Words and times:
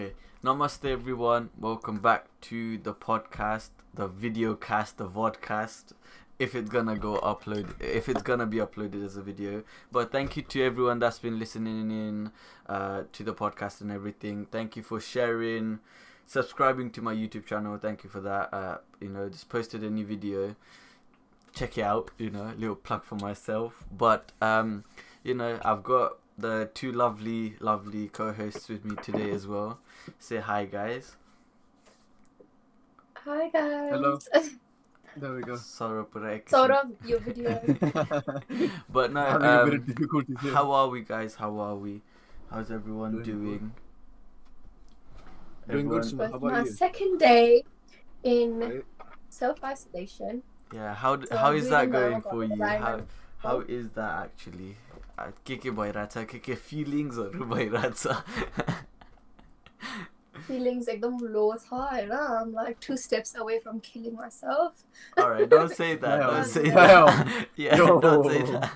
Okay, 0.00 0.14
namaste 0.42 0.86
everyone. 0.86 1.50
Welcome 1.58 1.98
back 1.98 2.24
to 2.42 2.78
the 2.78 2.94
podcast, 2.94 3.68
the 3.92 4.08
video 4.08 4.54
cast, 4.54 4.96
the 4.96 5.06
vodcast. 5.06 5.92
If 6.38 6.54
it's 6.54 6.70
gonna 6.70 6.96
go 6.96 7.18
upload, 7.18 7.78
if 7.82 8.08
it's 8.08 8.22
gonna 8.22 8.46
be 8.46 8.56
uploaded 8.56 9.04
as 9.04 9.18
a 9.18 9.22
video. 9.22 9.62
But 9.92 10.10
thank 10.10 10.38
you 10.38 10.42
to 10.42 10.62
everyone 10.62 11.00
that's 11.00 11.18
been 11.18 11.38
listening 11.38 11.90
in 11.90 12.30
uh, 12.66 13.02
to 13.12 13.22
the 13.22 13.34
podcast 13.34 13.82
and 13.82 13.92
everything. 13.92 14.46
Thank 14.46 14.74
you 14.74 14.82
for 14.82 15.00
sharing, 15.00 15.80
subscribing 16.24 16.92
to 16.92 17.02
my 17.02 17.14
YouTube 17.14 17.44
channel. 17.44 17.76
Thank 17.76 18.02
you 18.02 18.08
for 18.08 18.20
that. 18.20 18.54
Uh, 18.54 18.78
you 19.02 19.10
know, 19.10 19.28
just 19.28 19.50
posted 19.50 19.84
a 19.84 19.90
new 19.90 20.06
video. 20.06 20.56
Check 21.54 21.76
it 21.76 21.82
out. 21.82 22.10
You 22.16 22.30
know, 22.30 22.54
little 22.56 22.76
plug 22.76 23.04
for 23.04 23.16
myself. 23.16 23.84
But 23.92 24.32
um, 24.40 24.84
you 25.22 25.34
know, 25.34 25.60
I've 25.62 25.82
got 25.82 26.16
the 26.40 26.70
two 26.74 26.92
lovely, 26.92 27.56
lovely 27.60 28.08
co-hosts 28.08 28.68
with 28.68 28.84
me 28.84 28.96
today 29.02 29.30
as 29.30 29.46
well. 29.46 29.78
Say 30.18 30.38
hi, 30.38 30.64
guys. 30.64 31.16
Hi 33.24 33.48
guys. 33.48 33.90
Hello. 33.92 34.18
There 35.16 35.34
we 35.34 35.42
go. 35.42 35.56
Sorry 35.56 36.04
for 36.10 36.20
the 36.20 36.40
Sort 36.46 36.70
accent. 36.70 36.92
of 37.00 37.08
your 37.08 37.18
video. 37.18 37.60
But 38.92 39.12
no, 39.12 39.20
Having 39.24 39.48
a 39.48 39.64
bit 39.64 39.74
um, 39.74 39.80
of 39.80 39.86
difficulties 39.86 40.36
here. 40.40 40.52
how 40.54 40.70
are 40.70 40.86
we, 40.88 41.00
guys? 41.00 41.34
How 41.34 41.58
are 41.58 41.74
we? 41.74 42.00
How's 42.48 42.70
everyone 42.70 43.14
Doing 43.22 43.24
doing? 43.24 43.72
Doing 45.68 45.88
good, 45.88 45.98
Everyone- 45.98 46.02
Suma. 46.04 46.24
How 46.26 46.30
But 46.30 46.36
about 46.38 46.52
my 46.52 46.60
you? 46.64 46.70
second 46.70 47.18
day 47.18 47.64
in 48.22 48.60
Right. 48.60 48.84
self 49.28 49.62
isolation. 49.64 50.42
Yeah, 50.72 50.94
how 50.94 51.16
d- 51.16 51.26
So 51.26 51.36
how 51.36 51.50
I'm 51.50 51.70
that 51.70 51.90
going 51.90 52.20
for 52.22 52.44
you? 52.44 52.62
How 52.62 53.00
how 53.38 53.60
is 53.66 53.90
that 53.90 54.12
actually? 54.26 54.76
Uh, 55.19 55.31
Kike 55.45 55.73
bairata, 55.75 56.25
kike 56.27 56.57
feelings 56.57 57.17
or 57.17 57.29
bairata? 57.29 58.23
Feelings 60.47 60.87
एकदम 60.89 61.19
low 61.33 61.51
था 61.57 61.89
हैन 61.91 62.11
I'm 62.41 62.51
like 62.53 62.79
two 62.79 62.97
steps 62.97 63.35
away 63.35 63.59
from 63.59 63.79
killing 63.79 64.15
myself. 64.15 64.83
All 65.17 65.29
right, 65.29 65.49
don't 65.49 65.71
say 65.71 65.95
that. 65.95 66.19
Well, 66.19 66.31
Don't 66.33 66.45
say 66.45 66.71
well, 66.71 67.05
that. 67.07 67.47
Yeah, 67.55 67.77
yo. 67.77 67.99
don't 68.01 68.25
say 68.25 68.41
that. 68.51 68.71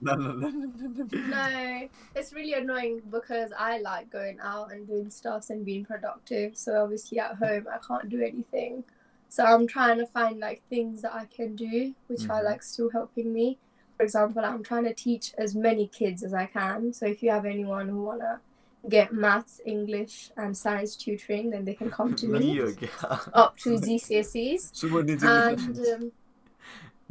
No, 0.00 0.14
no, 0.14 0.32
no, 0.32 0.48
no, 0.48 0.68
no, 0.76 1.04
no. 1.10 1.20
No, 1.28 1.88
it's 2.14 2.32
really 2.34 2.52
annoying 2.54 3.00
because 3.10 3.52
I 3.58 3.78
like 3.78 4.10
going 4.10 4.38
out 4.42 4.72
and 4.72 4.86
doing 4.86 5.08
stuff 5.10 5.48
and 5.48 5.64
being 5.64 5.86
productive. 5.86 6.56
So 6.56 6.82
obviously 6.82 7.18
at 7.18 7.36
home 7.36 7.66
I 7.72 7.78
can't 7.86 8.08
do 8.10 8.20
anything. 8.20 8.84
So 9.28 9.44
I'm 9.44 9.66
trying 9.66 9.98
to 9.98 10.06
find 10.06 10.38
like 10.40 10.60
things 10.68 11.00
that 11.02 11.14
I 11.14 11.24
can 11.36 11.56
do, 11.56 11.94
which 12.08 12.28
are 12.28 12.42
Mhm. 12.42 12.44
like 12.50 12.62
still 12.62 12.90
helping 12.90 13.32
me. 13.32 13.58
For 14.01 14.05
example, 14.05 14.43
I'm 14.43 14.63
trying 14.63 14.85
to 14.85 14.95
teach 14.95 15.31
as 15.37 15.53
many 15.53 15.85
kids 15.85 16.23
as 16.23 16.33
I 16.33 16.47
can. 16.47 16.91
So 16.91 17.05
if 17.05 17.21
you 17.21 17.29
have 17.29 17.45
anyone 17.45 17.87
who 17.87 18.01
wanna 18.01 18.41
get 18.89 19.13
maths, 19.13 19.61
English, 19.63 20.31
and 20.35 20.57
science 20.57 20.95
tutoring, 20.95 21.51
then 21.51 21.65
they 21.65 21.75
can 21.75 21.91
come 21.91 22.15
to 22.15 22.25
me 22.25 22.59
up 23.33 23.59
to 23.59 23.69
GCSEs. 23.77 24.83
And 25.21 25.21
um, 25.21 26.11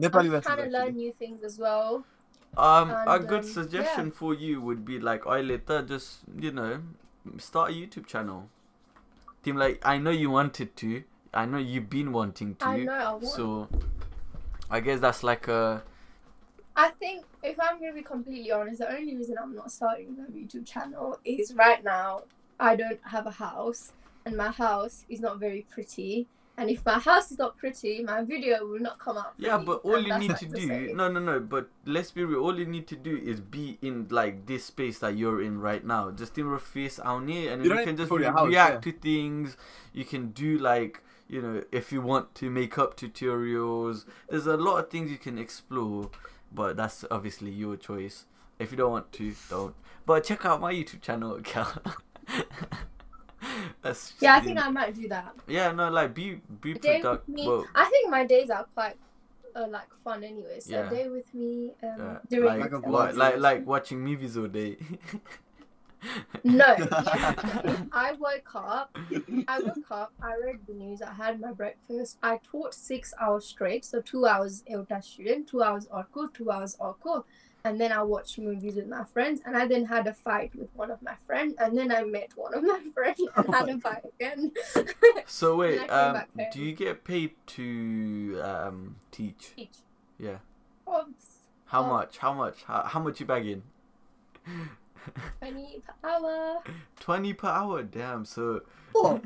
Nepali 0.01 0.35
I'm 0.35 0.43
trying 0.43 0.65
to 0.65 0.71
learn 0.79 0.97
new 0.97 1.13
things 1.13 1.45
as 1.45 1.61
well. 1.61 2.05
Um, 2.57 2.91
a 3.07 3.21
good 3.21 3.45
um, 3.45 3.53
suggestion 3.59 4.11
for 4.11 4.35
you 4.35 4.61
would 4.61 4.85
be 4.85 4.99
like, 4.99 5.29
I 5.29 5.43
later 5.43 5.83
just 5.83 6.23
you 6.37 6.51
know, 6.51 6.81
start 7.39 7.71
a 7.71 7.73
YouTube 7.73 8.07
channel. 8.07 8.49
Team, 9.45 9.55
like 9.55 9.81
I 9.85 9.99
know 9.99 10.11
you 10.11 10.31
wanted 10.31 10.75
to. 10.79 11.05
I 11.33 11.47
know 11.47 11.59
you've 11.59 11.89
been 11.89 12.11
wanting 12.11 12.57
to. 12.57 12.67
I 12.67 12.79
know 12.79 12.93
I 12.93 13.13
want 13.13 13.27
So, 13.27 13.69
I 14.69 14.81
guess 14.81 14.99
that's 14.99 15.23
like 15.23 15.47
a 15.47 15.85
I 16.81 16.89
think 17.03 17.25
if 17.43 17.57
I'm 17.61 17.79
gonna 17.81 17.93
be 17.93 18.03
completely 18.03 18.51
honest, 18.53 18.79
the 18.79 18.91
only 18.91 19.15
reason 19.17 19.37
I'm 19.43 19.55
not 19.55 19.71
starting 19.71 20.17
the 20.17 20.25
YouTube 20.41 20.67
channel 20.67 21.19
is 21.25 21.53
right 21.55 21.83
now 21.85 22.23
I 22.59 22.75
don't 22.77 23.01
have 23.15 23.27
a 23.27 23.31
house 23.47 23.93
and 24.25 24.35
my 24.37 24.51
house 24.51 25.05
is 25.09 25.21
not 25.21 25.39
very 25.39 25.67
pretty. 25.75 26.27
And 26.57 26.69
if 26.69 26.85
my 26.85 26.99
house 26.99 27.31
is 27.33 27.39
not 27.39 27.57
pretty, 27.57 28.03
my 28.03 28.23
video 28.23 28.67
will 28.67 28.81
not 28.89 28.99
come 28.99 29.17
out. 29.17 29.33
yeah. 29.39 29.57
But 29.59 29.79
all 29.83 29.99
you 29.99 30.17
need 30.19 30.31
like 30.31 30.41
to 30.41 30.47
do, 30.47 30.67
same. 30.69 30.97
no, 30.97 31.11
no, 31.11 31.21
no. 31.21 31.41
But 31.41 31.69
let's 31.87 32.11
be 32.11 32.23
real. 32.25 32.41
All 32.41 32.59
you 32.59 32.67
need 32.67 32.87
to 32.89 32.97
do 32.97 33.15
is 33.17 33.41
be 33.41 33.79
in 33.83 34.09
like 34.11 34.47
this 34.47 34.65
space 34.67 34.99
that 34.99 35.17
you're 35.17 35.41
in 35.43 35.61
right 35.61 35.85
now. 35.85 36.11
Just 36.11 36.37
in 36.39 36.47
your 36.47 36.59
face 36.59 37.01
out 37.03 37.27
here, 37.29 37.53
and 37.53 37.65
You 37.65 37.79
you 37.79 37.85
can 37.85 37.97
just 37.97 38.11
re- 38.11 38.25
house, 38.25 38.49
react 38.49 38.75
yeah. 38.87 38.93
to 38.93 38.99
things. 38.99 39.57
You 39.95 40.05
can 40.05 40.33
do 40.33 40.59
like 40.59 41.03
you 41.29 41.41
know 41.41 41.63
if 41.73 41.93
you 41.93 42.03
want 42.03 42.35
to 42.37 42.51
make 42.51 42.77
up 42.77 42.91
tutorials. 42.97 44.05
There's 44.29 44.47
a 44.47 44.57
lot 44.59 44.77
of 44.85 44.91
things 44.91 45.11
you 45.11 45.19
can 45.19 45.39
explore, 45.39 46.11
but 46.53 46.77
that's 46.77 47.05
obviously 47.11 47.51
your 47.51 47.77
choice. 47.77 48.27
If 48.59 48.71
you 48.73 48.77
don't 48.77 48.91
want 48.93 49.13
to, 49.13 49.35
don't. 49.49 49.75
But 50.07 50.25
check 50.25 50.45
out 50.45 50.61
my 50.61 50.73
YouTube 50.73 51.01
channel 51.01 51.35
account. 51.41 51.79
that's 53.83 54.13
Yeah, 54.21 54.35
I 54.37 54.41
think 54.41 54.59
I 54.59 54.69
might 54.69 54.95
do 54.95 55.09
that. 55.09 55.35
yeah 55.49 55.73
no 55.73 55.89
like 55.91 56.15
be 56.15 56.41
be 56.61 56.73
A 56.73 56.79
day 56.79 56.93
with 56.97 57.03
productive. 57.03 57.35
me. 57.35 57.47
Well, 57.47 57.67
I 57.75 57.85
think 57.87 58.11
my 58.11 58.25
days 58.25 58.51
are 58.51 58.67
quite 58.75 58.97
uh, 59.57 59.67
like 59.69 59.89
fun 60.05 60.23
anyway. 60.23 60.61
So 60.61 60.77
Yeah. 60.77 60.91
day 60.91 61.09
with 61.09 61.33
me 61.35 61.73
um, 61.83 62.01
uh, 62.01 62.17
during 62.29 62.47
like 62.61 62.61
Like 62.61 62.73
a 62.73 62.79
what, 62.81 63.11
vlog. 63.15 63.17
like 63.17 63.39
like 63.39 63.67
watching 63.67 64.01
movies 64.01 64.37
all 64.37 64.47
day. 64.49 64.77
No, 66.45 66.65
I 67.93 68.13
woke 68.19 68.55
up. 68.55 68.97
I 69.49 69.59
woke 69.61 69.91
up. 69.91 70.13
I 70.23 70.35
read 70.45 70.61
the 70.67 70.75
news. 70.75 71.03
I 71.03 71.13
had 71.13 71.41
my 71.41 71.53
breakfast. 71.53 72.19
I 72.23 72.39
taught 72.43 72.75
six 72.75 73.13
hours 73.21 73.45
straight, 73.47 73.85
so 73.85 74.01
two 74.01 74.27
hours 74.27 74.63
Euta 74.69 75.03
student, 75.03 75.49
two 75.49 75.63
hours 75.63 75.87
Orko, 75.89 76.33
two 76.33 76.51
hours 76.51 76.77
Orko, 76.81 77.25
and 77.65 77.79
then 77.81 77.93
I 77.93 78.03
watched 78.03 78.39
movies 78.39 78.77
with 78.77 78.89
my 78.89 79.05
friends. 79.05 79.43
And 79.45 79.57
I 79.57 79.67
then 79.67 79.85
had 79.85 80.07
a 80.07 80.15
fight 80.15 80.55
with 80.55 80.71
one 80.75 80.91
of 80.91 81.03
my 81.03 81.15
friends, 81.27 81.55
and 81.59 81.77
then 81.77 81.93
I 81.93 82.05
met 82.05 82.31
one 82.37 82.55
of 82.55 82.63
my 82.63 82.81
friends 82.95 83.21
and 83.37 83.55
had 83.55 83.69
a 83.69 83.79
fight 83.79 84.05
again. 84.19 84.53
So 85.27 85.57
wait, 85.57 85.87
um, 85.91 86.23
do 86.53 86.61
you 86.61 86.73
get 86.73 87.05
paid 87.05 87.33
to 87.49 88.41
um 88.43 88.97
teach? 89.13 89.53
Each. 89.57 89.77
Yeah. 90.19 90.39
Oops. 90.89 91.27
How 91.67 91.83
Oh. 91.85 91.87
much? 91.87 92.19
How 92.19 92.33
much? 92.33 92.65
How, 92.65 92.83
how 92.85 93.01
much 93.01 93.21
you 93.21 93.27
bagging? 93.27 93.63
Penny 95.41 95.83
per 96.03 96.09
hour. 96.09 96.63
Twenty 96.99 97.33
per 97.35 97.49
hour. 97.49 97.83
Damn. 97.83 98.25
So. 98.25 98.63
Oh, 98.95 99.21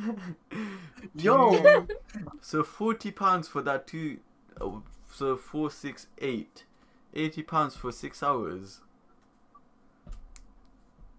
yo. 1.14 1.86
so 2.40 2.62
forty 2.62 3.10
pounds 3.10 3.48
for 3.48 3.62
that 3.62 3.86
two. 3.86 4.18
oh, 4.60 4.82
So 5.10 5.36
four 5.36 5.70
six 5.70 6.06
eight. 6.18 6.64
Eighty 7.14 7.42
pounds 7.42 7.76
for 7.76 7.92
six 7.92 8.22
hours. 8.22 8.80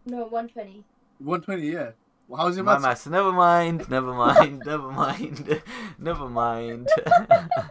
No, 0.05 0.25
one 0.25 0.47
twenty. 0.47 0.83
120, 1.19 1.71
yeah. 1.71 1.91
Well, 2.27 2.41
how's 2.41 2.57
your 2.57 2.65
My 2.65 2.73
maths? 2.73 2.83
maths. 2.83 3.07
Never 3.07 3.31
mind. 3.31 3.89
Never 3.89 4.13
mind. 4.13 4.63
never 4.65 4.91
mind. 4.91 5.61
never 5.97 6.27
mind. 6.27 6.89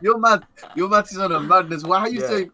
Your 0.00 0.18
math, 0.18 0.44
your 0.74 0.88
maths 0.88 1.12
is 1.12 1.18
on 1.18 1.30
a 1.32 1.40
madness. 1.40 1.84
Why 1.84 1.98
are 2.00 2.08
you 2.08 2.20
Yeah. 2.20 2.28
saying? 2.28 2.50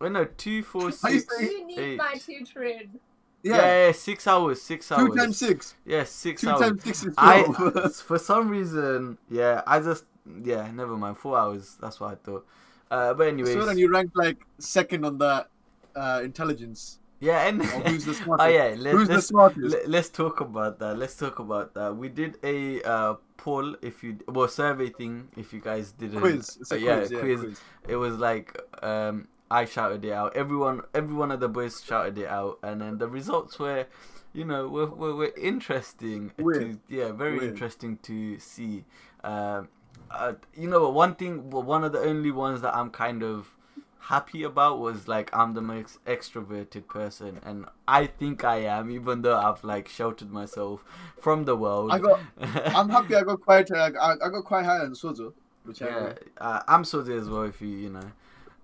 Wait, 0.00 0.12
no. 0.12 0.24
Two, 0.24 0.62
four, 0.62 0.90
How 1.02 1.08
you 1.08 1.18
six, 1.20 1.40
You 1.40 1.66
need 1.66 1.78
eight. 1.78 1.98
my 1.98 2.14
tutoring. 2.14 3.00
Yeah. 3.42 3.56
Yeah, 3.56 3.86
yeah, 3.86 3.92
six 3.92 4.26
hours. 4.26 4.60
Six 4.62 4.92
hours. 4.92 5.08
two 5.08 5.16
times 5.16 5.38
six. 5.38 5.74
Yeah, 5.84 6.04
six 6.04 6.42
Two 6.42 6.50
hours. 6.50 6.60
times 6.60 6.84
six 6.84 7.04
is 7.04 7.14
I 7.16 7.42
12. 7.44 7.94
for 8.06 8.18
some 8.18 8.48
reason, 8.48 9.18
yeah, 9.30 9.62
I 9.66 9.80
just 9.80 10.04
yeah, 10.44 10.70
never 10.72 10.96
mind. 10.96 11.16
Four 11.18 11.38
hours. 11.38 11.76
That's 11.80 11.98
what 12.00 12.12
I 12.12 12.14
thought. 12.16 12.46
Uh, 12.90 13.14
but 13.14 13.28
anyways, 13.28 13.54
so 13.54 13.64
then 13.64 13.78
you 13.78 13.90
ranked 13.90 14.16
like 14.16 14.38
second 14.58 15.04
on 15.04 15.18
that 15.18 15.48
uh, 15.94 16.20
intelligence. 16.24 16.98
yeah, 17.20 17.46
and 17.48 17.62
who's 17.86 18.04
the 18.04 18.14
smartest? 18.22 18.44
oh 18.46 18.48
yeah, 18.48 18.74
let, 18.78 18.94
Who's 18.94 19.10
the 19.10 19.14
let's 19.14 19.26
smartest? 19.28 19.76
let, 19.76 19.88
let's 19.88 20.08
talk 20.10 20.40
about 20.40 20.78
that. 20.80 20.98
Let's 20.98 21.16
talk 21.16 21.38
about 21.38 21.74
that. 21.74 21.96
We 21.96 22.08
did 22.08 22.36
a 22.42 22.82
uh, 22.82 23.14
poll, 23.36 23.76
if 23.82 24.02
you 24.02 24.18
well 24.28 24.48
survey 24.48 24.90
thing, 24.90 25.28
if 25.36 25.52
you 25.52 25.60
guys 25.60 25.92
didn't. 25.92 26.20
quiz. 26.20 26.58
Uh, 26.70 26.74
yeah, 26.76 27.06
quiz. 27.06 27.10
Yeah, 27.10 27.18
quiz. 27.20 27.60
It 27.86 27.96
was 27.96 28.16
like 28.18 28.60
um, 28.82 29.28
I 29.50 29.64
shouted 29.64 30.04
it 30.04 30.12
out. 30.12 30.36
Everyone, 30.36 30.82
every 30.94 31.14
one 31.14 31.30
of 31.30 31.40
the 31.40 31.48
boys 31.48 31.82
shouted 31.82 32.18
it 32.18 32.28
out, 32.28 32.58
and 32.62 32.80
then 32.80 32.98
the 32.98 33.08
results 33.08 33.58
were, 33.58 33.86
you 34.32 34.44
know, 34.44 34.68
were 34.68 34.86
were, 34.86 35.14
were 35.14 35.32
interesting. 35.36 36.32
To, 36.52 36.78
yeah, 36.88 37.12
very 37.12 37.38
Weird. 37.38 37.42
interesting 37.42 37.98
to 38.02 38.38
see. 38.38 38.84
Um, 39.24 39.68
uh, 40.10 40.34
you 40.54 40.68
know, 40.68 40.88
one 40.90 41.14
thing, 41.14 41.50
one 41.50 41.84
of 41.84 41.92
the 41.92 42.00
only 42.00 42.30
ones 42.30 42.60
that 42.62 42.74
I'm 42.74 42.90
kind 42.90 43.22
of 43.22 43.56
happy 43.98 44.42
about 44.42 44.78
was 44.80 45.06
like 45.08 45.30
I'm 45.36 45.54
the 45.54 45.60
most 45.60 46.04
extroverted 46.04 46.88
person, 46.88 47.40
and 47.44 47.66
I 47.86 48.06
think 48.06 48.44
I 48.44 48.56
am, 48.58 48.90
even 48.90 49.22
though 49.22 49.36
I've 49.38 49.62
like 49.64 49.88
sheltered 49.88 50.30
myself 50.30 50.84
from 51.20 51.44
the 51.44 51.56
world. 51.56 51.92
I 51.92 51.98
got. 51.98 52.20
I'm 52.74 52.88
happy. 52.88 53.14
I 53.14 53.22
got 53.22 53.40
quite. 53.40 53.70
Uh, 53.70 53.90
I, 54.00 54.12
I 54.12 54.28
got 54.30 54.44
quite 54.44 54.64
high 54.64 54.78
on 54.80 54.92
Sozo, 54.94 55.32
which 55.64 55.80
Yeah, 55.80 56.12
I. 56.40 56.44
uh, 56.44 56.62
I'm 56.68 56.84
so 56.84 57.02
there 57.02 57.18
as 57.18 57.28
well. 57.28 57.42
If 57.42 57.60
you, 57.60 57.68
you 57.68 57.90
know. 57.90 58.12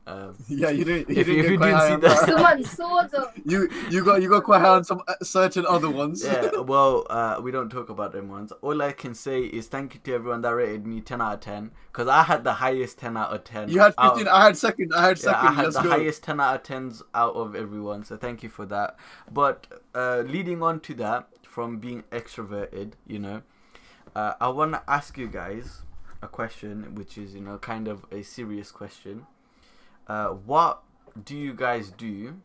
Um, 0.08 0.36
Yeah, 0.48 0.70
you 0.70 0.84
didn't. 0.84 1.08
You 1.10 1.20
If 1.20 1.26
you- 1.28 1.34
didn't 1.42 1.44
if 1.46 1.50
you 1.50 1.58
didn't 1.58 1.80
see 1.80 1.92
on 1.94 2.00
that- 2.00 2.26
Someone 2.26 2.64
swords 2.64 3.12
of 3.14 3.32
You 3.44 3.68
you 3.90 4.04
got 4.04 4.22
you 4.22 4.28
got 4.28 4.44
quite 4.44 4.60
high 4.60 4.68
on 4.76 4.84
some 4.84 5.02
uh, 5.08 5.14
certain 5.22 5.66
other 5.66 5.90
ones. 5.90 6.24
yeah, 6.24 6.50
well, 6.60 7.06
uh, 7.10 7.40
we 7.42 7.50
don't 7.50 7.70
talk 7.70 7.88
about 7.88 8.12
them 8.12 8.28
ones. 8.28 8.52
All 8.62 8.80
I 8.82 8.92
can 8.92 9.14
say 9.14 9.42
is 9.42 9.66
thank 9.66 9.94
you 9.94 10.00
to 10.04 10.14
everyone 10.14 10.42
that 10.42 10.50
rated 10.50 10.86
me 10.86 11.00
10 11.00 11.20
out 11.20 11.34
of 11.34 11.40
10. 11.40 11.72
Because 11.92 12.06
I 12.08 12.22
had 12.22 12.44
the 12.44 12.52
highest 12.54 12.98
10 12.98 13.16
out 13.16 13.32
of 13.34 13.42
10. 13.44 13.68
You 13.68 13.80
had 13.80 13.94
out- 13.98 14.16
15. 14.16 14.28
I 14.32 14.44
had 14.44 14.56
second. 14.56 14.92
I 14.94 15.02
had 15.08 15.18
second. 15.18 15.32
yeah, 15.32 15.40
second. 15.42 15.48
I 15.48 15.52
had 15.56 15.64
Let's 15.64 15.76
the 15.76 15.82
go. 15.82 15.90
highest 15.90 16.22
10 16.22 16.40
out 16.40 16.54
of 16.56 16.62
10s 16.62 17.02
out 17.14 17.34
of 17.34 17.56
everyone. 17.56 18.04
So 18.04 18.16
thank 18.16 18.42
you 18.44 18.48
for 18.48 18.64
that. 18.66 18.96
But 19.32 19.66
uh, 19.94 20.22
leading 20.26 20.62
on 20.62 20.80
to 20.80 20.94
that, 20.94 21.28
from 21.42 21.78
being 21.78 22.04
extroverted, 22.12 22.92
you 23.06 23.18
know, 23.18 23.42
uh, 24.14 24.34
I 24.40 24.48
want 24.48 24.72
to 24.74 24.82
ask 24.88 25.18
you 25.18 25.26
guys 25.26 25.82
a 26.22 26.28
question, 26.28 26.94
which 26.94 27.18
is 27.18 27.34
you 27.34 27.40
know 27.40 27.58
kind 27.58 27.88
of 27.88 28.04
a 28.12 28.22
serious 28.22 28.70
question. 28.70 29.26
Uh, 30.06 30.28
what 30.28 30.82
do 31.24 31.36
you 31.36 31.52
guys 31.52 31.90
do? 31.90 32.36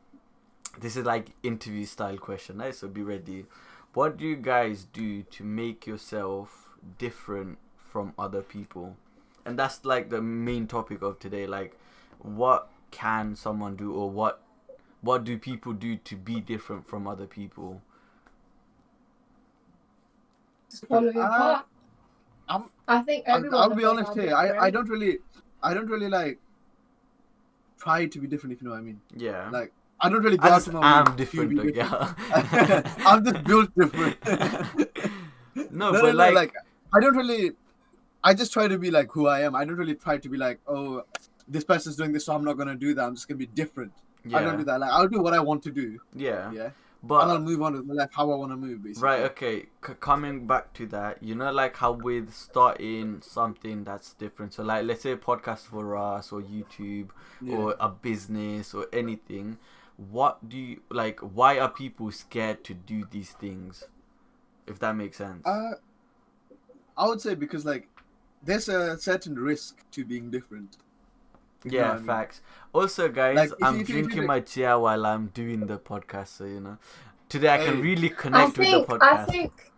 This 0.79 0.95
is 0.95 1.05
like 1.05 1.31
interview 1.43 1.85
style 1.85 2.17
question, 2.17 2.57
right? 2.57 2.73
So 2.73 2.87
be 2.87 3.01
ready. 3.01 3.45
What 3.93 4.17
do 4.17 4.25
you 4.25 4.35
guys 4.37 4.85
do 4.93 5.23
to 5.23 5.43
make 5.43 5.85
yourself 5.85 6.69
different 6.97 7.57
from 7.89 8.13
other 8.17 8.41
people? 8.41 8.95
And 9.45 9.59
that's 9.59 9.83
like 9.83 10.09
the 10.09 10.21
main 10.21 10.67
topic 10.67 11.01
of 11.01 11.19
today. 11.19 11.45
Like, 11.45 11.77
what 12.19 12.69
can 12.91 13.35
someone 13.35 13.75
do, 13.75 13.93
or 13.93 14.09
what 14.09 14.41
what 15.01 15.23
do 15.23 15.37
people 15.37 15.73
do 15.73 15.97
to 15.97 16.15
be 16.15 16.39
different 16.39 16.87
from 16.87 17.07
other 17.07 17.25
people? 17.25 17.81
Just 20.69 20.87
follow 20.87 21.11
your 21.11 21.23
Uh, 21.23 21.31
heart. 21.31 21.65
I'm- 22.47 22.69
I 22.87 23.01
think 23.01 23.27
I'll. 23.27 23.55
I'll 23.55 23.69
be 23.75 23.83
honest 23.85 24.13
here. 24.13 24.35
I, 24.35 24.67
I 24.67 24.69
don't 24.69 24.87
really, 24.89 25.19
I 25.63 25.73
don't 25.73 25.87
really 25.87 26.09
like 26.09 26.39
try 27.81 28.05
to 28.05 28.19
be 28.19 28.27
different. 28.27 28.53
If 28.53 28.61
you 28.61 28.67
know 28.67 28.73
what 28.75 28.79
I 28.79 28.83
mean. 28.83 29.01
Yeah. 29.15 29.49
Like 29.49 29.71
I 29.99 30.09
don't 30.09 30.23
really 30.23 30.37
go 30.37 30.47
I 30.47 30.51
out 30.51 30.55
just 30.57 30.65
to 30.67 30.73
my 30.73 30.79
way 30.79 31.09
am 31.09 31.15
different, 31.15 31.49
different. 31.55 31.75
yeah. 31.75 32.83
I'm 33.05 33.23
just 33.25 33.43
built 33.43 33.69
different. 33.77 34.17
no, 35.55 35.91
no, 35.91 35.91
but 35.91 36.01
no, 36.01 36.11
no, 36.11 36.11
like, 36.11 36.33
like 36.33 36.53
I 36.93 36.99
don't 36.99 37.15
really. 37.15 37.51
I 38.23 38.33
just 38.35 38.53
try 38.53 38.67
to 38.67 38.77
be 38.77 38.91
like 38.91 39.09
who 39.11 39.27
I 39.27 39.41
am. 39.41 39.55
I 39.55 39.65
don't 39.65 39.77
really 39.77 39.95
try 39.95 40.17
to 40.17 40.29
be 40.29 40.37
like, 40.37 40.59
oh, 40.67 41.03
this 41.47 41.63
person's 41.63 41.95
doing 41.95 42.11
this, 42.11 42.25
so 42.25 42.35
I'm 42.35 42.43
not 42.43 42.57
gonna 42.57 42.75
do 42.75 42.93
that. 42.93 43.03
I'm 43.03 43.15
just 43.15 43.27
gonna 43.27 43.39
be 43.39 43.47
different. 43.47 43.93
Yeah. 44.23 44.37
I 44.37 44.43
don't 44.43 44.57
do 44.57 44.63
that. 44.65 44.79
Like 44.79 44.91
I'll 44.91 45.07
do 45.07 45.21
what 45.21 45.33
I 45.33 45.39
want 45.39 45.63
to 45.63 45.71
do. 45.71 45.99
yeah, 46.15 46.51
Yeah. 46.51 46.69
But 47.03 47.21
and 47.23 47.31
I'll 47.31 47.39
move 47.39 47.61
on 47.61 47.73
with 47.73 47.85
my 47.85 47.93
life 47.95 48.09
how 48.13 48.31
I 48.31 48.35
want 48.35 48.51
to 48.51 48.57
move. 48.57 48.83
Basically. 48.83 49.07
Right, 49.07 49.21
okay. 49.31 49.65
C- 49.85 49.93
coming 49.99 50.45
back 50.45 50.73
to 50.73 50.85
that, 50.87 51.21
you 51.23 51.33
know, 51.35 51.51
like 51.51 51.77
how 51.77 51.93
with 51.93 52.33
starting 52.33 53.21
something 53.21 53.83
that's 53.83 54.13
different. 54.13 54.53
So, 54.53 54.63
like, 54.63 54.85
let's 54.85 55.01
say 55.01 55.11
a 55.13 55.17
podcast 55.17 55.61
for 55.61 55.95
us, 55.97 56.31
or 56.31 56.41
YouTube, 56.41 57.09
Yeah. 57.41 57.55
or 57.55 57.75
a 57.79 57.89
business, 57.89 58.73
or 58.73 58.87
anything. 58.93 59.57
What 59.97 60.47
do 60.47 60.57
you 60.57 60.81
like? 60.89 61.19
Why 61.19 61.59
are 61.59 61.69
people 61.69 62.11
scared 62.11 62.63
to 62.65 62.73
do 62.73 63.05
these 63.09 63.31
things? 63.31 63.83
If 64.67 64.79
that 64.79 64.95
makes 64.95 65.17
sense. 65.17 65.45
Uh, 65.45 65.73
I 66.97 67.07
would 67.07 67.21
say 67.21 67.35
because 67.35 67.65
like 67.65 67.87
there's 68.43 68.69
a 68.69 68.97
certain 68.97 69.35
risk 69.35 69.83
to 69.91 70.05
being 70.05 70.29
different. 70.31 70.77
You 71.63 71.71
know 71.71 71.77
yeah, 71.77 71.91
I 71.91 71.95
mean? 71.97 72.05
facts. 72.05 72.41
Also, 72.73 73.09
guys, 73.09 73.35
Like, 73.35 73.51
I'm 73.61 73.75
you- 73.75 73.81
if 73.81 73.89
you- 73.89 73.95
if 73.99 73.99
you 73.99 74.01
drinking 74.03 74.25
my 74.27 74.39
chia 74.41 74.77
while 74.79 75.05
I'm 75.05 75.27
doing 75.27 75.67
the 75.67 75.77
podcast, 75.77 76.27
so 76.27 76.45
you 76.45 76.59
know, 76.59 76.77
today 77.29 77.49
I 77.53 77.57
can 77.57 77.75
Hey. 77.75 77.81
really 77.81 78.09
I 78.09 78.13
connect 78.13 78.57
with 78.57 78.69
think 78.69 78.87
the 78.87 78.93
I 79.01 79.17
podcast. 79.17 79.25
think 79.31 79.71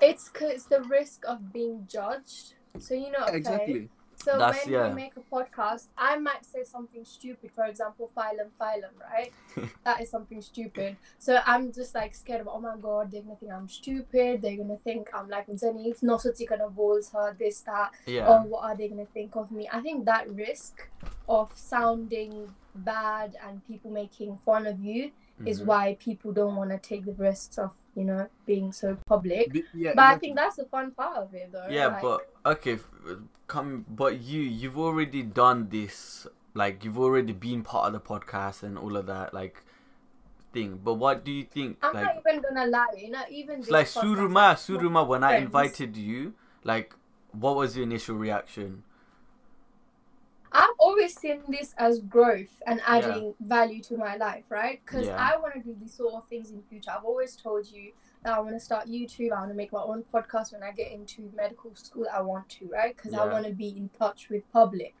it's 0.00 0.28
cause 0.28 0.66
the 0.66 0.82
risk 0.82 1.24
of 1.26 1.52
being 1.52 1.86
judged. 1.86 2.54
So 2.78 2.94
you 2.94 3.10
know, 3.10 3.24
okay. 3.24 3.36
Exactly. 3.36 3.88
So 4.22 4.38
That's- 4.38 4.64
when 4.64 4.72
yeah. 4.74 4.88
we 4.88 4.94
make 4.94 5.14
a 5.16 5.20
podcast, 5.34 5.86
I 5.96 6.16
might 6.16 6.44
say 6.46 6.62
something 6.64 7.04
stupid. 7.04 7.50
For 7.52 7.64
example, 7.64 8.10
phylum, 8.16 8.50
phylum, 8.60 8.94
right? 9.10 9.32
that 9.84 10.00
is 10.00 10.10
something 10.10 10.40
stupid. 10.40 10.96
So 11.18 11.40
I'm 11.44 11.72
just 11.72 11.94
like 11.94 12.14
scared 12.14 12.40
of. 12.42 12.48
Oh 12.48 12.60
my 12.60 12.76
god, 12.80 13.10
they're 13.10 13.22
gonna 13.22 13.36
think 13.36 13.52
I'm 13.52 13.68
stupid. 13.68 14.42
They're 14.42 14.56
gonna 14.56 14.76
think 14.84 15.10
I'm 15.14 15.28
like 15.28 15.48
Zeni, 15.48 16.00
not 16.02 16.22
so 16.22 16.32
ti 16.32 16.46
gonna 16.46 16.68
balls 16.68 17.10
her 17.12 17.34
this 17.38 17.60
that. 17.62 17.90
yeah, 18.06 18.28
Or 18.28 18.40
what 18.46 18.62
are 18.64 18.76
they 18.76 18.88
gonna 18.88 19.06
think 19.06 19.34
of 19.36 19.50
me? 19.50 19.68
I 19.72 19.80
think 19.80 20.04
that 20.06 20.30
risk 20.30 20.88
of 21.28 21.50
sounding 21.56 22.52
bad 22.74 23.36
and 23.46 23.66
people 23.66 23.90
making 23.90 24.38
fun 24.44 24.66
of 24.66 24.78
you 24.80 25.10
is 25.44 25.60
Mhm. 25.60 25.66
why 25.66 25.96
people 25.98 26.32
don't 26.32 26.56
want 26.56 26.70
to 26.70 26.78
take 26.78 27.04
the 27.04 27.12
risks 27.12 27.58
of 27.58 27.70
you 27.94 28.04
know 28.04 28.28
being 28.46 28.72
so 28.72 28.96
public. 29.06 29.52
Be- 29.52 29.64
yeah. 29.74 29.92
But 29.94 30.04
I 30.04 30.18
think 30.18 30.36
that's 30.36 30.56
the 30.56 30.64
fun 30.64 30.92
part 30.92 31.16
of 31.16 31.34
it, 31.34 31.52
though. 31.52 31.66
Yeah, 31.70 31.88
like- 31.88 32.02
but 32.02 32.28
okay, 32.46 32.78
come. 33.46 33.84
But 33.88 34.20
you, 34.20 34.40
you've 34.40 34.78
already 34.78 35.22
done 35.22 35.68
this. 35.70 36.26
Like 36.54 36.84
you've 36.84 36.98
already 36.98 37.32
been 37.32 37.62
part 37.62 37.86
of 37.86 37.92
the 37.94 38.00
podcast 38.00 38.62
and 38.62 38.76
all 38.76 38.96
of 38.96 39.06
that, 39.06 39.32
like 39.32 39.62
thing. 40.52 40.80
But 40.84 40.94
what 40.94 41.24
do 41.24 41.32
you 41.32 41.44
think? 41.44 41.78
I'm 41.82 41.94
like, 41.94 42.04
not 42.04 42.16
even 42.28 42.42
gonna 42.42 42.66
lie, 42.70 42.86
you 42.98 43.10
know, 43.10 43.22
even 43.30 43.60
it's 43.60 43.70
like 43.70 43.86
Suruma, 43.86 44.54
Suruma. 44.54 45.06
When 45.06 45.24
I 45.24 45.36
invited 45.36 45.96
you, 45.96 46.34
like, 46.64 46.94
what 47.32 47.56
was 47.56 47.74
your 47.76 47.84
initial 47.84 48.16
reaction? 48.16 48.84
I've 50.92 50.98
always 50.98 51.16
seen 51.16 51.42
this 51.48 51.74
as 51.78 52.00
growth 52.00 52.62
and 52.66 52.80
adding 52.86 53.34
value 53.40 53.82
to 53.84 53.96
my 53.96 54.16
life, 54.16 54.44
right? 54.50 54.80
Because 54.84 55.06
Yeah. 55.06 55.16
I 55.18 55.36
want 55.38 55.54
to 55.54 55.60
do 55.60 55.74
these 55.80 55.94
sort 55.94 56.12
of 56.14 56.28
things 56.28 56.50
in 56.50 56.62
future. 56.64 56.90
I've 56.90 57.04
always 57.04 57.34
told 57.34 57.70
you 57.70 57.92
that 58.22 58.34
I 58.34 58.40
want 58.40 58.54
to 58.56 58.60
start 58.60 58.88
YouTube. 58.88 59.32
I 59.32 59.40
want 59.40 59.50
to 59.50 59.54
make 59.56 59.72
my 59.72 59.82
own 59.82 60.04
podcast 60.12 60.52
when 60.52 60.62
I 60.62 60.70
get 60.72 60.92
into 60.92 61.32
medical 61.34 61.74
school. 61.74 62.06
I 62.12 62.20
want 62.20 62.48
to, 62.50 62.68
right? 62.68 62.94
Because 62.94 63.14
I 63.14 63.24
want 63.24 63.46
to 63.46 63.52
be 63.54 63.68
in 63.68 63.88
touch 63.98 64.28
with 64.28 64.50
public. 64.52 64.94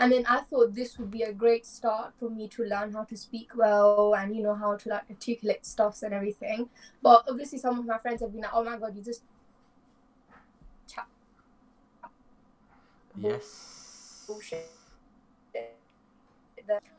And 0.00 0.10
then 0.10 0.24
I 0.26 0.40
thought 0.40 0.74
this 0.74 0.98
would 0.98 1.10
be 1.10 1.22
a 1.22 1.32
great 1.32 1.66
start 1.66 2.14
for 2.18 2.30
me 2.30 2.48
to 2.48 2.64
learn 2.64 2.92
how 2.94 3.04
to 3.04 3.16
speak 3.16 3.50
well 3.54 4.14
and 4.16 4.34
you 4.34 4.42
know 4.42 4.54
how 4.54 4.76
to 4.76 4.88
like 4.88 5.04
articulate 5.10 5.66
stuffs 5.66 6.02
and 6.02 6.14
everything. 6.14 6.70
But 7.02 7.24
obviously, 7.28 7.58
some 7.58 7.78
of 7.78 7.84
my 7.84 7.98
friends 7.98 8.22
have 8.22 8.32
been 8.32 8.42
like, 8.42 8.50
"Oh 8.54 8.64
my 8.64 8.76
god, 8.78 8.96
you 8.96 9.02
just 9.02 9.22
chat 10.88 11.06
Yes. 13.16 14.24
bullshit." 14.26 14.73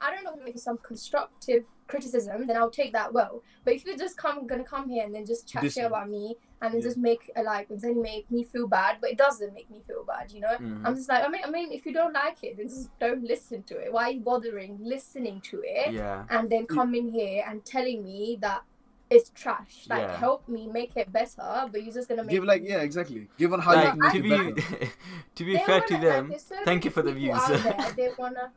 I 0.01 0.11
don't 0.13 0.23
know 0.23 0.35
if 0.45 0.55
it's 0.55 0.63
some 0.63 0.77
constructive 0.79 1.63
criticism, 1.87 2.47
then 2.47 2.57
I'll 2.57 2.71
take 2.71 2.93
that 2.93 3.13
well. 3.13 3.43
But 3.63 3.75
if 3.75 3.85
you're 3.85 3.97
just 3.97 4.17
come 4.17 4.47
gonna 4.47 4.63
come 4.63 4.89
here 4.89 5.03
and 5.05 5.13
then 5.13 5.25
just 5.25 5.47
chat 5.47 5.71
shit 5.71 5.85
about 5.85 6.09
me 6.09 6.35
and 6.61 6.73
then 6.73 6.81
Yeah. 6.81 6.87
just 6.87 6.97
make 6.97 7.31
a 7.35 7.43
like 7.43 7.67
then 7.69 8.01
make 8.01 8.29
me 8.31 8.43
feel 8.43 8.67
bad, 8.67 8.97
but 9.01 9.11
it 9.11 9.17
doesn't 9.17 9.53
make 9.53 9.69
me 9.69 9.81
feel 9.87 10.03
bad, 10.03 10.31
you 10.31 10.39
know? 10.41 10.55
Mhm. 10.57 10.81
I'm 10.85 10.95
just 10.95 11.09
like 11.09 11.23
I 11.23 11.27
mean 11.27 11.41
I 11.45 11.49
mean 11.51 11.71
if 11.71 11.85
you 11.85 11.93
don't 11.93 12.13
like 12.13 12.43
it, 12.43 12.57
then 12.57 12.67
just 12.69 12.89
don't 12.99 13.23
listen 13.23 13.63
to 13.63 13.77
it. 13.77 13.93
Why 13.93 14.03
are 14.05 14.11
you 14.11 14.21
bothering 14.21 14.79
listening 14.81 15.41
to 15.51 15.61
it 15.63 15.93
Yeah. 15.93 16.25
and 16.29 16.49
then 16.49 16.65
coming 16.65 17.09
here 17.09 17.43
and 17.47 17.63
telling 17.63 18.03
me 18.03 18.37
that 18.41 18.63
it's 19.11 19.29
trash? 19.35 19.85
Like 19.87 20.01
Yeah. 20.07 20.17
help 20.17 20.47
me 20.49 20.65
make 20.67 20.97
it 20.97 21.11
better, 21.11 21.67
but 21.71 21.83
you're 21.83 21.93
just 21.93 22.09
gonna 22.09 22.23
make 22.23 22.31
give 22.31 22.43
like 22.45 22.63
yeah, 22.63 22.79
exactly. 22.81 23.27
Give 23.37 23.53
on 23.53 23.59
how 23.59 23.75
Like 23.75 23.93
you 23.93 24.01
can 24.01 24.11
to 24.23 24.27
make 24.27 24.55
be, 24.55 24.61
it 24.61 24.69
better. 24.79 24.91
to 25.35 25.43
be 25.45 25.53
They 25.53 25.63
fair 25.63 25.81
to 25.81 25.93
wanna- 25.93 26.07
like, 26.07 26.15
them, 26.15 26.29
there's 26.29 26.41
so 26.45 26.55
thank 26.65 26.83
you 26.85 26.89
for 26.89 27.03
the 27.03 27.13
views. 27.13 27.37
there, 27.47 27.93
they 27.95 28.09
wanna 28.17 28.51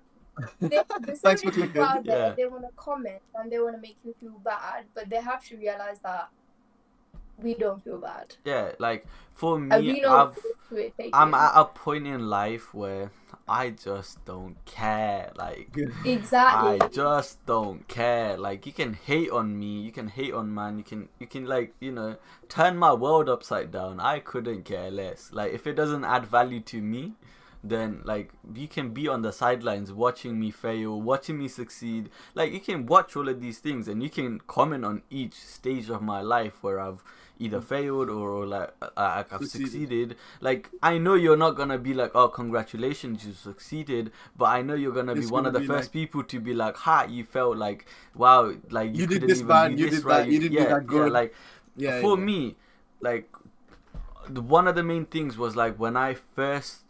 they, 0.60 0.80
Thanks 1.16 1.42
for 1.42 1.50
people 1.50 1.68
clicking. 1.68 1.82
out 1.82 2.04
Yeah. 2.04 2.30
they 2.36 2.46
want 2.46 2.62
to 2.64 2.70
comment 2.76 3.20
and 3.34 3.50
they 3.50 3.58
want 3.58 3.76
to 3.76 3.80
make 3.80 3.96
you 4.04 4.14
feel 4.20 4.38
bad, 4.44 4.84
but 4.94 5.08
they 5.10 5.20
have 5.20 5.44
to 5.46 5.56
realize 5.56 6.00
that 6.00 6.28
we 7.40 7.54
don't 7.54 7.82
feel 7.84 7.98
bad. 7.98 8.34
yeah, 8.44 8.72
like 8.80 9.06
for 9.32 9.58
me, 9.60 10.02
I've, 10.04 10.36
it, 10.72 10.92
I'm 11.12 11.34
it. 11.34 11.36
at 11.36 11.52
a 11.54 11.64
point 11.66 12.06
in 12.08 12.28
life 12.28 12.74
where 12.74 13.12
I 13.48 13.70
just 13.70 14.24
don't 14.24 14.56
care. 14.64 15.30
Like 15.36 15.70
exactly. 16.04 16.80
I 16.80 16.88
just 16.88 17.46
don't 17.46 17.86
care. 17.86 18.36
Like 18.36 18.66
you 18.66 18.72
can 18.72 18.94
hate 18.94 19.30
on 19.30 19.56
me, 19.56 19.80
you 19.82 19.92
can 19.92 20.08
hate 20.08 20.34
on 20.34 20.52
man, 20.52 20.78
you 20.78 20.84
can 20.84 21.08
you 21.20 21.28
can 21.28 21.46
like, 21.46 21.74
you 21.78 21.92
know, 21.92 22.16
turn 22.48 22.76
my 22.76 22.92
world 22.92 23.28
upside 23.28 23.70
down. 23.70 24.00
I 24.00 24.18
couldn't 24.18 24.64
care 24.64 24.90
less. 24.90 25.30
Like 25.32 25.52
if 25.52 25.64
it 25.68 25.74
doesn't 25.74 26.04
add 26.04 26.26
value 26.26 26.58
to 26.60 26.82
me, 26.82 27.12
then 27.70 28.02
like 28.04 28.32
you 28.54 28.68
can 28.68 28.90
be 28.90 29.08
on 29.08 29.22
the 29.22 29.32
sidelines 29.32 29.92
watching 29.92 30.38
me 30.38 30.50
fail, 30.50 31.00
watching 31.00 31.38
me 31.38 31.48
succeed. 31.48 32.10
Like 32.34 32.52
you 32.52 32.60
can 32.60 32.86
watch 32.86 33.16
all 33.16 33.28
of 33.28 33.40
these 33.40 33.58
things 33.58 33.88
and 33.88 34.02
you 34.02 34.10
can 34.10 34.40
comment 34.46 34.84
on 34.84 35.02
each 35.10 35.34
stage 35.34 35.88
of 35.90 36.02
my 36.02 36.20
life 36.20 36.62
where 36.62 36.78
I've 36.80 37.02
either 37.40 37.60
failed 37.60 38.10
or, 38.10 38.30
or 38.30 38.46
like 38.46 38.72
like 38.96 39.32
I've 39.32 39.40
Succeeded. 39.40 39.66
succeeded. 39.70 40.16
Like 40.40 40.70
I 40.82 40.98
know 40.98 41.14
you're 41.14 41.36
not 41.36 41.52
gonna 41.52 41.78
be 41.78 41.94
like, 41.94 42.10
oh 42.14 42.28
congratulations, 42.28 43.24
you 43.24 43.32
succeeded, 43.32 44.10
but 44.36 44.46
I 44.46 44.62
know 44.62 44.74
you're 44.74 44.92
gonna 44.92 45.14
be 45.14 45.20
It's 45.20 45.30
one 45.30 45.46
of 45.46 45.52
the 45.52 45.60
gonna 45.60 45.68
be 45.68 45.74
first 45.74 45.88
like- 45.88 45.92
people 45.92 46.24
to 46.24 46.40
be 46.40 46.52
like, 46.54 46.76
ha, 46.76 47.04
you 47.08 47.22
felt 47.24 47.56
like, 47.56 47.86
wow, 48.14 48.54
like 48.70 48.94
you, 48.94 49.02
You 49.02 49.06
did 49.06 49.22
this 49.22 49.38
even 49.38 49.48
bad, 49.48 49.78
you 49.78 49.88
did 49.90 50.04
right. 50.04 50.24
that, 50.24 50.28
you 50.32 50.40
didn't 50.40 50.56
do 50.56 50.62
yeah, 50.62 50.78
that 50.80 50.92
Yeah, 50.92 51.04
like 51.06 51.34
Yeah. 51.76 52.00
for 52.00 52.18
yeah. 52.18 52.24
me, 52.24 52.56
like 53.00 53.30
the, 54.28 54.42
one 54.42 54.66
of 54.68 54.74
the 54.74 54.82
main 54.82 55.06
things 55.06 55.38
was 55.38 55.54
like 55.56 55.78
when 55.78 55.96
I 55.96 56.14
first 56.14 56.82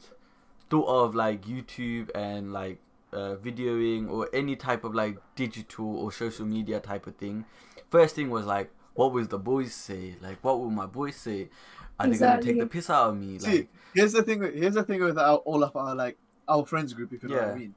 thought 0.70 0.87
of 0.88 1.14
like 1.14 1.42
YouTube 1.44 2.10
and 2.14 2.52
like 2.52 2.78
uh, 3.12 3.37
videoing 3.42 4.10
or 4.10 4.28
any 4.32 4.54
type 4.56 4.84
of 4.84 4.94
like 4.94 5.18
digital 5.37 5.96
or 5.96 6.12
social 6.12 6.44
media 6.46 6.80
type 6.80 7.06
of 7.06 7.16
thing. 7.16 7.44
First 7.90 8.14
thing 8.16 8.30
was 8.30 8.44
like, 8.46 8.70
what 8.94 9.12
will 9.12 9.25
the 9.25 9.38
boys 9.38 9.72
say? 9.75 10.16
Like, 10.20 10.38
what 10.44 10.58
will 10.60 10.70
my 10.70 10.87
boys 10.87 11.16
say? 11.16 11.48
Are 11.98 12.06
they 12.06 12.18
gonna 12.18 12.42
take 12.42 12.58
the 12.58 12.66
piss 12.66 12.90
out 12.90 13.10
of 13.10 13.16
me? 13.16 13.38
See, 13.38 13.50
Like, 13.58 13.68
here's 13.94 14.12
the 14.12 14.22
thing. 14.22 14.40
with- 14.40 14.54
Here's 14.54 14.75
the 14.75 14.82
thing 14.84 15.02
with 15.02 15.18
our, 15.18 15.37
all 15.38 15.62
of 15.64 15.75
our 15.75 15.94
like 15.94 16.16
our 16.46 16.64
friends 16.66 16.92
group. 16.92 17.12
If 17.12 17.22
you 17.22 17.28
know 17.30 17.37
what 17.37 17.54
I 17.54 17.58
mean. 17.58 17.75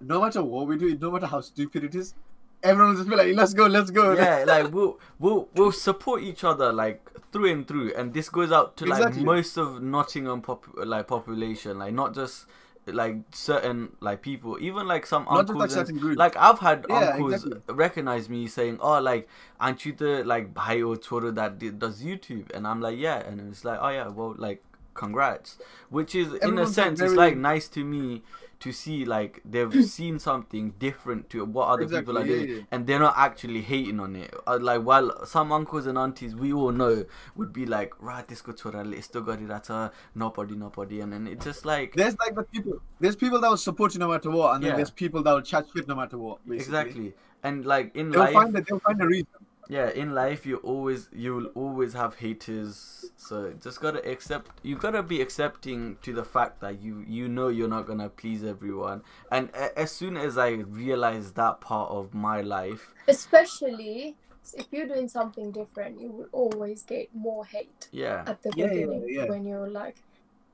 No 0.00 0.20
matter 0.20 0.42
what 0.42 0.66
we 0.66 0.76
do, 0.76 0.96
no 0.98 1.10
matter 1.10 1.26
how 1.26 1.40
stupid 1.40 1.82
it 1.84 1.94
is, 1.94 2.14
everyone 2.62 2.90
will 2.90 2.96
just 2.96 3.08
be 3.10 3.16
like, 3.16 3.34
"Let's 3.34 3.54
go, 3.54 3.66
let's 3.66 3.90
go." 3.90 4.14
yeah, 4.14 4.44
like 4.46 4.72
we'll 4.72 4.98
we'll 5.18 5.48
we'll 5.54 5.72
support 5.72 6.22
each 6.22 6.44
other 6.44 6.72
like 6.72 7.10
through 7.32 7.52
and 7.52 7.66
through, 7.66 7.92
and 7.94 8.14
this 8.14 8.28
goes 8.28 8.52
out 8.52 8.76
to 8.78 8.86
like 8.86 9.04
Exactly. 9.04 9.14
most 9.14 9.56
of 9.56 9.82
Nottingham 9.82 10.42
pop 10.42 10.66
like 10.76 11.06
population, 11.08 11.78
like 11.78 11.92
not 11.94 12.14
just 12.14 12.46
like 12.86 13.16
certain 13.32 13.96
like 14.00 14.22
people, 14.22 14.58
even 14.60 14.86
like 14.86 15.06
some 15.06 15.26
Not 15.28 15.48
uncles 15.48 15.72
like 15.72 15.88
and 15.88 16.16
like 16.16 16.36
I've 16.36 16.60
had 16.60 16.86
Yeah, 16.88 17.16
uncles 17.16 17.46
exactly. 17.46 17.62
recognize 17.68 18.28
me 18.28 18.46
saying, 18.46 18.78
"Oh, 18.80 19.00
like 19.00 19.28
aren't 19.60 19.84
you 19.84 19.92
the 19.92 20.24
like 20.24 20.54
bhai 20.54 20.82
or 20.82 20.96
choro 20.96 21.34
that 21.34 21.58
did, 21.58 21.78
does 21.78 22.02
YouTube?" 22.02 22.50
And 22.54 22.66
I'm 22.66 22.80
like, 22.80 22.98
"Yeah," 22.98 23.18
and 23.18 23.40
it's 23.40 23.64
like, 23.64 23.78
"Oh 23.82 23.88
yeah, 23.88 24.08
well, 24.08 24.34
like 24.38 24.62
congrats," 24.94 25.58
which 25.90 26.14
is 26.14 26.32
in 26.34 26.58
a 26.58 26.66
Everyone's, 26.66 26.66
sense, 26.66 27.00
it's 27.00 27.16
like 27.16 27.36
nice 27.36 27.68
to 27.68 27.84
me 27.84 28.22
to 28.60 28.72
see 28.72 29.04
like 29.04 29.40
they've 29.44 29.84
seen 29.96 30.18
something 30.18 30.70
different 30.78 31.30
to 31.30 31.44
what 31.44 31.68
other 31.68 31.86
people 31.88 32.18
are 32.18 32.24
doing, 32.24 32.48
yeah. 32.48 32.60
and 32.70 32.86
they're 32.86 32.98
not 32.98 33.14
actually 33.16 33.62
hating 33.62 34.00
on 34.00 34.16
it. 34.16 34.32
Uh, 34.46 34.58
like 34.60 34.82
while 34.82 35.24
some 35.26 35.52
uncles 35.52 35.86
and 35.86 35.98
aunties 35.98 36.34
we 36.34 36.52
all 36.52 36.72
know 36.72 37.04
would 37.34 37.52
be 37.52 37.66
like, 37.66 37.92
"Right, 38.00 38.26
this 38.26 38.40
good 38.42 38.56
chora, 38.56 39.02
still 39.02 39.22
got 39.22 39.40
it 39.40 39.50
at 39.50 39.92
nobody, 40.14 40.56
nobody," 40.56 41.00
and 41.00 41.12
then 41.12 41.26
it's 41.26 41.44
just 41.44 41.64
like. 41.64 41.94
There's 41.94 42.18
like 42.18 42.34
the 42.34 42.42
people. 42.44 42.80
There's 43.00 43.16
people 43.16 43.40
that 43.40 43.48
will 43.50 43.56
support 43.56 43.94
you 43.94 44.00
no 44.00 44.08
matter 44.08 44.30
what, 44.30 44.54
and 44.54 44.64
then 44.64 44.70
Yeah. 44.70 44.76
there's 44.76 44.90
people 44.90 45.22
that 45.22 45.32
will 45.32 45.42
chat 45.42 45.66
shit 45.74 45.86
no 45.88 45.94
matter 45.94 46.18
what. 46.18 46.38
Basically. 46.48 46.56
Exactly, 46.80 47.14
and 47.42 47.64
like 47.64 47.94
in 47.94 48.10
They'll 48.10 48.20
life, 48.20 48.32
find 48.32 48.56
a, 48.56 48.60
they'll 48.62 48.80
find 48.80 49.00
a 49.02 49.06
reason. 49.06 49.26
Yeah 49.68 49.90
in 49.90 50.14
life 50.14 50.46
you 50.46 50.56
always 50.58 51.08
you 51.12 51.34
will 51.34 51.46
always 51.54 51.92
have 51.92 52.16
haters 52.16 53.10
so 53.16 53.52
just 53.62 53.80
gotta 53.80 54.06
accept 54.08 54.50
you 54.62 54.76
gotta 54.76 55.02
be 55.02 55.20
accepting 55.20 55.96
to 56.02 56.12
the 56.12 56.24
fact 56.24 56.60
that 56.60 56.80
you 56.80 57.04
you 57.06 57.28
know 57.28 57.48
you're 57.48 57.68
not 57.68 57.86
gonna 57.86 58.08
please 58.08 58.44
everyone 58.44 59.02
and 59.30 59.48
a- 59.54 59.76
as 59.78 59.90
soon 59.90 60.16
as 60.16 60.38
i 60.38 60.50
realized 60.50 61.34
that 61.34 61.60
part 61.60 61.90
of 61.90 62.14
my 62.14 62.40
life 62.40 62.92
Especially 63.08 64.16
if 64.54 64.66
you're 64.70 64.86
doing 64.86 65.08
something 65.08 65.50
different, 65.50 66.00
you 66.00 66.10
will 66.10 66.28
always 66.32 66.82
get 66.84 67.08
more 67.14 67.44
hate 67.44 67.88
yeah 67.92 68.22
at 68.26 68.42
the 68.42 68.52
Yeah, 68.54 68.66
yeah, 68.66 68.86
beginning 68.86 69.04
yeah. 69.08 69.24
when 69.26 69.44
you're 69.44 69.68
like, 69.68 69.96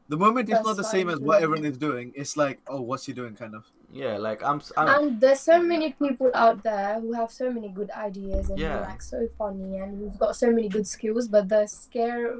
The 0.08 0.16
moment 0.16 0.48
it's 0.50 0.64
not 0.64 0.76
the 0.76 0.84
same 0.84 1.08
as 1.08 1.18
what 1.20 1.42
everyone 1.42 1.64
is 1.64 1.78
doing, 1.78 2.12
it's 2.14 2.36
like, 2.36 2.60
oh, 2.66 2.80
what's 2.82 3.06
he 3.06 3.12
doing, 3.12 3.34
kind 3.34 3.54
of. 3.54 3.64
Yeah 3.92 4.16
like 4.16 4.42
i'm, 4.50 4.60
I'm 4.76 4.88
and 4.92 5.20
there's 5.20 5.40
so 5.40 5.56
many 5.62 5.92
people 5.92 6.30
out 6.34 6.62
there 6.62 6.98
who 7.00 7.12
have 7.12 7.30
so 7.30 7.50
many 7.52 7.68
good 7.68 7.90
ideas 8.04 8.48
and 8.48 8.58
Yeah. 8.58 8.78
who 8.78 8.78
are 8.78 8.88
like 8.88 9.02
so 9.02 9.20
funny 9.38 9.76
and 9.78 9.98
who've 9.98 10.18
got 10.18 10.34
so 10.36 10.50
many 10.50 10.68
good 10.68 10.86
skills, 10.86 11.28
but 11.28 11.48
the 11.50 11.66
scare, 11.66 12.36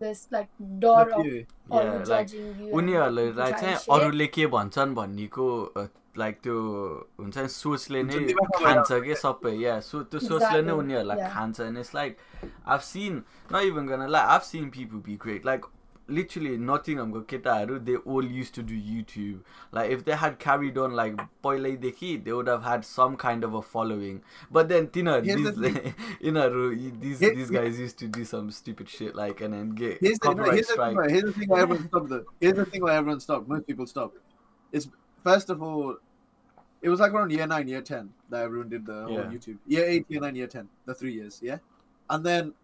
this 0.00 0.26
like 0.30 0.48
door 0.78 1.10
of 1.18 1.26
yeah 1.26 1.42
like 1.68 2.06
judging 2.06 2.48
you. 2.60 2.66
and 2.66 2.74
उनीहरूलाई 2.80 3.52
चाहिँ. 3.52 3.76
अरूले 3.98 4.26
के 4.38 4.46
भन्छन् 4.56 4.94
भन्नेको 4.94 5.46
like 6.18 6.40
त्यो 6.42 6.56
हुन्छ 7.20 7.36
नि 7.38 7.48
सोचले 7.60 8.02
नै 8.08 8.18
खान्छ 8.56 8.88
क्या 9.06 9.14
सबै 9.26 9.52
या 9.62 9.78
सो 9.92 10.02
त्यो 10.12 10.20
सोचले 10.32 10.62
नै 10.64 10.72
उनीहरूलाई. 10.80 11.30
खान्छ 11.36 11.60
and 11.68 11.76
it's 11.84 11.92
like 11.92 12.16
I've 12.64 12.84
seen 12.84 13.24
not 13.50 13.64
even 13.64 13.84
gonna 13.86 14.08
lie 14.08 14.24
I've 14.34 14.44
seen 14.52 14.70
people 14.70 15.00
be 15.08 15.16
great 15.16 15.44
like 15.44 15.64
literally 16.08 16.56
Nottingham 16.56 17.12
ko 17.12 17.22
ketaharu 17.22 17.84
they 17.84 17.96
all 17.96 18.24
used 18.24 18.54
to 18.54 18.62
do 18.62 18.74
YouTube. 18.74 19.40
Like 19.72 19.90
if 19.90 20.04
they 20.04 20.12
had 20.12 20.38
carried 20.38 20.78
on 20.78 20.92
like 20.92 21.16
Poilai 21.42 21.78
Dekhi, 21.78 22.24
they 22.24 22.32
would 22.32 22.46
have 22.46 22.62
had 22.62 22.84
some 22.84 23.16
kind 23.16 23.44
of 23.44 23.54
a 23.54 23.62
following. 23.62 24.22
But 24.50 24.68
then 24.68 24.88
Tina 24.88 25.20
these 25.20 25.54
the 25.54 25.94
inaru, 26.22 27.00
these 27.00 27.18
these 27.18 27.50
guys 27.50 27.78
used 27.78 27.98
to 27.98 28.08
do 28.08 28.24
some 28.24 28.50
stupid 28.50 28.88
shit 28.88 29.14
like 29.14 29.40
and 29.40 29.54
then 29.54 29.70
get 29.70 29.98
here's 30.00 30.18
copyright 30.18 30.50
the, 30.50 30.54
here's 30.56 30.70
strike. 30.70 30.96
The, 30.96 31.10
here's 31.10 31.24
the 31.24 31.32
thing 31.32 31.48
why 31.48 31.60
everyone 31.62 31.88
stopped 31.88 32.08
though. 32.08 32.24
Here's 32.40 32.54
the 32.54 32.66
thing 32.66 32.82
why 32.82 32.96
everyone 32.96 33.20
stopped. 33.20 33.48
Most 33.48 33.66
people 33.66 33.86
stopped. 33.86 34.18
It's 34.72 34.88
first 35.24 35.50
of 35.50 35.62
all 35.62 35.96
it 36.82 36.88
was 36.88 37.00
like 37.00 37.12
around 37.12 37.32
year 37.32 37.46
nine, 37.46 37.66
year 37.68 37.80
ten 37.80 38.10
that 38.30 38.42
everyone 38.42 38.68
did 38.68 38.86
the 38.86 39.06
yeah. 39.08 39.24
YouTube. 39.24 39.58
Year 39.66 39.84
eight, 39.86 40.06
year 40.08 40.20
nine, 40.20 40.36
year 40.36 40.46
ten, 40.46 40.68
the 40.84 40.94
three 40.94 41.14
years, 41.14 41.40
yeah. 41.42 41.58
And 42.08 42.24
then 42.24 42.54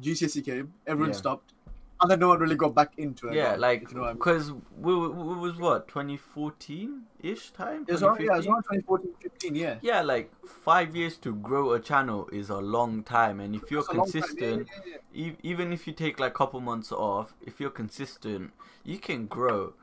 GCSE 0.00 0.44
came, 0.44 0.74
everyone 0.86 1.12
yeah. 1.12 1.16
stopped 1.16 1.54
and 2.00 2.10
then 2.10 2.18
no 2.18 2.28
one 2.28 2.38
really 2.38 2.56
got 2.56 2.74
back 2.74 2.92
into 2.98 3.28
it. 3.28 3.34
Yeah, 3.34 3.56
like 3.56 3.82
if 3.82 3.92
you 3.92 3.98
know 3.98 4.04
I 4.04 4.08
mean. 4.08 4.16
because 4.16 4.52
we, 4.52 4.94
we, 4.94 5.36
was 5.36 5.56
what 5.56 5.88
2014 5.88 7.02
ish 7.22 7.50
time. 7.50 7.86
Around, 7.88 7.88
yeah, 7.88 7.88
it 7.88 7.92
was 7.92 8.00
2015? 8.00 8.50
around 8.50 8.62
2014, 8.62 9.10
15, 9.22 9.54
yeah. 9.54 9.76
Yeah, 9.80 10.02
like 10.02 10.32
five 10.46 10.96
years 10.96 11.16
to 11.18 11.34
grow 11.34 11.72
a 11.72 11.80
channel 11.80 12.28
is 12.32 12.50
a 12.50 12.56
long 12.58 13.02
time, 13.04 13.40
and 13.40 13.54
if 13.54 13.70
you're 13.70 13.82
That's 13.82 13.94
a 13.94 13.96
long 13.96 14.10
time, 14.10 14.14
yeah, 14.14 14.22
consistent, 14.22 14.68
yeah, 14.86 14.92
yeah, 15.12 15.26
e- 15.28 15.36
even 15.42 15.72
if 15.72 15.86
you 15.86 15.92
take 15.92 16.18
like 16.18 16.34
couple 16.34 16.60
months 16.60 16.90
off, 16.90 17.34
if 17.40 17.60
you're 17.60 17.70
consistent, 17.70 18.52
you 18.82 18.98
can 18.98 19.26
grow. 19.26 19.74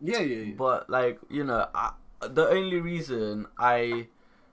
Yeah, 0.00 0.20
yeah, 0.20 0.36
yeah. 0.36 0.54
But 0.56 0.88
like 0.88 1.18
you 1.28 1.44
know, 1.44 1.68
I, 1.74 1.92
the 2.20 2.48
only 2.48 2.80
reason 2.80 3.46
I 3.58 4.06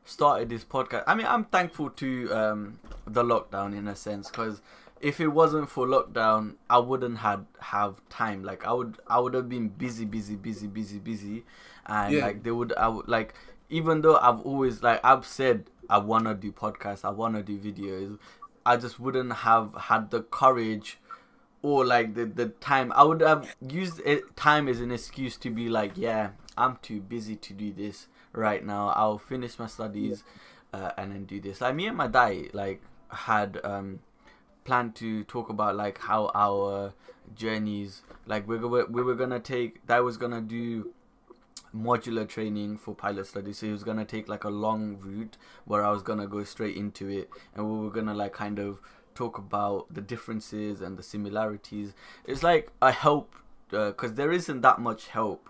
started 0.04 0.50
this 0.50 0.64
podcast, 0.64 1.04
I 1.08 1.16
mean, 1.16 1.28
I'm 1.28 1.46
thankful 1.46 1.92
to 1.92 2.34
um, 2.34 2.80
the 3.06 3.24
lockdown 3.24 3.78
in 3.78 3.88
a 3.88 3.96
sense 3.96 4.30
because 4.30 4.62
if 5.06 5.20
it 5.22 5.28
wasn't 5.28 5.70
for 5.70 5.86
lockdown, 5.86 6.56
I 6.70 6.80
wouldn't 6.80 7.20
had 7.20 7.46
have 7.60 8.02
time. 8.10 8.44
Like 8.44 8.66
I 8.66 8.74
would, 8.74 8.98
I 9.08 9.20
would 9.20 9.36
have 9.36 9.48
been 9.48 9.68
busy, 9.70 10.04
busy, 10.06 10.36
busy, 10.36 10.66
busy, 10.68 10.98
busy, 10.98 11.46
and 11.86 12.16
Yeah. 12.16 12.22
like 12.26 12.44
they 12.44 12.52
would, 12.52 12.74
I 12.74 12.88
would 12.88 13.08
like 13.08 13.36
even 13.70 14.02
though 14.02 14.18
I've 14.18 14.42
always 14.42 14.82
like 14.82 15.00
I've 15.04 15.26
said 15.26 15.70
I 15.90 16.00
wanna 16.00 16.34
do 16.34 16.52
podcasts, 16.52 17.06
I 17.06 17.12
wanna 17.12 17.44
do 17.44 17.58
videos, 17.58 18.18
I 18.66 18.78
just 18.78 19.00
wouldn't 19.00 19.32
have 19.34 19.76
had 19.76 20.10
the 20.10 20.22
courage 20.24 20.98
or 21.62 21.86
like 21.86 22.16
the 22.16 22.26
the 22.26 22.48
time. 22.48 22.92
I 22.96 23.04
would 23.04 23.22
have 23.22 23.56
used 23.62 24.02
it, 24.06 24.36
time 24.36 24.68
as 24.68 24.80
an 24.82 24.92
excuse 24.92 25.38
to 25.38 25.50
be 25.50 25.70
like 25.70 25.94
yeah 25.96 26.30
i'm 26.58 26.78
too 26.82 27.02
busy 27.02 27.36
to 27.36 27.54
do 27.54 27.72
this 27.74 28.08
right 28.34 28.66
now. 28.66 28.90
I'll 28.90 29.18
finish 29.18 29.58
my 29.60 29.68
studies 29.68 30.24
uh, 30.74 30.92
and 30.98 31.12
then 31.12 31.26
do 31.26 31.40
this. 31.40 31.62
Like 31.62 31.76
me 31.76 31.88
and 31.88 31.98
my 31.98 32.08
dad 32.08 32.54
like 32.54 32.82
had 33.10 33.60
um 33.64 34.00
planned 34.66 34.96
to 34.96 35.24
talk 35.26 35.50
about 35.50 35.76
like 35.76 35.98
how 36.00 36.30
our 36.36 36.94
journeys 37.36 38.02
like 38.26 38.48
we 38.48 38.58
were 38.58 38.86
we 38.88 39.02
were 39.02 39.16
gonna 39.16 39.40
take 39.40 39.86
that 39.88 40.04
was 40.04 40.18
gonna 40.18 40.42
do 40.42 40.92
modular 41.76 42.28
training 42.28 42.78
for 42.78 42.96
pilot 42.96 43.28
studies 43.28 43.58
so 43.58 43.66
he 43.66 43.72
was 43.72 43.84
gonna 43.84 44.06
take 44.06 44.30
like 44.30 44.44
a 44.46 44.50
long 44.50 44.98
route 45.00 45.36
where 45.66 45.84
i 45.84 45.90
was 45.92 46.02
gonna 46.04 46.28
go 46.28 46.44
straight 46.44 46.78
into 46.78 47.08
it. 47.10 47.30
And 47.54 47.70
we 47.70 47.80
were 47.84 47.92
gonna 47.92 48.14
like 48.14 48.34
kind 48.34 48.60
of 48.60 48.80
talk 49.14 49.38
about 49.38 49.94
the 49.94 50.02
differences 50.02 50.82
and 50.82 50.98
the 50.98 51.04
similarities. 51.04 51.94
It's 52.26 52.44
like 52.44 52.72
i 52.82 52.92
help 52.92 53.36
uh, 53.74 53.88
because 53.90 54.14
there 54.14 54.32
isn't 54.32 54.62
that 54.62 54.80
much 54.80 55.08
help 55.08 55.50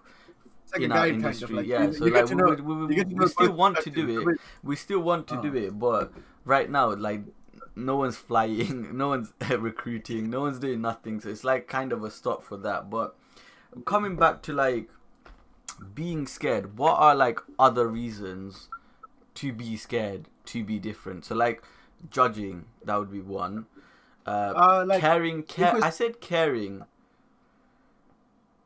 like 0.74 0.82
in 0.82 0.92
our 0.92 1.00
kind 1.00 1.16
industry 1.16 1.46
of 1.46 1.52
like 1.52 1.68
yeah 1.68 1.86
you, 1.86 1.94
so 1.94 2.06
you 2.06 2.14
like 2.14 2.30
we, 2.30 2.36
know, 2.36 2.46
we, 2.46 2.76
would- 2.76 2.90
you 2.90 2.96
get 2.96 3.10
to 3.10 3.16
we 3.16 3.28
still 3.28 3.52
want 3.54 3.78
to 3.82 3.90
do 3.92 4.30
it. 4.30 4.40
We 4.64 4.76
still 4.76 5.02
want 5.02 5.28
to 5.28 5.42
do 5.42 5.52
Oh. 5.54 5.58
it 5.68 5.80
but 5.80 6.12
right 6.44 6.70
now 6.70 6.96
like 6.96 7.22
no 7.76 7.96
one's 7.98 8.18
flying 8.18 8.96
no 8.98 9.10
one's 9.10 9.34
recruiting 9.60 10.30
no 10.30 10.42
one's 10.42 10.60
doing 10.60 10.82
nothing 10.82 11.20
so 11.20 11.30
it's 11.30 11.44
like 11.44 11.68
kind 11.68 11.92
of 11.92 12.04
a 12.04 12.12
stop 12.12 12.44
for 12.44 12.58
that 12.58 12.90
but 12.90 13.16
coming 13.86 14.16
back 14.16 14.42
to 14.42 14.54
like 14.54 14.90
being 15.94 16.26
scared 16.26 16.78
what 16.78 16.96
are 16.98 17.16
like 17.16 17.40
other 17.60 17.88
reasons 17.88 18.70
to 19.34 19.52
be 19.52 19.76
scared 19.76 20.28
to 20.46 20.64
be 20.64 20.80
different 20.80 21.26
so 21.26 21.36
like 21.36 21.62
judging 22.10 22.66
that 22.86 22.96
would 22.98 23.12
be 23.12 23.20
one 23.22 23.66
uh, 24.26 24.54
Uh, 24.56 24.86
like 24.88 25.02
caring 25.02 25.44
care 25.44 25.74
was- 25.74 25.84
i 25.84 25.90
said 25.90 26.22
caring 26.22 26.84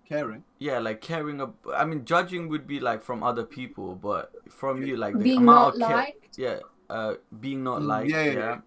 caring. 0.08 0.44
yeah 0.58 0.80
like 0.80 1.01
caring 1.01 1.39
ab- 1.42 1.54
i 1.75 1.86
mean 1.86 2.04
judging 2.06 2.48
would 2.50 2.66
be 2.68 2.80
like 2.80 3.01
from 3.01 3.22
other 3.24 3.44
people 3.44 3.96
but 3.96 4.32
from 4.50 4.84
you 4.84 4.96
like 4.98 5.13
the 5.18 5.24
being 5.24 5.38
amount 5.38 5.60
not 5.60 5.74
of 5.75 5.80
care 5.88 5.98
liked. 5.98 6.38
yeah 6.38 6.60
uh 6.89 7.13
being 7.39 7.63
not 7.63 7.82
Mm, 7.82 7.88
liked 7.88 8.10
yeah, 8.10 8.24
yeah, 8.24 8.32
yeah, 8.32 8.39
yeah. 8.39 8.58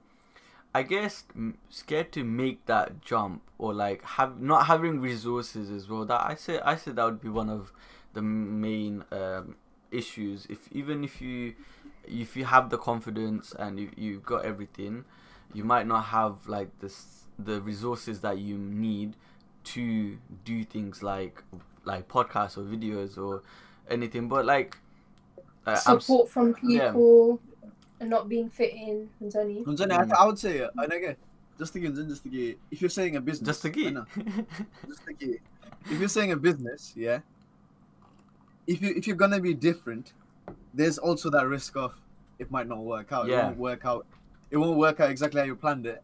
I 0.74 0.82
guess 0.82 1.24
scared 1.68 2.10
to 2.12 2.24
make 2.24 2.64
that 2.66 3.00
jump 3.02 3.42
or 3.58 3.74
like 3.74 4.04
have 4.04 4.40
not 4.40 4.66
having 4.66 5.00
resources 5.00 5.70
as 5.70 5.88
well 5.88 6.04
that 6.04 6.20
i 6.20 6.34
said 6.34 6.60
i 6.64 6.74
said 6.76 6.96
that 6.96 7.04
would 7.04 7.20
be 7.20 7.28
one 7.28 7.48
of 7.48 7.72
the 8.14 8.22
main 8.22 9.04
um 9.12 9.54
issues. 9.92 10.46
If 10.48 10.70
even 10.72 11.04
if 11.04 11.20
you 11.20 11.54
if 12.04 12.36
you 12.36 12.44
have 12.46 12.70
the 12.70 12.78
confidence 12.78 13.54
and 13.58 13.78
you, 13.78 13.90
you've 13.96 14.24
got 14.24 14.44
everything 14.44 15.04
you 15.54 15.62
might 15.62 15.86
not 15.86 16.06
have 16.06 16.48
like 16.48 16.68
this 16.80 17.26
the 17.38 17.60
resources 17.60 18.20
that 18.20 18.38
you 18.38 18.58
need 18.58 19.14
to 19.62 20.18
do 20.44 20.64
things 20.64 21.02
like 21.02 21.42
like 21.84 22.08
podcasts 22.08 22.56
or 22.56 22.62
videos 22.62 23.16
or 23.16 23.42
anything. 23.88 24.28
But 24.28 24.46
like 24.46 24.78
uh, 25.66 25.78
I'm 25.86 26.00
support 26.00 26.30
from 26.30 26.56
yeah 26.64 26.92
and 28.02 28.10
not 28.10 28.28
being 28.28 28.50
fit 28.50 28.74
in 28.74 29.08
Hunzani. 29.22 29.64
Hunzani, 29.64 29.92
mm. 29.92 30.12
I, 30.12 30.22
I 30.22 30.26
would 30.26 30.38
say, 30.38 30.60
uh, 30.62 30.70
anage, 30.76 31.16
just 31.58 31.74
again, 31.76 31.94
just 31.94 32.26
again, 32.26 32.56
if 32.70 32.80
you're 32.80 32.90
saying 32.90 33.16
a 33.16 33.20
business, 33.20 33.46
just 33.46 33.64
again, 33.64 34.04
just 34.88 35.08
again, 35.08 35.38
if 35.86 35.98
you're 35.98 36.08
saying 36.08 36.32
a 36.32 36.36
business, 36.36 36.92
yeah. 36.96 37.20
If 38.66 38.82
you 38.82 38.92
if 38.96 39.06
you're 39.06 39.16
gonna 39.16 39.40
be 39.40 39.54
different, 39.54 40.12
there's 40.74 40.98
also 40.98 41.30
that 41.30 41.46
risk 41.46 41.76
of 41.76 41.94
it 42.38 42.50
might 42.50 42.68
not 42.68 42.78
work 42.78 43.12
out. 43.12 43.28
Yeah. 43.28 43.38
It 43.38 43.44
won't 43.44 43.58
work 43.58 43.84
out. 43.84 44.06
It 44.50 44.56
won't 44.56 44.78
work 44.78 45.00
out 45.00 45.10
exactly 45.10 45.40
how 45.40 45.46
you 45.46 45.56
planned 45.56 45.86
it, 45.86 46.02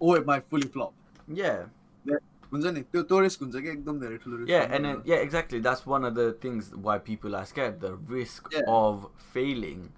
or 0.00 0.16
it 0.16 0.26
might 0.26 0.48
fully 0.48 0.68
flop. 0.68 0.92
Yeah. 1.28 1.64
yeah. 2.04 2.16
Yeah, 4.48 4.68
and 4.70 4.84
then, 4.84 5.02
yeah, 5.04 5.16
exactly. 5.16 5.58
That's 5.58 5.84
one 5.84 6.04
of 6.04 6.14
the 6.14 6.32
things 6.34 6.70
why 6.74 6.98
people 6.98 7.34
are 7.34 7.44
scared 7.44 7.80
the 7.80 7.96
risk 7.96 8.46
yeah. 8.52 8.60
of 8.68 9.08
failing 9.32 9.90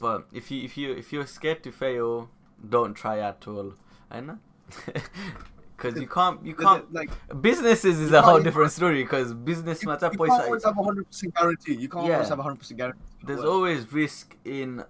but 0.00 0.26
if 0.32 0.50
you 0.50 0.62
if 0.64 0.76
you 0.76 0.92
if 0.92 1.12
you're 1.12 1.26
scared 1.26 1.62
to 1.62 1.70
fail 1.70 2.28
don't 2.68 2.94
try 2.94 3.18
at 3.18 3.46
all 3.46 3.74
i 4.10 4.20
know 4.20 4.38
because 5.76 6.00
you 6.00 6.06
can't 6.06 6.44
you 6.44 6.54
can't 6.54 6.92
like 6.92 7.10
businesses 7.40 7.98
is 8.00 8.12
a 8.12 8.22
whole 8.22 8.40
different 8.40 8.70
story 8.72 9.02
because 9.02 9.32
business 9.32 9.82
you, 9.82 9.88
matter 9.88 10.10
you 10.12 10.18
can't 10.18 10.42
always 10.44 10.64
have 10.64 10.74
hundred 10.76 11.06
percent 11.06 11.34
guarantee. 11.34 11.74
You 11.74 11.88
can't 11.88 12.06
Yeah. 12.06 12.14
always 12.14 12.28
have 12.28 12.38
hundred 12.38 12.58
percent 12.58 12.78
guarantee. 12.78 13.00
there's 13.24 13.44
always 13.44 13.92
risk 13.92 14.36
in 14.44 14.84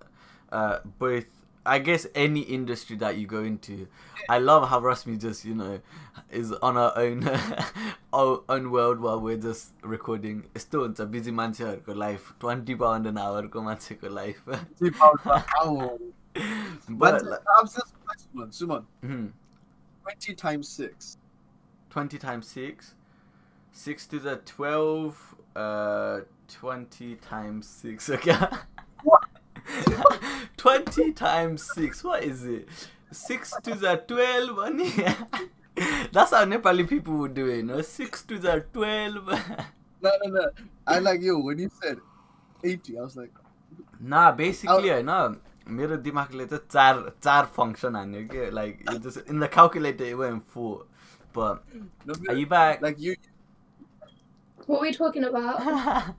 uh, 0.52 0.78
both 0.98 1.26
I 1.65 1.79
guess 1.79 2.05
any 2.13 2.41
industry 2.41 2.95
that 2.97 3.17
you 3.17 3.25
go 3.25 3.43
into. 3.43 3.87
I 4.29 4.37
love 4.37 4.69
how 4.69 4.79
Rasmi 4.81 5.19
just, 5.19 5.45
you 5.45 5.55
know, 5.55 5.79
is 6.31 6.51
on 6.51 6.77
our 6.77 6.95
own 6.97 7.27
our 8.13 8.43
own 8.47 8.69
world 8.71 8.99
while 8.99 9.19
we're 9.19 9.37
just 9.37 9.73
recording. 9.81 10.45
Still 10.55 10.85
it's 10.85 10.99
a 10.99 11.05
busy 11.05 11.31
मान्छेहरूको 11.31 11.95
life. 11.95 12.33
20 12.39 12.75
pound 12.75 13.07
an 13.07 13.17
hour 13.17 13.43
को 13.47 13.63
मान्छेको 13.63 14.11
life. 14.11 14.41
three 14.77 14.91
pounds 14.91 15.21
per 15.23 15.43
hour. 15.59 15.97
but 16.89 17.23
But 17.23 17.43
I'm 17.57 17.65
just 17.65 17.93
Suman, 18.33 18.49
Suman, 18.57 18.85
hmm, 19.01 19.27
twenty 20.03 20.35
times 20.35 20.69
six. 20.69 21.17
20 21.89 22.17
times 22.17 22.47
6 22.47 22.93
6 23.71 24.07
to 24.07 24.19
the 24.19 24.35
12 24.45 25.35
uh 25.55 26.19
20 26.49 27.15
times 27.15 27.67
6 27.69 28.09
okay 28.09 28.33
What? 28.33 28.59
20 30.56 31.12
times 31.12 31.62
6 31.74 32.04
what 32.04 32.22
is 32.24 32.44
it 32.44 32.68
6 33.12 33.52
to 33.68 33.74
the 33.74 33.96
12 34.12 34.58
अनि 34.68 34.88
that's 36.12 36.32
how 36.38 36.44
nepali 36.44 36.86
people 36.94 37.14
would 37.24 37.34
do 37.34 37.46
it 37.46 37.56
you 37.56 37.62
know 37.62 37.82
6 37.82 38.22
to 38.32 38.38
the 38.38 38.56
12 38.72 39.30
No, 40.02 40.10
no, 40.24 40.30
no. 40.34 40.42
I 40.86 40.98
like 40.98 41.20
you 41.20 41.38
when 41.46 41.58
you 41.58 41.70
said 41.82 41.98
eighty. 42.64 42.98
I 42.98 43.02
was 43.02 43.16
like, 43.16 43.32
nah 44.12 44.32
basically 44.32 44.90
होइन 44.90 45.10
मेरो 45.78 45.96
दिमागले 46.06 46.46
चाहिँ 46.52 46.68
चार 46.74 47.02
चार 47.24 47.44
function 47.56 47.96
हान्यो 47.96 48.22
कि 48.30 48.50
like 48.58 48.80
in 48.90 49.40
the 49.40 49.48
calculator 49.56 50.04
it 50.12 50.16
went 50.20 50.42
four 50.54 50.86
but 51.34 51.62
no, 52.06 52.14
are 52.30 52.38
you 52.38 52.46
back 52.46 52.80
like 52.82 52.98
you. 52.98 53.14
What 54.66 54.78
are 54.78 54.82
we 54.82 54.92
talking 54.92 55.24
about? 55.24 56.14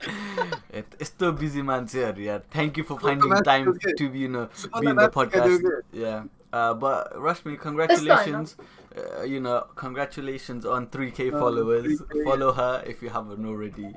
यत- 0.77 1.01
यस्तो 1.01 1.31
busy 1.39 1.61
मान्छेहरू 1.71 2.21
यार 2.27 2.39
thank 2.53 2.77
you 2.77 2.83
for 2.91 2.95
So 2.99 3.01
finding 3.07 3.31
that's 3.33 3.45
time 3.49 3.67
okay. 3.71 3.93
To 3.99 4.07
be 4.17 4.27
no 4.35 4.45
So 4.61 4.69
be 4.75 4.87
in 4.91 4.95
the 4.95 5.01
that's 5.01 5.17
okay, 5.17 5.39
podcast 5.39 5.65
okay. 5.71 6.03
yeah 6.03 6.23
uh, 6.59 6.73
but 6.83 7.11
Rashmi 7.25 7.57
congratulations 7.65 8.55
uh, 8.61 9.21
you 9.33 9.41
know 9.43 9.57
congratulations 9.83 10.65
on 10.77 10.87
3k 10.95 11.27
Um, 11.33 11.37
followers 11.43 11.85
3K. 11.91 12.23
follow 12.29 12.49
her 12.61 12.71
if 12.93 13.03
you 13.07 13.11
haven't 13.17 13.45
already 13.53 13.91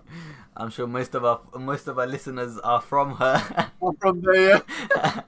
I'm 0.56 0.70
sure 0.78 0.86
most 0.98 1.16
of 1.20 1.24
our 1.32 1.64
most 1.70 1.88
of 1.94 1.98
our 2.04 2.10
listeners 2.16 2.60
are 2.74 2.80
from 2.92 3.16
her 3.22 3.32
I'm 3.56 3.96
from 4.04 4.20
there. 4.28 4.60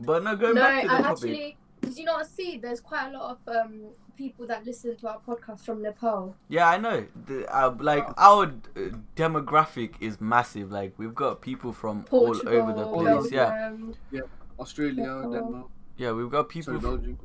but 0.00 0.24
no 0.24 0.36
going 0.36 0.54
no, 0.54 0.62
back 0.62 0.82
to 0.82 0.88
the 0.88 0.94
I 0.94 1.02
topic 1.02 1.12
actually. 1.12 1.56
Did 1.82 1.96
you 1.98 2.04
not 2.04 2.26
see? 2.26 2.50
There's 2.58 2.80
quite 2.80 3.08
a 3.08 3.18
lot 3.18 3.30
of 3.38 3.56
um, 3.56 3.72
people 4.19 4.45
that 4.47 4.65
listen 4.65 4.97
to 4.97 5.07
our 5.07 5.19
podcast 5.25 5.61
from 5.61 5.81
Nepal. 5.81 6.35
Yeah, 6.49 6.67
I 6.67 6.77
know. 6.77 7.05
The, 7.27 7.37
uh, 7.55 7.73
like 7.79 8.05
our 8.17 8.43
uh, 8.47 8.79
demographic 9.15 9.91
is 10.01 10.19
massive. 10.19 10.67
Like 10.79 10.91
we've 10.97 11.15
got 11.15 11.41
people 11.41 11.71
from 11.81 12.03
Portugal, 12.03 12.53
all 12.53 12.59
over 12.61 12.73
the 12.79 12.87
place. 13.21 13.31
Yeah, 13.31 13.71
Yeah. 14.11 14.21
Australia, 14.59 15.05
Nepal. 15.05 15.31
Denmark, 15.31 15.67
yeah, 15.97 16.11
we've 16.11 16.29
got 16.37 16.49
people. 16.49 16.73
sorry, 16.73 16.81
From, 16.81 16.97
Belgium. 16.97 17.19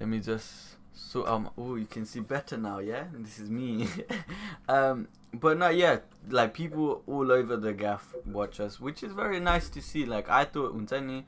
let 0.00 0.08
me 0.08 0.18
just 0.18 0.76
so 0.93 1.25
um. 1.27 1.49
Oh, 1.57 1.75
you 1.75 1.85
can 1.85 2.05
see 2.05 2.19
better 2.19 2.57
now. 2.57 2.79
Yeah, 2.79 3.05
this 3.13 3.39
is 3.39 3.49
me. 3.49 3.87
um, 4.69 5.07
but 5.33 5.57
no, 5.57 5.69
yeah, 5.69 5.99
like 6.29 6.53
people 6.53 7.03
all 7.07 7.31
over 7.31 7.57
the 7.57 7.73
gaff 7.73 8.13
watch 8.25 8.59
us, 8.59 8.79
which 8.79 9.03
is 9.03 9.11
very 9.13 9.39
nice 9.39 9.69
to 9.69 9.81
see. 9.81 10.05
Like 10.05 10.29
I 10.29 10.45
thought, 10.45 10.73
हुन्छ 10.73 10.93
नि 11.01 11.23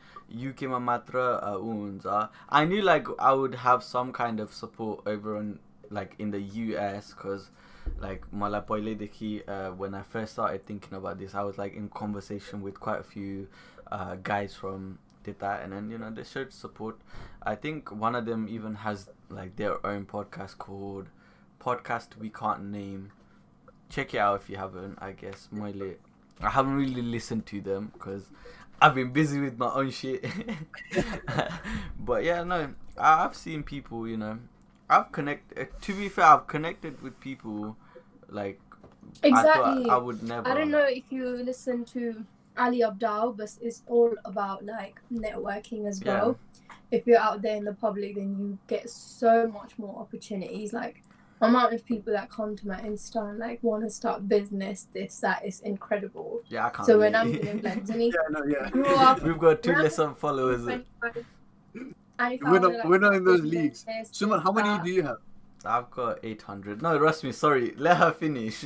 UK 0.50 0.70
मा 0.70 0.80
मात्र 0.80 1.44
uh, 1.44 1.58
ऊ 1.58 1.74
हुन्छ. 1.84 2.30
I 2.50 2.66
knew 2.66 2.82
like 2.82 3.08
I 3.20 3.34
would 3.34 3.56
have 3.56 3.84
some 3.84 4.14
kind 4.14 4.40
of 4.40 4.54
support 4.54 5.02
over 5.06 5.38
in 5.38 5.60
like 5.90 6.16
in 6.20 6.32
the 6.32 6.42
US 6.42 7.14
because 7.14 7.50
like 8.00 8.24
मलाई 8.34 8.62
पहिल्यैदेखि 8.68 9.48
uh, 9.48 9.72
when 9.76 9.94
I 9.94 10.02
first 10.02 10.34
started 10.34 10.66
thinking 10.66 10.94
about 10.98 11.20
this, 11.20 11.36
I 11.36 11.44
was 11.44 11.58
like 11.58 11.76
in 11.76 11.90
conversation 11.90 12.62
with 12.62 12.80
quite 12.80 13.00
a 13.00 13.04
few 13.04 13.48
uh, 13.92 14.16
guys 14.16 14.54
from 14.56 15.00
Tita, 15.25 15.61
and 15.63 15.73
then 15.73 15.91
you 15.91 15.99
know 15.99 16.11
they 16.11 16.25
showed 16.25 16.53
support. 16.53 16.99
I 17.43 17.55
think 17.55 17.91
one 17.91 18.15
of 18.15 18.27
them 18.27 18.47
even 18.49 18.75
has 18.77 19.09
like 19.29 19.57
their 19.57 19.85
own 19.87 20.07
podcast 20.07 20.59
called 20.59 21.09
Podcast 21.61 22.17
We 22.19 22.29
Can't 22.31 22.65
Name. 22.71 23.13
Check 23.89 24.15
it 24.15 24.19
out 24.19 24.41
if 24.43 24.49
you 24.51 24.57
haven't. 24.57 24.99
I 25.01 25.13
guess 25.13 25.49
मैले 25.53 25.97
I 26.41 26.51
haven't 26.51 26.75
really 26.77 27.03
listened 27.03 27.47
to 27.47 27.61
them 27.61 27.91
because 27.93 28.29
I've 28.81 28.95
been 28.95 29.13
busy 29.13 29.39
with 29.41 29.59
my 29.59 29.69
own 29.73 29.91
shit. 29.91 30.25
but 31.99 32.25
yeah, 32.25 32.43
no, 32.45 32.75
I- 32.99 33.25
I've 33.25 33.37
seen 33.37 33.63
people. 33.63 34.09
You 34.09 34.17
know, 34.17 34.39
I've 34.89 35.13
connected. 35.13 35.59
Eh, 35.59 35.65
to 35.83 35.95
be 35.95 36.09
fair, 36.09 36.25
I've 36.27 36.47
connected 36.47 37.01
with 37.03 37.19
people 37.21 37.77
like 38.29 38.61
I 39.23 39.29
Exactly. 39.29 39.85
thought 39.85 39.91
I 39.91 39.97
would 39.99 40.23
never. 40.23 40.49
I 40.49 40.55
don't 40.55 40.71
know 40.71 40.85
if 40.85 41.05
you 41.11 41.29
listen 41.29 41.85
to 41.87 42.25
Ali 42.57 42.81
Abdaal, 42.81 43.37
but 43.37 43.51
it's 43.61 43.83
all 43.87 44.15
about 44.25 44.65
like 44.65 45.01
networking 45.13 45.87
as 45.87 46.01
Yeah. 46.03 46.15
well. 46.15 46.39
If 46.91 47.07
you're 47.07 47.19
out 47.21 47.41
there 47.43 47.57
in 47.57 47.65
the 47.65 47.73
public, 47.73 48.17
then 48.17 48.37
you 48.39 48.59
get 48.67 48.91
so 48.91 49.47
much 49.49 49.79
more 49.79 49.99
opportunities. 49.99 50.73
Like 50.73 51.03
amount 51.41 51.73
of 51.75 51.85
people 51.85 52.13
that 52.13 52.31
come 52.31 52.55
to 52.55 52.69
my 52.69 52.79
Insta 52.83 53.31
and 53.31 53.39
like 53.39 53.59
want 53.63 53.83
to 53.83 53.91
start 53.91 54.29
business, 54.29 54.87
this 54.93 55.19
that 55.21 55.45
is 55.45 55.61
incredible. 55.61 56.41
Yeah, 56.49 56.67
I 56.67 56.71
can't. 56.71 56.87
So 56.87 56.99
when 56.99 57.15
I'm 57.15 57.29
really. 57.33 57.43
doing 57.43 57.63
like 57.63 57.83
Yeah, 57.89 58.11
no, 58.31 58.45
yeah. 58.45 58.71
grew 58.71 58.85
up, 58.87 59.23
We've 59.27 59.39
got 59.39 59.63
two 59.63 59.71
When 59.71 59.79
I- 59.81 59.83
less 59.85 59.99
on 59.99 60.15
followers. 60.15 60.67
and 60.67 60.85
We're 61.75 62.59
not- 62.61 62.73
like, 62.75 62.85
we're 62.85 62.99
not 62.99 63.15
in 63.15 63.25
those 63.25 63.41
leagues. 63.43 63.85
business, 63.85 64.11
Suman, 64.13 64.43
how 64.43 64.53
many 64.53 64.69
that. 64.69 64.85
do 64.85 64.91
you 64.91 65.03
have? 65.03 65.17
I've 65.65 65.91
got 65.93 66.19
800. 66.25 66.83
No, 66.83 66.99
Rasmi, 66.99 67.33
sorry. 67.33 67.73
Let 67.77 67.97
her 67.99 68.13
finish. 68.13 68.65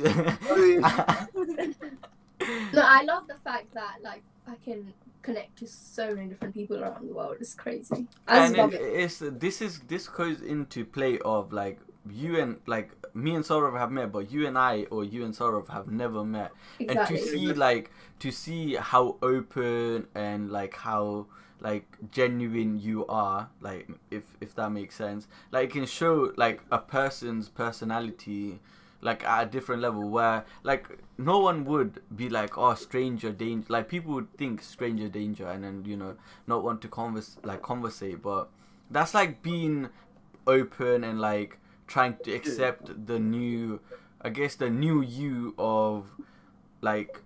No, 2.73 2.81
I 2.81 3.03
love 3.03 3.27
the 3.27 3.35
fact 3.35 3.73
that 3.73 3.97
like 4.03 4.23
I 4.47 4.55
can 4.63 4.93
connect 5.21 5.57
to 5.59 5.67
so 5.67 6.15
many 6.15 6.27
different 6.27 6.53
people 6.53 6.81
around 6.81 7.09
the 7.09 7.13
world. 7.13 7.37
It's 7.39 7.53
crazy. 7.53 8.07
I 8.27 8.45
and 8.45 8.55
just 8.55 8.57
love 8.57 8.73
it, 8.73 8.81
it. 8.81 9.03
it's 9.03 9.17
this 9.19 9.61
is 9.61 9.79
this 9.87 10.07
goes 10.07 10.41
into 10.41 10.85
play 10.85 11.19
of 11.19 11.51
like 11.51 11.79
you 12.09 12.39
and 12.39 12.57
like 12.65 12.91
me 13.13 13.35
and 13.35 13.43
Saurav 13.43 13.77
have 13.77 13.91
met, 13.91 14.11
but 14.11 14.31
you 14.31 14.47
and 14.47 14.57
I 14.57 14.85
or 14.91 15.03
you 15.03 15.25
and 15.25 15.33
Saurav 15.33 15.67
have 15.69 15.87
never 15.87 16.23
met. 16.23 16.51
Exactly. 16.79 17.17
And 17.17 17.25
to 17.25 17.31
see 17.31 17.53
like 17.53 17.91
to 18.19 18.31
see 18.31 18.75
how 18.75 19.17
open 19.21 20.07
and 20.15 20.51
like 20.51 20.75
how 20.75 21.27
like 21.59 21.85
genuine 22.11 22.79
you 22.79 23.05
are, 23.07 23.49
like 23.61 23.89
if 24.11 24.23
if 24.39 24.55
that 24.55 24.71
makes 24.71 24.95
sense, 24.95 25.27
like 25.51 25.69
it 25.69 25.73
can 25.73 25.85
show 25.85 26.31
like 26.37 26.61
a 26.71 26.77
person's 26.77 27.49
personality 27.49 28.59
like 29.01 29.23
at 29.23 29.43
a 29.43 29.49
different 29.49 29.81
level 29.81 30.09
where 30.09 30.43
like 30.63 30.87
no 31.17 31.39
one 31.39 31.65
would 31.65 32.01
be 32.15 32.29
like 32.29 32.57
oh 32.57 32.73
stranger 32.73 33.31
danger 33.31 33.65
like 33.69 33.87
people 33.87 34.13
would 34.13 34.31
think 34.37 34.61
stranger 34.61 35.07
danger 35.07 35.47
and 35.47 35.63
then 35.63 35.83
you 35.85 35.95
know 35.95 36.15
not 36.47 36.63
want 36.63 36.81
to 36.81 36.87
converse 36.87 37.37
like 37.43 37.61
conversate 37.61 38.21
but 38.21 38.49
that's 38.89 39.13
like 39.13 39.43
being 39.43 39.89
open 40.47 41.03
and 41.03 41.21
like 41.21 41.57
trying 41.85 42.17
to 42.23 42.33
accept 42.33 43.05
the 43.05 43.19
new 43.19 43.79
i 44.21 44.29
guess 44.29 44.55
the 44.55 44.69
new 44.69 45.01
you 45.01 45.53
of 45.57 46.09
like 46.81 47.21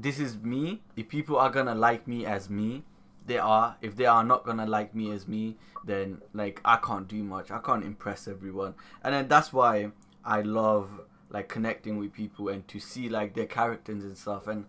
this 0.00 0.18
is 0.18 0.36
me. 0.38 0.80
If 0.96 1.08
people 1.08 1.36
are 1.36 1.50
gonna 1.50 1.74
like 1.74 2.06
me 2.06 2.24
as 2.24 2.48
me 2.48 2.84
they 3.26 3.38
are. 3.38 3.76
If 3.82 3.96
they 3.96 4.06
are 4.06 4.24
not 4.24 4.44
gonna 4.44 4.66
like 4.66 4.94
me 4.94 5.10
as 5.10 5.28
me 5.28 5.56
then 5.84 6.22
like 6.32 6.60
i 6.64 6.76
can't 6.76 7.08
do 7.08 7.22
much. 7.22 7.50
I 7.50 7.58
can't 7.58 7.84
impress 7.84 8.28
everyone. 8.28 8.74
And 9.02 9.14
then 9.14 9.28
that's 9.28 9.52
why 9.52 9.90
i 10.28 10.40
love 10.42 11.00
like 11.30 11.48
connecting 11.48 11.98
with 11.98 12.12
people 12.12 12.48
and 12.48 12.66
to 12.68 12.78
see 12.78 13.08
like 13.08 13.34
their 13.34 13.46
characters 13.46 14.04
and 14.04 14.16
stuff. 14.16 14.46
And 14.46 14.66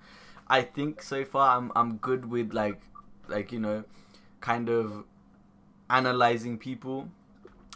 i 0.48 0.62
think 0.62 1.02
so 1.02 1.24
far 1.24 1.58
i'm 1.58 1.72
i'm 1.76 1.98
good 1.98 2.30
with 2.30 2.54
like 2.54 2.82
like 3.28 3.52
you 3.52 3.60
know 3.60 3.84
kind 4.41 4.69
of 4.69 5.04
analyzing 5.89 6.58
people. 6.58 7.10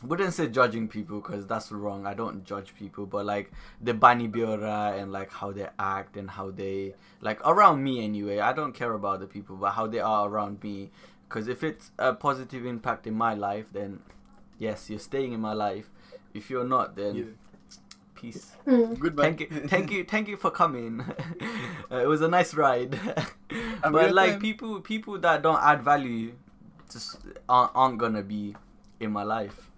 Wouldn't 0.01 0.33
say 0.33 0.47
judging 0.47 0.89
people 0.89 1.21
because 1.21 1.47
that's 1.47 1.71
wrong. 1.71 2.05
I 2.05 2.13
don't 2.13 2.43
judge 2.43 2.75
people 2.75 3.05
but 3.05 3.25
like 3.25 3.51
the 3.81 3.93
bani 3.93 4.27
biora 4.27 5.01
and 5.01 5.13
like 5.13 5.31
how 5.31 5.51
they 5.53 5.67
act 5.79 6.17
and 6.17 6.29
how 6.29 6.51
they 6.51 6.95
like 7.21 7.39
around 7.47 7.83
me 7.83 8.03
anyway. 8.03 8.39
I 8.39 8.51
don't 8.51 8.73
care 8.73 8.93
about 8.93 9.21
the 9.21 9.27
people 9.27 9.55
but 9.55 9.71
how 9.71 9.87
they 9.87 9.99
are 9.99 10.27
around 10.27 10.61
me. 10.61 10.91
Because 11.29 11.47
if 11.47 11.63
it's 11.63 11.91
a 11.97 12.13
positive 12.13 12.65
impact 12.65 13.07
in 13.07 13.13
my 13.13 13.33
life 13.33 13.67
then 13.71 13.99
yes 14.59 14.89
you're 14.89 14.99
staying 14.99 15.31
in 15.31 15.39
my 15.39 15.53
life. 15.53 15.89
If 16.33 16.49
you're 16.49 16.67
not 16.67 16.95
then. 16.97 17.15
Peace. 18.23 18.55
Mm. 18.65 18.97
Goodbye. 18.99 19.23
thank 19.23 19.39
you 19.41 19.47
thank 19.67 19.91
you 19.91 20.03
thank 20.03 20.27
you 20.27 20.37
for 20.37 20.51
coming. 20.51 21.03
Uh, 21.91 21.97
it 21.97 22.07
was 22.07 22.21
a 22.21 22.27
nice 22.27 22.55
ride. 22.55 22.97
But 23.83 24.15
like 24.15 24.31
time. 24.31 24.41
people 24.41 24.81
people 24.81 25.19
that 25.19 25.43
don't 25.43 25.61
add 25.61 25.83
value 25.83 26.33
just 26.89 27.19
aren't, 27.47 27.71
aren't 27.75 27.97
gonna 27.99 28.23
be 28.23 28.55
in 28.99 29.11
my 29.11 29.21
life. 29.21 29.69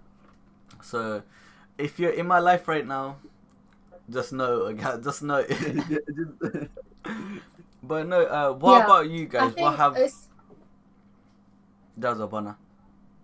So 0.82 1.24
if 1.78 2.00
you're 2.00 2.16
in 2.16 2.28
my 2.28 2.40
life 2.40 2.70
right 2.70 2.88
now 2.88 3.18
just 4.10 4.32
know 4.32 4.72
just 5.04 5.24
know. 5.24 5.44
But 7.84 8.08
no 8.08 8.22
uh 8.24 8.54
what 8.54 8.78
Yeah, 8.78 8.86
about 8.86 9.10
you 9.10 9.26
guys? 9.26 9.54
What 9.58 9.76
have 9.76 9.98
it's 9.98 10.30
that 11.98 12.10
was 12.12 12.20
a 12.22 12.28
banner 12.28 12.56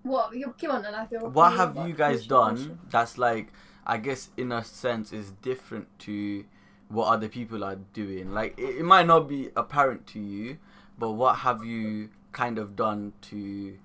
What? 0.03 0.35
You 0.35 0.53
keep 0.57 0.73
on 0.73 0.83
like 0.83 1.11
your 1.11 1.29
what 1.29 1.53
have 1.53 1.77
you 1.87 1.93
guys 1.93 2.27
done 2.27 2.79
that's 2.89 3.17
like 3.17 3.53
i 3.85 3.97
guess 3.97 4.29
in 4.37 4.51
a 4.51 4.63
sense 4.63 5.11
is 5.13 5.31
different 5.41 5.87
to 5.99 6.45
what 6.89 7.05
other 7.07 7.27
people 7.27 7.63
are 7.63 7.77
doing 7.93 8.33
like 8.33 8.57
it, 8.57 8.77
it 8.77 8.83
might 8.83 9.07
not 9.07 9.27
be 9.27 9.49
apparent 9.55 10.05
to 10.07 10.19
you 10.19 10.57
but 10.97 11.11
what 11.11 11.37
have 11.37 11.63
you 11.63 12.09
kind 12.31 12.57
of 12.57 12.75
done 12.75 13.13
to 13.21 13.77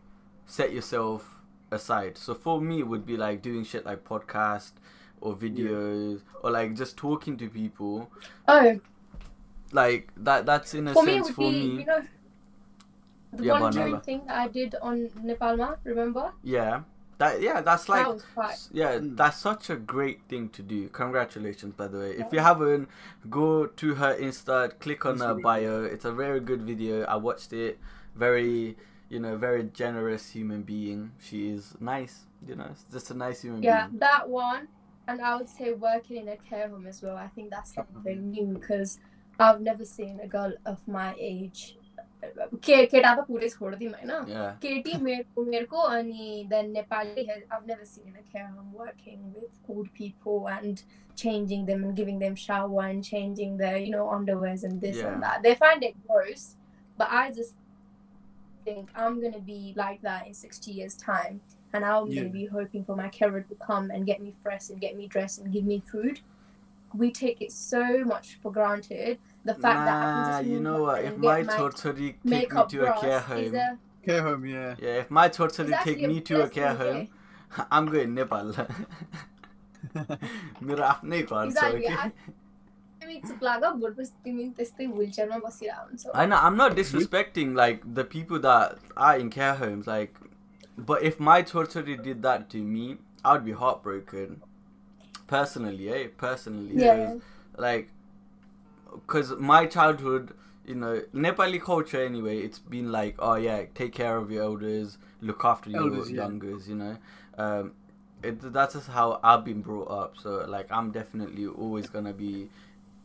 set 0.45 0.73
yourself 0.73 1.41
aside 1.71 2.17
so 2.19 2.35
for 2.35 2.61
me 2.61 2.81
it 2.81 2.87
would 2.87 3.05
be 3.07 3.17
like 3.17 3.43
doing 3.43 3.65
shit 3.65 3.85
like 3.87 4.05
podcast 4.05 4.73
or 5.21 5.35
videos 5.35 6.21
or 6.43 6.51
like 6.51 6.75
just 6.75 6.97
talking 6.97 7.37
to 7.37 7.49
people 7.49 8.11
Oh, 8.47 8.79
like 9.73 10.11
that 10.17 10.47
that's 10.47 10.75
in 10.75 10.87
a 10.89 10.93
for 10.93 11.05
sense 11.05 11.27
would 11.29 11.35
for 11.35 11.51
be 11.51 11.59
me 11.59 11.81
you 11.81 11.87
know 11.87 12.03
the 13.33 13.45
Yeah, 13.45 13.55
Banala. 13.61 14.03
thing 14.05 14.23
that 14.27 14.37
I 14.39 14.49
did 14.49 14.75
on 14.81 15.09
Nepalma. 15.25 15.77
Remember? 15.85 16.33
yeah 16.45 16.83
that 17.19 17.41
yeah 17.41 17.61
that's 17.61 17.89
like 17.89 18.05
that 18.05 18.15
was 18.15 18.25
quite. 18.35 18.59
Yeah, 18.73 18.99
that's 19.01 19.39
such 19.39 19.71
a 19.71 19.77
great 19.77 20.21
thing 20.29 20.49
to 20.51 20.63
do. 20.63 20.89
Congratulations, 20.89 21.75
by 21.75 21.89
the 21.89 21.99
way. 21.99 22.11
If 22.13 22.33
you 22.33 22.41
haven't, 22.41 22.89
go 23.31 23.67
to 23.67 23.95
her 23.95 24.15
Insta, 24.15 24.79
click 24.79 25.07
on 25.07 25.19
her 25.21 25.35
Instagram. 25.35 25.43
bio. 25.43 25.85
It's 25.85 26.05
a 26.05 26.13
very 26.13 26.41
good 26.41 26.63
video. 26.63 27.05
I 27.05 27.17
watched 27.17 27.53
it. 27.53 27.79
Very, 28.15 28.77
you 29.09 29.21
know, 29.21 29.37
very 29.37 29.65
generous 29.65 30.31
human 30.31 30.63
being. 30.63 31.13
She 31.21 31.49
is 31.51 31.75
nice. 31.81 32.25
You 32.47 32.55
know, 32.57 32.71
just 32.93 33.11
a 33.11 33.15
nice 33.15 33.43
human 33.43 33.63
Yeah, 33.63 33.87
being. 33.87 33.99
Yeah, 34.01 34.09
that 34.09 34.29
one, 34.29 34.69
and 35.09 35.21
I 35.21 35.37
would 35.37 35.49
say 35.49 35.73
working 35.73 36.17
in 36.23 36.29
a 36.29 36.37
care 36.37 36.69
home 36.69 36.87
as 36.87 37.03
well. 37.03 37.17
I 37.17 37.29
think 37.29 37.51
that's 37.51 37.75
something 37.75 38.31
new 38.31 38.59
because 38.59 38.99
I've 39.39 39.61
never 39.61 39.85
seen 39.85 40.21
a 40.23 40.29
girl 40.29 40.53
of 40.65 40.87
my 40.89 41.15
age. 41.19 41.77
के 42.66 42.86
केटा 42.92 43.14
त 43.16 43.26
पुरै 43.28 43.50
छोडिदिउँ 43.50 43.92
होइन 43.94 44.12
Yeah. 44.32 44.52
केटी 44.66 44.98
मेरो 45.04 45.42
उमेरको 45.42 45.78
अनि 45.98 46.48
then 46.50 46.72
Nepali 46.78 47.28
I've 47.52 47.66
never 47.66 47.86
seen 47.86 48.08
in 48.08 48.16
a 48.16 48.26
care 48.32 48.48
home 48.48 48.74
working 48.74 49.34
with 49.36 49.52
old 49.70 49.94
people 49.94 50.48
and 50.48 50.84
changing 51.16 51.66
them 51.66 51.84
and 51.84 51.96
giving 51.96 52.20
them 52.20 52.36
shower 52.36 52.84
and 52.90 53.04
changing 53.04 53.58
their 53.58 53.78
you 53.78 53.92
know 53.96 54.06
underwears 54.18 54.64
and 54.64 54.80
this 54.82 54.98
Yeah. 54.98 55.14
and 55.14 55.24
that. 55.24 55.42
They 55.44 55.56
find 55.56 55.84
it 55.84 55.96
gross, 56.08 56.46
but 56.98 57.08
I 57.12 57.32
just 57.32 57.56
think 58.66 58.90
I'm 58.96 59.20
gonna 59.22 59.40
be 59.40 59.74
like 59.76 60.02
that 60.02 60.28
in 60.28 60.34
60 60.34 60.72
years 60.72 60.96
time, 60.96 61.42
and 61.74 61.84
I'm 61.86 62.08
Yeah. 62.08 62.22
gonna 62.22 62.30
be 62.38 62.46
hoping 62.46 62.84
for 62.86 62.96
my 62.96 63.10
carer 63.10 63.42
to 63.42 63.56
come 63.56 63.90
and 63.92 64.06
get 64.06 64.22
me 64.22 64.34
fresh 64.44 64.70
and 64.70 64.80
get 64.80 64.96
me 64.96 65.08
dressed 65.08 65.40
and 65.40 65.52
give 65.52 65.66
me 65.66 65.80
food. 65.94 66.22
We 66.96 67.12
take 67.12 67.42
it 67.42 67.52
so 67.52 68.04
much 68.06 68.38
for 68.42 68.52
granted. 68.52 69.20
The 69.46 69.54
fact 69.54 69.86
that 69.86 69.96
I 69.98 70.02
can 70.08 70.22
Nah, 70.22 70.32
just 70.32 70.46
you 70.50 70.56
move 70.56 70.64
know 70.64 70.76
on 70.76 70.82
what? 70.82 71.00
If 71.04 71.14
and 71.14 71.22
my 71.22 71.38
get 71.38 71.48
my 71.48 71.58
tortori 71.58 71.96
take 71.96 72.26
me 72.26 72.32
makeup 72.32 72.70
to 72.70 72.82
a 72.82 72.92
care 73.00 73.20
brush 73.22 73.40
is 73.40 73.52
home, 73.52 73.56
a 73.56 73.78
Care 74.06 74.22
home, 74.24 74.46
yeah. 74.46 74.76
yeah, 74.80 75.00
if 75.04 75.12
my 75.12 75.26
is 75.30 75.38
tortori 75.38 75.74
actually 75.74 75.96
take 75.96 76.04
a 76.04 76.08
me 76.08 76.22
to 76.22 76.34
a 76.34 76.38
blessing, 76.38 76.54
care 76.54 76.72
okay? 76.72 76.92
home, 76.92 77.08
I'm 77.72 77.86
going 77.96 78.14
Nepal. 78.14 78.54
मेरो 80.64 80.84
आफ्नै 80.84 81.22
घर 81.22 81.30
छ 81.30 81.48
Exactly. 81.48 81.86
okay? 81.86 81.96
I- 82.04 82.12
तिमी 83.02 83.16
चुप 83.28 83.44
लाग 83.44 83.64
भोलिपर्सि 83.66 84.12
तिमी 84.24 84.44
त्यस्तै 84.58 84.86
व्हिलचेयरमा 84.88 85.38
बसिरहेको 85.46 85.88
हुन्छौ 85.90 86.12
I 86.14 86.26
know 86.32 86.40
I'm 86.50 86.58
not 86.58 86.76
disrespecting 86.80 87.56
like 87.62 87.88
the 88.00 88.04
people 88.16 88.40
that 88.40 88.78
are 88.96 89.16
in 89.24 89.30
care 89.38 89.56
homes, 89.56 89.88
like, 89.88 90.20
Personally, 95.27 95.89
eh? 95.91 96.09
Personally, 96.17 96.77
Yeah. 96.77 97.15
'Cause, 97.15 97.17
like, 97.59 97.89
because 98.93 99.31
my 99.39 99.67
childhood, 99.67 100.33
you 100.67 100.75
know, 100.75 101.03
Nepali 101.15 101.61
culture 101.61 102.03
anyway, 102.05 102.39
it's 102.39 102.59
been 102.59 102.91
like, 102.93 103.17
oh 103.19 103.35
yeah, 103.37 103.65
take 103.75 103.93
care 103.93 104.17
of 104.17 104.31
your 104.31 104.45
elders, 104.45 104.99
look 105.21 105.45
after 105.45 105.71
your 105.71 105.81
Elders, 105.81 106.11
yeah. 106.11 106.29
youngers, 106.29 106.69
you 106.69 106.75
know. 106.77 106.97
Um, 107.39 107.73
it, 108.23 108.41
that's 108.53 108.75
just 108.75 108.89
how 108.89 109.21
I've 109.23 109.45
been 109.45 109.61
brought 109.63 109.91
up. 109.91 110.17
So 110.17 110.45
like, 110.49 110.71
I'm 110.71 110.91
definitely 110.91 111.47
always 111.47 111.89
gonna 111.91 112.13
be 112.13 112.49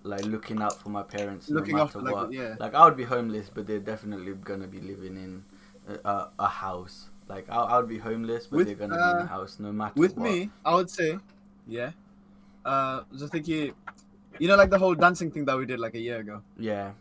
like 0.04 0.26
looking 0.26 0.62
out 0.62 0.80
for 0.80 0.90
my 0.90 1.04
parents, 1.04 1.52
Looking 1.52 1.76
no 1.76 1.78
after, 1.78 2.00
matter 2.00 2.00
like, 2.00 2.16
what. 2.16 2.32
yeah. 2.32 2.56
Like 2.58 2.74
I 2.74 2.86
would 2.86 2.98
be 2.98 3.04
homeless, 3.04 3.50
but 3.54 3.68
they're 3.68 3.80
definitely 3.80 4.34
gonna 4.34 4.68
be 4.68 4.80
living 4.80 5.18
in 5.18 5.44
a, 5.88 6.10
a, 6.10 6.32
a 6.40 6.48
house. 6.48 7.10
Like 7.28 7.50
I, 7.50 7.56
I 7.58 7.78
would 7.78 7.90
be 7.90 7.98
homeless, 8.00 8.48
but 8.48 8.64
With, 8.64 8.66
they're 8.66 8.76
gonna 8.76 8.98
be 8.98 9.12
in 9.12 9.20
uh, 9.20 9.22
a 9.22 9.28
house 9.28 9.58
no 9.60 9.72
matter 9.72 9.96
With 9.96 10.16
what. 10.16 10.40
me, 10.40 10.52
I 10.66 10.76
would 10.76 10.90
say, 10.90 11.18
yeah. 11.68 11.92
Uh, 12.66 13.02
just 13.18 13.32
thinking, 13.32 13.56
you 13.56 13.74
you 14.40 14.48
know, 14.48 14.56
like 14.56 14.70
the 14.70 14.78
whole 14.80 14.96
dancing 14.96 15.32
thing 15.32 15.46
that 15.46 15.58
we 15.58 15.66
did 15.66 15.80
like 15.80 15.96
a 15.96 16.00
year 16.00 16.20
ago. 16.20 16.42
Yeah, 16.58 16.92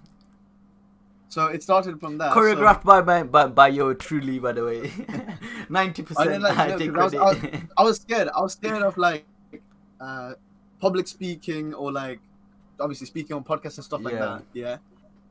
So 1.28 1.46
it 1.46 1.62
started 1.62 2.00
from 2.00 2.18
that. 2.18 2.32
so- 2.34 2.40
choreographed 2.40 2.82
by 2.84 3.00
my 3.02 3.22
by, 3.22 3.46
by 3.46 3.68
your 3.68 3.94
truly, 3.94 4.38
by 4.38 4.52
the 4.52 4.64
way. 4.64 4.90
Ninety 5.68 6.02
I 6.02 6.06
percent, 6.06 6.44
I 6.44 6.72
I 6.72 7.04
was- 7.04 7.14
I 7.78 7.82
was 7.82 7.96
scared. 8.00 8.28
I 8.36 8.40
was 8.40 8.52
scared 8.52 8.82
of 8.82 8.96
like 8.96 9.24
uh, 10.00 10.32
public 10.80 11.06
speaking 11.06 11.74
or 11.74 11.92
like 11.92 12.20
obviously 12.80 13.06
speaking 13.06 13.36
on 13.36 13.44
podcasts 13.44 13.76
and 13.76 13.84
stuff 13.84 14.00
like 14.02 14.14
Yeah. 14.14 14.26
that. 14.26 14.42
Yeah. 14.54 14.76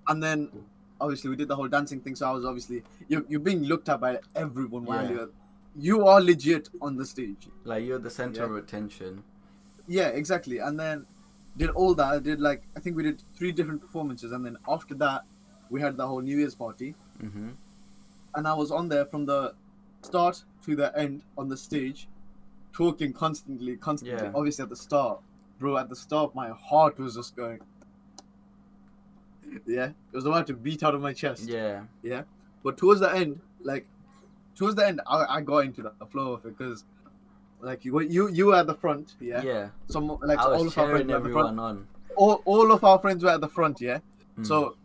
And 0.07 0.21
then 0.23 0.49
obviously 1.01 1.29
we 1.31 1.35
did 1.35 1.47
the 1.47 1.55
whole 1.55 1.67
dancing 1.67 1.99
thing. 2.01 2.15
So 2.15 2.27
I 2.29 2.31
was 2.31 2.45
obviously 2.45 2.83
you 3.07 3.25
you're 3.27 3.39
being 3.51 3.63
looked 3.63 3.89
at 3.89 3.99
by 3.99 4.19
everyone 4.35 4.85
while 4.85 5.03
Yeah. 5.05 5.11
you're 5.11 5.29
you 5.75 6.07
are 6.07 6.21
legit 6.21 6.69
on 6.81 6.97
the 6.97 7.05
stage. 7.05 7.47
like 7.63 7.83
you're 7.85 7.99
the 7.99 8.09
center 8.09 8.41
Yeah. 8.41 8.49
of 8.49 8.55
attention. 8.55 9.23
Yeah, 9.89 10.08
exactly. 10.10 10.60
And 10.60 10.80
then 10.80 11.06
did 11.58 11.71
all 11.71 11.93
that. 11.95 12.06
I 12.06 12.19
did 12.19 12.39
like 12.39 12.63
I 12.78 12.80
think 12.80 12.95
we 12.95 13.04
did 13.04 13.21
three 13.36 13.52
different 13.52 13.82
performances, 13.82 14.32
and 14.32 14.45
then 14.45 14.58
after 14.67 14.93
that 14.95 15.23
we 15.69 15.82
had 15.82 15.97
the 15.97 16.08
whole 16.08 16.21
New 16.21 16.38
Year's 16.38 16.56
party, 16.56 16.95
hmm 17.19 17.49
and 18.36 18.47
I 18.47 18.54
was 18.54 18.71
on 18.71 18.88
there 18.88 19.06
from 19.06 19.25
the 19.25 19.56
start 20.04 20.43
to 20.63 20.75
the 20.75 20.95
end 20.97 21.23
on 21.36 21.49
the 21.49 21.58
stage, 21.58 22.08
talking 22.71 23.12
constantly, 23.12 23.75
constantly. 23.75 24.23
Yeah. 24.28 24.32
Obviously 24.36 24.63
at 24.63 24.69
the 24.69 24.75
start, 24.75 25.19
bro. 25.60 25.78
At 25.78 25.89
the 25.89 25.95
start, 25.95 26.36
my 26.36 26.49
heart 26.49 26.99
was 26.99 27.15
just 27.15 27.36
going. 27.36 27.60
Yeah, 29.65 29.88
it 29.88 30.15
was 30.15 30.25
about 30.25 30.45
to 30.47 30.54
beat 30.54 30.84
out 30.84 30.93
of 30.93 31.02
my 31.02 31.12
chest. 31.12 31.49
Yeah, 31.49 31.86
yeah, 32.04 32.21
But 32.63 32.78
towards 32.78 32.99
the 32.99 33.12
end, 33.12 33.39
like 33.63 33.88
towards 34.56 34.75
the 34.75 34.86
end, 34.86 35.02
I, 35.08 35.25
I 35.38 35.41
got 35.41 35.65
into 35.65 35.82
the 35.82 36.06
flow 36.06 36.34
of 36.34 36.45
it 36.45 36.56
because, 36.56 36.86
like 37.62 37.86
you 37.86 38.00
you 38.02 38.30
you 38.30 38.48
were 38.48 38.56
at 38.56 38.67
the 38.67 38.74
front, 38.74 39.15
yeah. 39.19 39.41
yeah. 39.41 39.69
Some 39.88 40.08
like 40.22 40.39
I 40.39 40.43
all 40.43 40.67
of 40.67 40.78
our 40.78 40.89
friends 40.89 41.08
were 41.12 41.17
at 41.17 41.24
the 41.24 41.30
front. 41.30 41.60
on. 41.60 41.88
All, 42.15 42.41
all 42.45 42.72
of 42.72 42.84
our 42.84 43.00
friends 43.00 43.24
were 43.24 43.30
at 43.30 43.41
the 43.41 43.48
front, 43.48 43.80
yeah. 43.80 44.00
Mm. 44.38 44.45
So, 44.45 44.76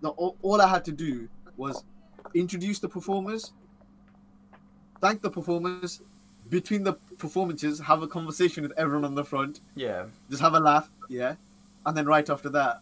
the, 0.00 0.08
all, 0.10 0.36
all 0.42 0.60
I 0.62 0.68
had 0.68 0.84
to 0.86 0.92
do 0.92 1.28
was 1.56 1.84
introduce 2.34 2.78
the 2.78 2.88
performers, 2.88 3.52
thank 5.00 5.20
the 5.20 5.30
performers, 5.30 6.00
between 6.48 6.84
the 6.84 6.94
performances, 7.18 7.80
have 7.80 8.02
a 8.02 8.06
conversation 8.06 8.62
with 8.62 8.72
everyone 8.78 9.04
on 9.04 9.14
the 9.14 9.24
front, 9.24 9.60
yeah, 9.74 10.06
just 10.30 10.40
have 10.40 10.54
a 10.54 10.60
laugh, 10.60 10.90
yeah, 11.08 11.34
and 11.84 11.96
then 11.96 12.06
right 12.06 12.28
after 12.30 12.48
that, 12.50 12.80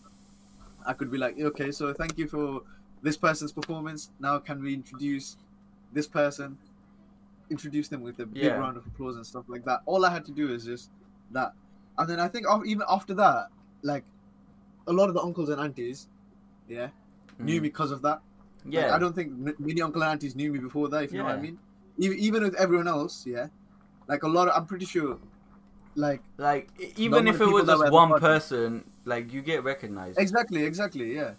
I 0.86 0.92
could 0.92 1.10
be 1.10 1.18
like, 1.18 1.40
okay, 1.40 1.72
so 1.72 1.92
thank 1.92 2.18
you 2.18 2.28
for 2.28 2.62
this 3.02 3.16
person's 3.16 3.52
performance. 3.52 4.10
Now, 4.20 4.38
can 4.38 4.62
we 4.62 4.74
introduce 4.74 5.36
this 5.92 6.06
person? 6.06 6.58
Introduce 7.50 7.88
them 7.88 8.02
with 8.02 8.18
a 8.20 8.26
big 8.26 8.42
Yeah. 8.42 8.58
round 8.58 8.76
of 8.76 8.86
applause 8.86 9.16
and 9.16 9.26
stuff 9.26 9.44
like 9.48 9.64
that. 9.64 9.80
All 9.86 10.04
I 10.04 10.10
had 10.10 10.24
to 10.26 10.32
do 10.32 10.52
is 10.52 10.64
just 10.64 10.90
that, 11.32 11.52
and 11.98 12.08
then 12.08 12.20
I 12.20 12.28
think 12.28 12.46
even 12.66 12.82
after 12.88 13.14
that, 13.14 13.48
like 13.82 14.04
a 14.86 14.92
lot 14.92 15.08
of 15.08 15.14
the 15.14 15.20
uncles 15.22 15.48
and 15.48 15.60
aunties, 15.60 16.08
yeah, 16.68 16.88
knew 17.38 17.58
Mm. 17.58 17.62
me 17.62 17.68
because 17.70 17.90
of 17.90 18.02
that. 18.02 18.20
Like, 18.64 18.74
Yeah, 18.74 18.94
I 18.94 18.98
don't 18.98 19.14
think 19.14 19.32
many 19.58 19.80
uncle 19.80 20.02
and 20.02 20.10
aunties 20.12 20.34
knew 20.36 20.52
me 20.52 20.58
before 20.58 20.88
that. 20.90 21.04
If 21.04 21.12
you 21.12 21.18
know 21.18 21.24
what 21.24 21.36
I 21.36 21.40
mean. 21.40 21.58
Even 21.96 22.18
even 22.18 22.42
with 22.44 22.54
everyone 22.56 22.86
else, 22.86 23.26
yeah, 23.26 23.48
like 24.06 24.22
a 24.22 24.28
lot 24.28 24.46
of, 24.48 24.54
I'm 24.56 24.66
pretty 24.66 24.86
sure, 24.86 25.18
like 25.96 26.22
like 26.36 26.70
even 26.96 27.26
if 27.26 27.40
it 27.40 27.46
was 27.46 27.66
just 27.66 27.90
one 27.90 28.10
party. 28.10 28.20
person, 28.20 28.90
like 29.04 29.32
you 29.32 29.42
get 29.42 29.64
recognized. 29.64 30.18
exactly, 30.20 30.62
exactly, 30.64 31.14
yeah. 31.14 31.32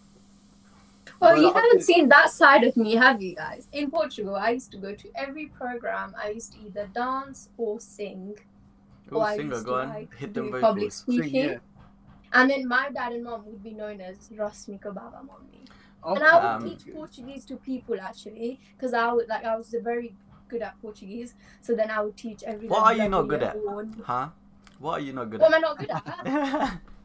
Well, 1.19 1.33
Well, 1.33 1.41
you 1.41 1.49
I 1.49 1.53
haven't 1.53 1.71
think- 1.71 1.83
seen 1.83 2.09
that 2.09 2.29
side 2.29 2.63
of 2.63 2.77
me, 2.77 2.95
have 2.95 3.21
you 3.21 3.35
guys? 3.35 3.67
In 3.73 3.91
Portugal, 3.91 4.35
I 4.35 4.51
used 4.51 4.71
to 4.71 4.77
go 4.77 4.93
to 4.95 5.09
every 5.15 5.47
program. 5.47 6.15
I 6.21 6.29
used 6.29 6.53
to 6.53 6.59
either 6.65 6.87
dance 6.93 7.49
or 7.57 7.79
sing, 7.79 8.37
Oh, 9.11 9.17
or 9.17 9.23
I 9.25 9.35
singer, 9.37 9.55
used 9.55 9.65
go 9.65 9.81
to 9.81 9.87
like 9.89 10.15
hit 10.15 10.33
do 10.33 10.41
them 10.43 10.61
public 10.61 10.91
vocals. 10.93 11.03
Sing, 11.05 11.19
speaking. 11.19 11.49
yeah. 11.49 11.57
And 12.31 12.49
then 12.49 12.67
my 12.67 12.89
dad 12.91 13.11
and 13.13 13.23
mom 13.23 13.45
would 13.47 13.63
be 13.63 13.71
known 13.71 13.99
as 14.01 14.29
Rasmika 14.29 14.93
Baba 14.93 15.21
Mommy. 15.23 15.65
Oh, 16.03 16.13
and 16.15 16.23
I 16.23 16.35
would 16.35 16.63
Um, 16.63 16.69
teach 16.69 16.93
Portuguese 16.93 17.43
to 17.45 17.57
people 17.57 17.99
actually, 17.99 18.59
because 18.75 18.93
I 18.93 19.11
would 19.11 19.27
like 19.27 19.43
I 19.43 19.55
was 19.57 19.75
very 19.83 20.15
good 20.47 20.61
at 20.61 20.79
Portuguese. 20.81 21.33
So 21.61 21.75
then 21.75 21.89
I 21.91 22.01
would 22.01 22.15
teach 22.15 22.43
every. 22.43 22.67
What 22.69 22.83
are 22.83 22.93
you 22.93 23.09
not 23.09 23.23
good 23.23 23.43
at? 23.43 23.57
Huh? 24.05 24.29
What 24.79 24.93
are 24.99 25.03
you 25.03 25.11
not 25.13 25.29
good 25.29 25.41
at? 25.41 25.49
What 25.49 25.53
am? 25.53 25.65
I 25.65 25.67
not 25.67 25.77
good 25.77 25.89
at? 25.91 26.79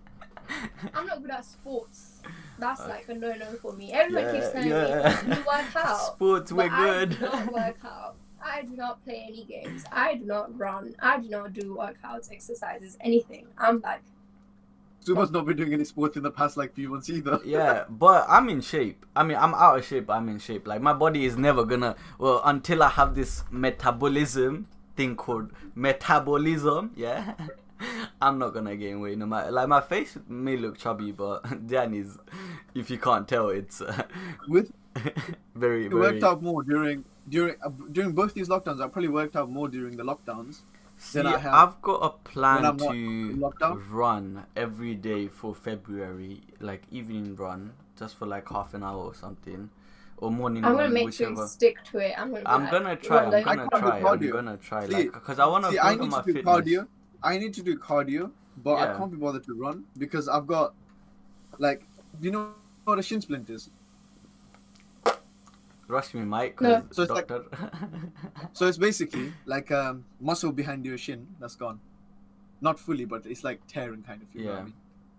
I'm 0.94 1.06
not 1.06 1.22
good 1.22 1.30
at 1.30 1.44
sports. 1.44 2.20
That's 2.58 2.80
Okay. 2.80 2.90
like 2.90 3.08
a 3.08 3.14
no-no 3.14 3.46
for 3.62 3.72
me. 3.72 3.92
Everyone 3.92 4.32
keeps 4.32 4.46
Yeah, 4.46 4.52
telling 4.52 4.68
yeah. 4.70 5.22
me 5.26 5.36
you 5.36 5.42
work 5.46 5.76
out. 5.76 6.00
Sports, 6.14 6.52
we're 6.52 6.68
But 6.68 6.72
I 6.72 6.84
good. 6.84 7.10
do 7.18 7.24
not 7.26 7.52
work 7.52 7.76
out. 7.84 8.16
I 8.46 8.62
do 8.62 8.76
not 8.76 9.02
play 9.04 9.24
any 9.26 9.44
games. 9.44 9.84
I 9.90 10.14
do 10.14 10.24
not 10.26 10.56
run. 10.58 10.94
I 11.00 11.18
do 11.18 11.28
not 11.28 11.52
do 11.54 11.74
workouts, 11.76 12.30
exercises, 12.30 12.96
anything. 13.00 13.46
I'm 13.58 13.80
like 13.80 14.02
Suba's 15.04 15.30
not 15.30 15.44
been 15.44 15.56
doing 15.58 15.72
any 15.74 15.84
sports 15.84 16.16
in 16.16 16.22
the 16.22 16.30
past 16.30 16.56
like 16.56 16.74
few 16.74 16.88
months 16.90 17.10
either. 17.10 17.38
yeah, 17.44 17.84
but 17.90 18.24
I'm 18.28 18.48
in 18.48 18.60
shape. 18.62 19.04
I 19.14 19.22
mean, 19.22 19.36
I'm 19.36 19.54
out 19.54 19.78
of 19.78 19.84
shape. 19.84 20.06
But 20.06 20.14
I'm 20.14 20.28
in 20.30 20.38
shape. 20.38 20.66
Like 20.66 20.80
my 20.80 20.92
body 20.94 21.24
is 21.26 21.36
never 21.36 21.64
gonna. 21.64 21.96
Well, 22.18 22.40
until 22.44 22.82
I 22.82 22.88
have 22.90 23.14
this 23.14 23.44
metabolism 23.50 24.66
thing 24.96 25.16
called 25.16 25.50
metabolism. 25.74 26.92
Yeah, 26.96 27.34
I'm 28.20 28.38
not 28.38 28.54
gonna 28.54 28.76
gain 28.76 29.00
weight. 29.00 29.18
No 29.18 29.26
matter. 29.26 29.50
Like 29.50 29.68
my 29.68 29.80
face 29.80 30.16
may 30.28 30.56
look 30.56 30.78
chubby, 30.78 31.12
but 31.12 31.66
Dan 31.66 31.94
is. 31.94 32.16
If 32.74 32.90
you 32.90 32.98
can't 32.98 33.26
tell, 33.28 33.48
it's 33.50 33.80
uh, 33.80 34.02
With 34.48 34.72
very 35.54 35.86
it 35.86 35.90
very. 35.90 36.00
worked 36.00 36.22
out 36.24 36.42
more 36.42 36.62
during 36.62 37.04
during 37.28 37.56
uh, 37.64 37.70
during 37.92 38.12
both 38.12 38.34
these 38.34 38.48
lockdowns. 38.48 38.80
I 38.80 38.88
probably 38.88 39.08
worked 39.08 39.36
out 39.36 39.50
more 39.50 39.68
during 39.68 39.96
the 39.96 40.04
lockdowns. 40.04 40.62
See, 40.96 41.18
Then 41.18 41.26
I 41.26 41.38
have- 41.38 41.54
I've 41.54 41.82
got 41.82 41.98
a 42.04 42.10
plan 42.28 42.62
to 42.62 42.84
lockdown. 43.36 43.82
run 43.90 44.46
every 44.54 44.94
day 44.94 45.26
for 45.26 45.52
February, 45.52 46.42
like 46.60 46.82
evening 46.92 47.34
run, 47.34 47.72
just 47.98 48.16
for 48.16 48.26
like 48.26 48.48
half 48.48 48.74
an 48.74 48.84
hour 48.84 48.98
or 49.02 49.12
something, 49.14 49.70
or 50.18 50.30
morning 50.30 50.64
I'm 50.64 50.72
gonna 50.72 50.84
run, 50.84 50.92
make 50.92 51.12
sure 51.12 51.30
you 51.30 51.46
stick 51.48 51.82
to 51.90 51.98
it. 51.98 52.14
I'm 52.16 52.30
gonna. 52.32 52.44
I'm 52.46 52.70
gonna 52.70 52.94
try. 52.94 53.24
I'm 53.24 53.30
gonna 53.30 53.38
I 53.38 53.42
can't 53.56 53.70
do 53.72 53.78
try. 53.80 54.08
I'm 54.12 54.30
gonna 54.30 54.56
try. 54.56 54.86
See- 54.86 54.92
Like, 54.94 55.12
cause 55.24 55.40
I 55.40 55.46
wanna 55.46 55.70
See, 55.70 55.74
build 55.76 55.86
I 55.86 55.92
on 55.94 55.98
need 55.98 56.10
my 56.10 56.20
to 56.20 56.26
do 56.26 56.32
fitness. 56.32 56.54
cardio. 56.54 56.86
I 57.24 57.38
need 57.38 57.54
to 57.54 57.62
do 57.62 57.76
cardio, 57.78 58.30
but 58.62 58.76
Yeah. 58.76 58.94
I 58.94 58.98
can't 58.98 59.10
be 59.10 59.16
bothered 59.16 59.44
to 59.44 59.54
run 59.54 59.84
because 59.98 60.28
I've 60.28 60.46
got, 60.46 60.74
like, 61.58 61.86
you 62.20 62.30
know 62.30 62.52
what 62.84 62.98
a 62.98 63.02
shin 63.02 63.20
splint 63.20 63.48
is? 63.50 63.70
Rush 65.88 66.14
me, 66.14 66.22
Mike. 66.24 66.60
No. 66.60 66.80
'cause 66.82 66.96
So 66.96 67.02
it's 67.02 67.12
like- 67.12 67.30
So 68.52 68.66
it's 68.66 68.78
basically 68.88 69.32
like 69.46 69.70
a 69.70 69.98
muscle 70.20 70.52
behind 70.52 70.84
your 70.86 70.96
shin 70.98 71.26
that's 71.40 71.56
gone, 71.56 71.78
not 72.60 72.78
fully, 72.78 73.04
but 73.04 73.26
it's 73.26 73.44
like 73.44 73.60
tearing 73.66 74.02
kind 74.02 74.22
of. 74.22 74.28
You 74.34 74.44
know 74.44 74.50
what 74.50 74.56
I 74.56 74.58
Yeah. 74.60 74.64
mean? 74.64 74.74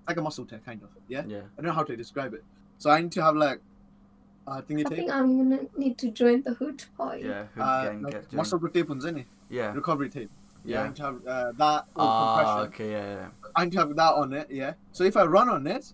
Like 0.07 0.17
a 0.17 0.21
muscle 0.21 0.45
tear, 0.45 0.59
kind 0.65 0.81
of. 0.83 0.89
Yeah. 1.07 1.23
yeah. 1.27 1.37
I 1.37 1.61
don't 1.61 1.65
know 1.65 1.71
how 1.73 1.83
to 1.83 1.95
describe 1.95 2.33
it. 2.33 2.43
So 2.77 2.89
I 2.89 3.01
need 3.01 3.11
to 3.13 3.21
have 3.23 3.35
like, 3.35 3.59
uh, 4.47 4.61
thingy 4.61 4.81
I 4.85 4.89
tape. 4.89 4.97
think 4.99 5.11
I'm 5.11 5.37
gonna 5.37 5.63
need 5.77 5.97
to 5.99 6.11
join 6.11 6.41
the 6.43 6.53
hood 6.53 6.83
party. 6.97 7.23
Yeah. 7.23 7.45
Hood 7.53 7.61
Uh, 7.61 7.83
gang, 7.85 8.01
like 8.03 8.13
get 8.13 8.33
muscle 8.33 8.59
grip 8.59 8.73
tape 8.73 8.89
ones, 8.89 9.05
any 9.05 9.25
Yeah. 9.49 9.71
recovery 9.73 10.09
tape. 10.09 10.31
Yeah, 10.65 10.83
I 10.83 10.87
need 10.87 10.95
to 10.97 11.03
have 11.03 11.25
uh, 11.27 11.51
that 11.57 11.85
or 11.95 12.03
Ah, 12.03 12.15
compression. 12.15 12.73
okay. 12.73 12.91
Yeah. 12.91 13.15
yeah. 13.15 13.29
I 13.55 13.65
need 13.65 13.73
to 13.73 13.79
have 13.79 13.95
that 13.95 14.13
on 14.15 14.33
it. 14.33 14.47
Yeah. 14.51 14.73
So 14.91 15.03
if 15.03 15.17
I 15.17 15.25
run 15.25 15.49
on 15.49 15.67
it, 15.67 15.91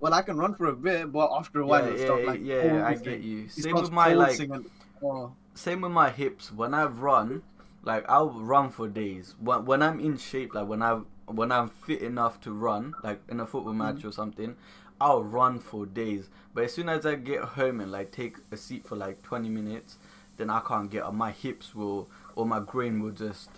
well, 0.00 0.14
I 0.14 0.22
can 0.22 0.36
run 0.38 0.54
for 0.54 0.66
a 0.66 0.76
bit, 0.76 1.12
but 1.12 1.30
after 1.36 1.60
a 1.60 1.66
while 1.66 1.84
Yeah, 1.84 1.86
it'll 1.86 1.98
yeah, 1.98 2.04
stop 2.04 2.22
yeah, 2.22 2.26
like. 2.26 2.40
yeah, 2.42 2.86
I 2.86 2.94
get 2.94 3.20
you. 3.22 3.48
It 3.56 3.66
Same 3.66 3.78
with 3.80 3.90
my 3.90 4.12
like, 4.14 4.48
and, 4.50 4.66
oh, 5.02 5.36
same 5.54 5.80
with 5.82 5.92
my 5.92 6.10
hips. 6.10 6.52
When 6.52 6.74
I 6.74 6.84
run, 6.86 7.42
like 7.82 8.04
I'll 8.08 8.30
run 8.30 8.70
for 8.70 8.88
days. 8.88 9.34
When 9.38 9.64
when 9.64 9.82
I'm 9.82 10.00
in 10.00 10.16
shape, 10.16 10.54
like 10.54 10.66
when 10.68 10.82
I 10.82 11.00
when 11.26 11.50
I'm 11.52 11.68
fit 11.68 12.02
enough 12.02 12.40
to 12.42 12.52
run, 12.52 12.94
like 13.02 13.20
in 13.28 13.40
a 13.40 13.46
football 13.46 13.72
match 13.74 13.98
Mm-hmm. 13.98 14.08
or 14.08 14.12
something, 14.12 14.56
I'll 15.00 15.24
run 15.24 15.58
for 15.60 15.86
days. 15.86 16.28
But 16.54 16.64
as 16.64 16.74
soon 16.74 16.88
as 16.88 17.04
I 17.06 17.16
get 17.16 17.40
home 17.42 17.80
and 17.80 17.90
like 17.92 18.12
take 18.12 18.36
a 18.50 18.56
seat 18.56 18.86
for 18.86 18.96
like 18.96 19.22
20 19.22 19.48
minutes, 19.48 19.98
then 20.36 20.50
I 20.50 20.60
can't 20.60 20.90
get 20.90 21.02
up. 21.04 21.14
My 21.14 21.32
hips 21.32 21.74
will 21.74 22.08
or 22.34 22.46
my 22.46 22.60
brain 22.60 23.00
will 23.02 23.10
just 23.12 23.50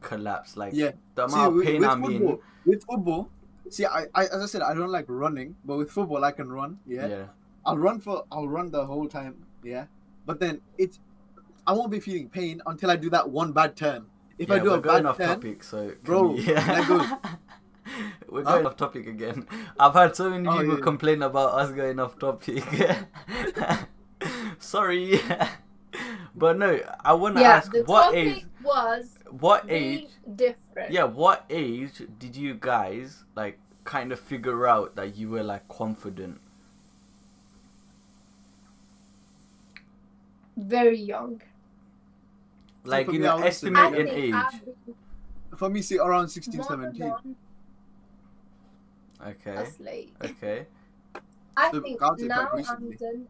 collapse. 0.00 0.56
Like 0.56 0.72
yeah. 0.74 0.92
the 1.14 1.28
See, 1.28 1.34
amount 1.34 1.58
of 1.58 1.64
pain 1.64 1.80
with 1.80 1.88
I'm 1.90 2.02
football, 2.02 2.30
in. 2.32 2.38
with 2.66 2.84
football, 2.84 3.28
see, 3.70 3.86
I, 3.86 4.06
I, 4.14 4.24
as 4.26 4.42
I 4.42 4.46
said, 4.46 4.62
I 4.62 4.74
don't 4.74 4.90
like 4.90 5.06
running, 5.08 5.56
but 5.64 5.76
with 5.78 5.90
football, 5.90 6.24
I 6.24 6.32
can 6.32 6.50
run. 6.50 6.78
Yeah. 6.86 7.06
Yeah. 7.06 7.24
I'll 7.66 7.78
run 7.78 8.00
for, 8.00 8.24
I'll 8.32 8.48
run 8.48 8.70
the 8.70 8.84
whole 8.86 9.06
time. 9.08 9.44
Yeah. 9.62 9.86
But 10.26 10.40
then 10.40 10.60
it's, 10.78 11.00
I 11.66 11.72
won't 11.72 11.90
be 11.90 12.00
feeling 12.00 12.28
pain 12.28 12.62
until 12.66 12.90
I 12.90 12.96
do 12.96 13.10
that 13.10 13.28
one 13.28 13.52
bad 13.52 13.76
turn. 13.76 14.06
If 14.38 14.48
yeah, 14.48 14.54
I 14.54 14.58
do 14.60 14.70
we're 14.70 14.78
a 14.78 14.80
going 14.80 15.02
bad 15.02 15.06
off 15.06 15.16
turn, 15.18 15.28
topic, 15.28 15.62
so 15.64 15.88
can 15.88 15.98
Bro, 16.02 16.22
we- 16.32 16.42
that 16.46 16.88
goes- 16.88 17.32
we're 18.30 18.44
Huh? 18.44 18.52
going 18.52 18.66
off 18.66 18.76
topic 18.76 19.06
again. 19.06 19.46
I've 19.80 19.94
had 19.94 20.14
so 20.14 20.30
many 20.30 20.46
Oh, 20.48 20.58
people 20.60 20.76
yeah. 20.76 20.80
complain 20.82 21.22
about 21.22 21.54
us 21.54 21.70
going 21.72 21.98
off 21.98 22.18
topic. 22.18 22.62
Sorry, 24.58 25.20
but 26.34 26.58
no, 26.58 26.80
I 27.04 27.12
want 27.14 27.36
to 27.36 27.42
Yeah, 27.42 27.56
ask 27.56 27.72
the 27.72 27.82
what 27.84 28.04
topic 28.06 28.36
age? 28.38 28.44
was 28.62 29.17
What 29.40 29.66
being 29.66 30.00
age? 30.04 30.08
different. 30.36 30.90
Yeah, 30.90 31.04
what 31.04 31.44
age 31.50 32.02
did 32.18 32.36
you 32.36 32.54
guys 32.54 33.24
like 33.34 33.58
kind 33.84 34.12
of 34.12 34.18
figure 34.20 34.66
out 34.66 34.96
that 34.96 35.16
you 35.16 35.28
were 35.30 35.42
like 35.42 35.68
confident? 35.68 36.40
Very 40.56 40.98
young. 40.98 41.40
Like 42.84 43.06
for 43.06 43.12
you 43.12 43.18
know, 43.20 43.32
I 43.32 43.34
would 43.36 43.44
estimate 43.44 43.78
I 43.82 43.86
an 43.88 44.06
think 44.06 44.10
age. 44.10 44.34
I've 44.34 45.58
for 45.58 45.68
me, 45.70 45.82
see, 45.82 45.98
around 45.98 46.28
16, 46.28 46.62
17. 46.62 47.12
Okay, 49.26 49.66
late. 49.80 50.14
okay. 50.24 50.66
I 51.56 51.70
So, 51.72 51.80
think 51.80 52.00
I'll 52.00 52.16
say 52.16 52.26
quite 52.28 52.36
now 52.38 52.48
I'm 52.52 52.56
recently. 52.56 52.96
done. 52.96 53.26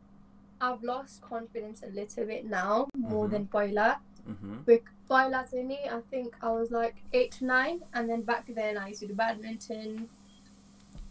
I've 0.60 0.82
lost 0.82 1.22
confidence 1.22 1.82
a 1.82 1.86
little 1.86 2.26
bit 2.26 2.44
now, 2.44 2.88
more 2.96 3.26
Mhm. 3.26 3.30
than 3.30 3.46
Paila. 3.46 3.96
Mhm. 4.27 4.65
With 4.65 4.81
Paila 5.09 5.49
Tini, 5.49 5.79
I 5.89 5.99
think 6.09 6.35
I 6.41 6.49
was 6.51 6.71
like 6.71 6.95
eight 7.13 7.31
to 7.39 7.45
nine, 7.45 7.81
and 7.93 8.09
then 8.09 8.21
back 8.21 8.45
then 8.47 8.77
I 8.77 8.87
used 8.89 9.01
to 9.01 9.07
do 9.07 9.13
badminton, 9.13 10.09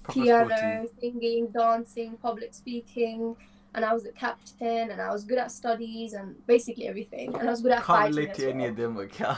Proper 0.03 0.21
piano, 0.21 0.57
sporty. 0.57 1.01
singing, 1.01 1.47
dancing, 1.49 2.17
public 2.17 2.55
speaking, 2.55 3.37
and 3.75 3.85
I 3.85 3.93
was 3.95 4.03
the 4.05 4.13
captain, 4.13 4.91
and 4.91 5.01
I 5.01 5.11
was 5.13 5.25
good 5.25 5.39
at 5.39 5.51
studies 5.53 6.15
and 6.15 6.35
basically 6.47 6.89
everything, 6.89 7.35
and 7.39 7.47
I 7.49 7.51
was 7.51 7.61
good 7.63 7.73
at 7.73 7.83
Can't 7.85 7.99
fighting 7.99 8.17
relate 8.17 8.31
as 8.31 8.37
to 8.39 8.51
any 8.51 8.61
well. 8.63 8.71
of 8.71 8.77
them, 8.77 8.97
okay? 8.99 9.35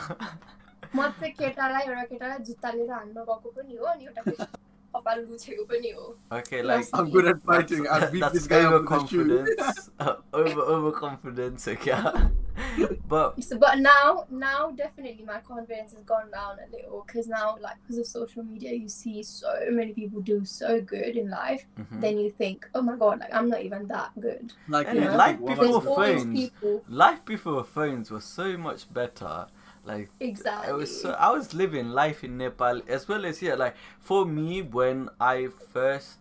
म 0.94 1.11
चाहिँ 1.18 1.35
केटालाई 1.35 1.83
एउटा 1.90 2.03
केटालाई 2.11 2.38
जुत्ता 2.48 2.70
लिएर 2.79 2.90
हान्न 2.94 3.14
गएको 3.18 3.50
पनि 3.59 3.77
हो 3.77 3.85
अनि 3.92 4.05
एउटा 4.07 4.46
of 5.05 5.35
oh. 5.97 6.15
Okay, 6.31 6.62
like 6.62 6.85
I'm 6.93 7.09
good 7.09 7.27
at 7.27 7.41
fighting. 7.43 7.88
I 7.88 8.09
beat 8.09 8.23
this 8.33 8.47
guy 8.47 8.67
with 8.69 8.89
uh, 9.99 10.15
over 10.33 10.62
overconfidence, 10.62 11.67
okay. 11.67 12.01
but 13.07 13.35
but 13.59 13.79
now 13.79 14.25
now 14.29 14.71
definitely 14.71 15.23
my 15.25 15.39
confidence 15.39 15.93
has 15.93 16.03
gone 16.03 16.29
down 16.31 16.57
a 16.59 16.75
little 16.75 17.03
because 17.05 17.27
now 17.27 17.57
like 17.62 17.75
because 17.81 17.97
of 17.97 18.05
social 18.05 18.43
media 18.43 18.73
you 18.73 18.89
see 18.89 19.23
so 19.23 19.53
many 19.71 19.93
people 19.93 20.21
do 20.21 20.43
so 20.45 20.81
good 20.81 21.15
in 21.15 21.29
life 21.29 21.65
mm-hmm. 21.79 21.99
then 21.99 22.17
you 22.17 22.29
think 22.29 22.69
oh 22.75 22.81
my 22.81 22.95
god 22.95 23.19
like 23.19 23.33
i'm 23.33 23.49
not 23.49 23.62
even 23.62 23.88
that 23.88 24.12
good 24.19 24.53
like 24.67 24.88
yeah, 24.93 25.15
life 25.15 25.39
before 25.45 25.81
phones 25.81 26.51
life 26.88 27.23
before 27.25 27.63
phones 27.63 28.12
was 28.12 28.23
so 28.23 28.57
much 28.57 28.91
better 28.93 29.47
Like 29.88 30.11
Exactly. 30.20 30.70
I 30.70 30.72
was 30.72 31.00
so 31.00 31.12
I 31.12 31.31
was 31.31 31.53
living 31.55 31.90
life 31.90 32.24
in 32.24 32.38
Nepal 32.38 32.83
as 32.88 33.07
well 33.07 33.27
as 33.27 33.38
here. 33.38 33.57
Like 33.57 33.77
for 34.00 34.24
me, 34.24 34.62
when 34.62 35.09
I 35.20 35.48
first 35.72 36.18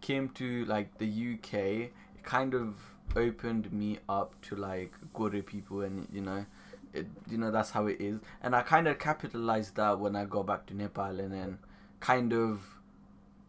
came 0.00 0.28
to 0.30 0.64
like 0.66 0.98
the 0.98 1.06
UK, 1.06 1.54
it 1.54 2.22
kind 2.22 2.54
of 2.54 2.74
opened 3.16 3.72
me 3.72 3.98
up 4.08 4.40
to 4.42 4.56
like 4.56 4.92
Gore 5.12 5.42
people, 5.42 5.82
and 5.82 6.08
you 6.12 6.20
know, 6.20 6.46
it, 6.92 7.06
you 7.30 7.38
know 7.38 7.50
that's 7.50 7.70
how 7.70 7.86
it 7.86 8.00
is. 8.00 8.20
And 8.42 8.56
I 8.56 8.62
kind 8.62 8.88
of 8.88 8.98
capitalized 8.98 9.76
that 9.76 9.98
when 9.98 10.16
I 10.16 10.24
got 10.24 10.46
back 10.46 10.66
to 10.66 10.74
Nepal, 10.74 11.20
and 11.20 11.32
then 11.32 11.58
kind 12.00 12.32
of 12.32 12.78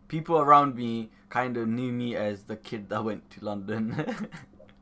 people 0.08 0.38
around 0.40 0.76
me 0.76 1.10
kind 1.30 1.58
of 1.58 1.68
knew 1.68 1.92
me 1.92 2.16
as 2.16 2.44
the 2.44 2.56
kid 2.56 2.90
that 2.90 3.04
went 3.04 3.30
to 3.32 3.46
London. 3.46 4.28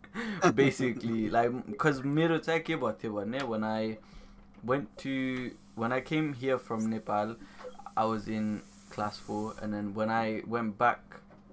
Basically, 0.56 1.30
like 1.30 1.52
because 1.66 2.02
मेरो 2.02 2.38
चाहिँ 2.38 2.62
के 2.64 2.76
भएको 2.76 3.00
थियो 3.02 3.14
भने 3.14 3.48
when 3.48 3.64
I 3.64 3.98
went 4.64 4.98
to 5.00 5.52
when 5.76 5.92
I 5.92 6.02
came 6.02 6.34
here 6.34 6.58
from 6.58 6.90
Nepal, 6.90 7.36
I 7.98 8.06
was 8.06 8.28
in 8.28 8.62
class 8.90 9.18
four, 9.18 9.56
and 9.62 9.74
then 9.74 9.94
when 9.94 10.10
I 10.10 10.44
went 10.48 10.78
back, 10.78 11.00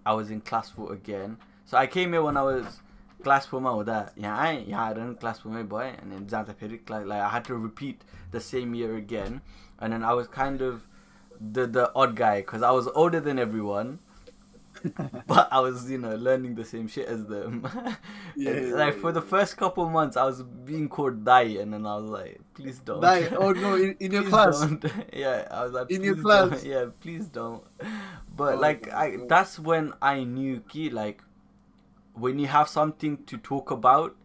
I 0.05 0.15
was 0.15 0.31
in 0.31 0.41
class 0.41 0.71
four 0.71 0.93
again. 0.93 1.39
So 1.65 1.77
I 1.79 1.87
came 1.87 2.13
here 2.13 2.23
when 2.23 2.37
I 2.37 2.43
was 2.43 2.81
class 3.23 3.47
four 3.47 3.61
मा 3.61 3.71
हुँदा 3.71 4.13
यहाँ 4.19 4.39
आएँ 4.47 4.65
यहाँ 4.69 4.87
आएर 4.89 4.99
पनि 4.99 5.21
class 5.21 5.41
four 5.41 5.53
मै 5.53 5.63
भएँ 5.63 6.01
and 6.03 6.13
then 6.13 6.27
जाँदाखेरि 6.27 6.85
class 6.87 7.05
like 7.07 7.21
I 7.21 7.29
had 7.29 7.45
to 7.45 7.55
repeat 7.55 8.03
the 8.31 8.41
same 8.41 8.75
year 8.75 8.97
again, 8.97 9.43
and 9.79 9.93
then 9.93 10.03
I 10.03 10.15
was 10.15 10.29
kind 10.29 10.63
of 10.63 10.87
the 11.41 11.67
the 11.67 11.91
odd 11.95 12.17
guy 12.17 12.41
because 12.41 12.63
I 12.63 12.71
was 12.71 12.89
older 12.89 13.21
than 13.21 13.39
everyone. 13.39 13.99
but 15.27 15.49
I 15.53 15.61
was, 15.61 15.91
you 15.91 15.99
know, 15.99 16.15
learning 16.15 16.55
the 16.55 16.65
same 16.65 16.89
shit 16.89 17.07
as 17.07 17.27
them. 17.27 17.69
Yeah, 18.37 18.53
And, 18.53 18.69
yeah, 18.69 18.75
like 18.75 18.95
yeah. 18.95 19.01
for 19.01 19.13
the 19.13 19.21
first 19.21 19.57
couple 19.57 19.89
months, 19.91 20.17
I 20.17 20.25
was 20.25 20.43
being 20.43 20.89
called 20.89 21.25
Dai, 21.25 21.43
and 21.61 21.75
then 21.75 21.85
I 21.85 21.97
was 21.97 22.09
like, 22.09 22.41
please 22.56 22.80
don't. 22.80 23.02
Dai, 23.02 23.28
oh 23.36 23.52
no, 23.52 23.76
in, 23.76 23.96
in 24.00 24.12
your 24.12 24.24
class. 24.32 24.60
don't. 24.62 24.84
yeah, 25.14 25.48
I 25.52 25.64
was 25.64 25.74
like, 25.74 25.90
In 25.90 26.04
your 26.04 26.16
"Please 26.16 26.24
don't." 26.32 26.50
class. 26.50 26.64
Yeah, 26.74 26.86
please 27.02 27.28
don't. 27.28 27.64
But 28.36 28.56
Oh 28.56 28.60
like, 28.60 28.92
I 28.92 29.18
that's 29.28 29.60
when 29.60 29.94
I 30.02 30.24
knew 30.24 30.62
ki 30.62 30.90
like 30.90 31.24
when 32.14 32.40
you 32.40 32.48
have 32.48 32.68
something 32.70 33.24
to 33.26 33.38
talk 33.38 33.72
about, 33.72 34.16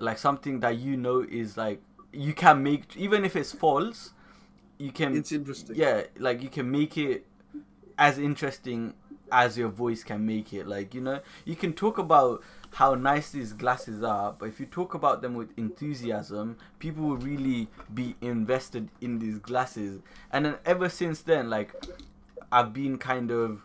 like 0.00 0.18
something 0.18 0.60
that 0.60 0.76
you 0.78 0.96
know 0.96 1.20
is 1.28 1.56
like 1.56 1.82
you 2.12 2.34
can 2.34 2.62
make 2.62 2.96
even 2.96 3.24
if 3.24 3.36
it's 3.36 3.52
false, 3.52 4.12
you 4.78 4.92
can 4.92 5.16
It's 5.16 5.32
interesting. 5.32 5.76
yeah, 5.76 6.02
like 6.18 6.42
you 6.42 6.48
can 6.48 6.70
make 6.70 6.96
it 6.98 7.26
as 7.98 8.18
interesting 8.18 8.94
as 9.30 9.56
your 9.56 9.68
voice 9.68 10.04
can 10.04 10.26
make 10.26 10.52
it. 10.52 10.66
Like, 10.66 10.94
you 10.94 11.00
know, 11.00 11.20
you 11.44 11.56
can 11.56 11.72
talk 11.72 11.98
about 11.98 12.42
how 12.72 12.94
nice 12.94 13.30
these 13.30 13.52
glasses 13.52 14.02
are, 14.02 14.34
but 14.38 14.46
if 14.48 14.58
you 14.58 14.66
talk 14.66 14.94
about 14.94 15.22
them 15.22 15.34
with 15.34 15.50
enthusiasm, 15.58 16.56
people 16.78 17.04
will 17.04 17.18
really 17.18 17.68
be 17.92 18.16
invested 18.20 18.88
in 19.00 19.18
these 19.18 19.38
glasses. 19.38 20.00
And 20.32 20.46
then 20.46 20.56
ever 20.64 20.88
since 20.88 21.20
then, 21.22 21.50
like, 21.50 21.74
I've 22.50 22.72
been 22.72 22.98
kind 22.98 23.30
of 23.30 23.62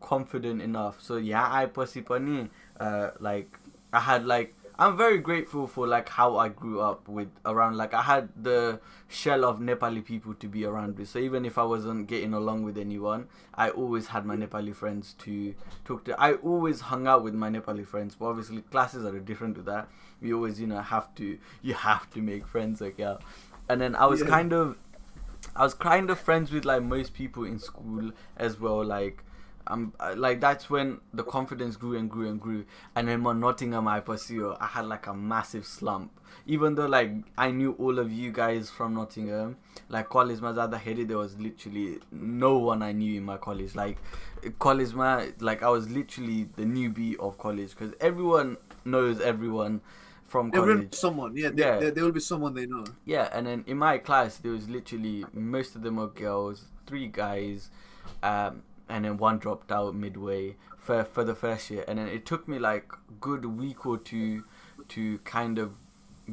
confident 0.00 0.62
enough. 0.62 1.00
So 1.00 1.16
yeah, 1.16 1.46
I 1.50 1.66
pasipani 1.66 2.48
uh 2.78 3.10
like 3.20 3.58
I 3.92 4.00
had 4.00 4.26
like 4.26 4.54
I'm 4.80 4.96
very 4.96 5.18
grateful 5.18 5.66
for 5.66 5.86
like 5.86 6.08
how 6.08 6.38
I 6.38 6.48
grew 6.48 6.80
up 6.80 7.06
with 7.06 7.28
around 7.44 7.76
like 7.76 7.92
I 7.92 8.00
had 8.00 8.30
the 8.42 8.80
shell 9.08 9.44
of 9.44 9.58
Nepali 9.58 10.02
people 10.02 10.32
to 10.34 10.48
be 10.48 10.64
around 10.64 10.98
with. 10.98 11.08
So 11.10 11.18
even 11.18 11.44
if 11.44 11.58
I 11.58 11.64
wasn't 11.64 12.06
getting 12.06 12.32
along 12.32 12.62
with 12.64 12.78
anyone, 12.78 13.28
I 13.54 13.68
always 13.68 14.06
had 14.08 14.24
my 14.24 14.36
Nepali 14.36 14.74
friends 14.74 15.14
to 15.18 15.54
talk 15.84 16.04
to. 16.06 16.18
I 16.18 16.32
always 16.34 16.80
hung 16.80 17.06
out 17.06 17.22
with 17.22 17.34
my 17.34 17.50
Nepali 17.50 17.86
friends. 17.86 18.16
But 18.18 18.26
obviously 18.26 18.62
classes 18.62 19.04
are 19.04 19.18
different 19.20 19.54
to 19.56 19.62
that. 19.62 19.88
We 20.22 20.32
always 20.32 20.58
you 20.58 20.66
know 20.66 20.80
have 20.80 21.14
to 21.16 21.38
you 21.62 21.74
have 21.74 22.10
to 22.12 22.22
make 22.22 22.46
friends 22.46 22.80
like 22.80 22.98
yeah. 22.98 23.16
And 23.68 23.80
then 23.82 23.94
I 23.94 24.06
was 24.06 24.20
Yeah. 24.22 24.28
kind 24.28 24.52
of 24.54 24.78
I 25.56 25.64
was 25.64 25.74
kind 25.74 26.10
of 26.10 26.18
friends 26.18 26.52
with 26.52 26.64
like 26.64 26.82
most 26.82 27.12
people 27.12 27.44
in 27.44 27.58
school 27.58 28.12
as 28.36 28.58
well. 28.60 28.84
Like, 28.84 29.24
uh, 29.70 30.14
like 30.16 30.40
that's 30.40 30.68
when 30.68 31.00
the 31.14 31.22
confidence 31.22 31.76
grew 31.76 31.96
and 31.96 32.10
grew 32.10 32.28
and 32.28 32.40
grew. 32.40 32.64
And 32.94 33.08
then 33.08 33.22
when 33.22 33.40
Nottingham 33.40 33.86
I 33.88 34.00
pursue, 34.00 34.54
I 34.60 34.66
had 34.66 34.86
like 34.86 35.06
a 35.06 35.14
massive 35.14 35.66
slump. 35.66 36.10
Even 36.46 36.74
though 36.74 36.86
like 36.86 37.10
I 37.38 37.50
knew 37.50 37.72
all 37.78 37.98
of 37.98 38.10
you 38.10 38.32
guys 38.32 38.70
from 38.70 38.94
Nottingham, 38.94 39.56
like 39.88 40.08
college 40.08 40.38
Mazada 40.40 40.80
Hedi, 40.80 41.06
there 41.06 41.18
was 41.18 41.38
literally 41.38 41.98
no 42.10 42.58
one 42.58 42.82
I 42.82 42.92
knew 42.92 43.18
in 43.18 43.24
my 43.24 43.36
college. 43.36 43.74
Like 43.74 43.98
college 44.58 44.94
ma, 44.94 45.22
like 45.40 45.62
I 45.62 45.68
was 45.68 45.88
literally 45.90 46.48
the 46.56 46.62
newbie 46.64 47.16
of 47.18 47.38
college 47.38 47.70
because 47.70 47.94
everyone 48.00 48.56
knows 48.84 49.20
everyone 49.20 49.80
from 50.26 50.50
college. 50.50 50.70
Everyone, 50.70 50.92
someone, 50.92 51.36
yeah, 51.36 51.50
there, 51.52 51.74
Yeah. 51.74 51.80
There, 51.80 51.90
there 51.90 52.04
will 52.04 52.12
be 52.12 52.20
someone 52.20 52.54
they 52.54 52.66
know. 52.66 52.84
Yeah, 53.04 53.28
and 53.32 53.46
then 53.46 53.64
in 53.66 53.78
my 53.78 53.98
class 53.98 54.36
there 54.38 54.52
was 54.52 54.68
literally 54.68 55.24
most 55.32 55.74
of 55.76 55.82
them 55.82 55.96
were 55.96 56.08
girls, 56.08 56.66
three 56.86 57.08
guys, 57.08 57.70
um, 58.22 58.62
and 58.90 59.04
then 59.04 59.16
one 59.16 59.38
dropped 59.38 59.72
out 59.72 59.94
midway 59.94 60.56
for 60.78 61.04
for 61.04 61.24
the 61.24 61.34
first 61.34 61.70
year, 61.70 61.84
and 61.88 61.98
then 61.98 62.08
it 62.08 62.26
took 62.26 62.48
me 62.48 62.58
like 62.58 62.92
a 62.92 63.12
good 63.20 63.44
week 63.44 63.86
or 63.86 63.96
two 63.96 64.44
to 64.88 65.18
kind 65.18 65.58
of 65.58 65.76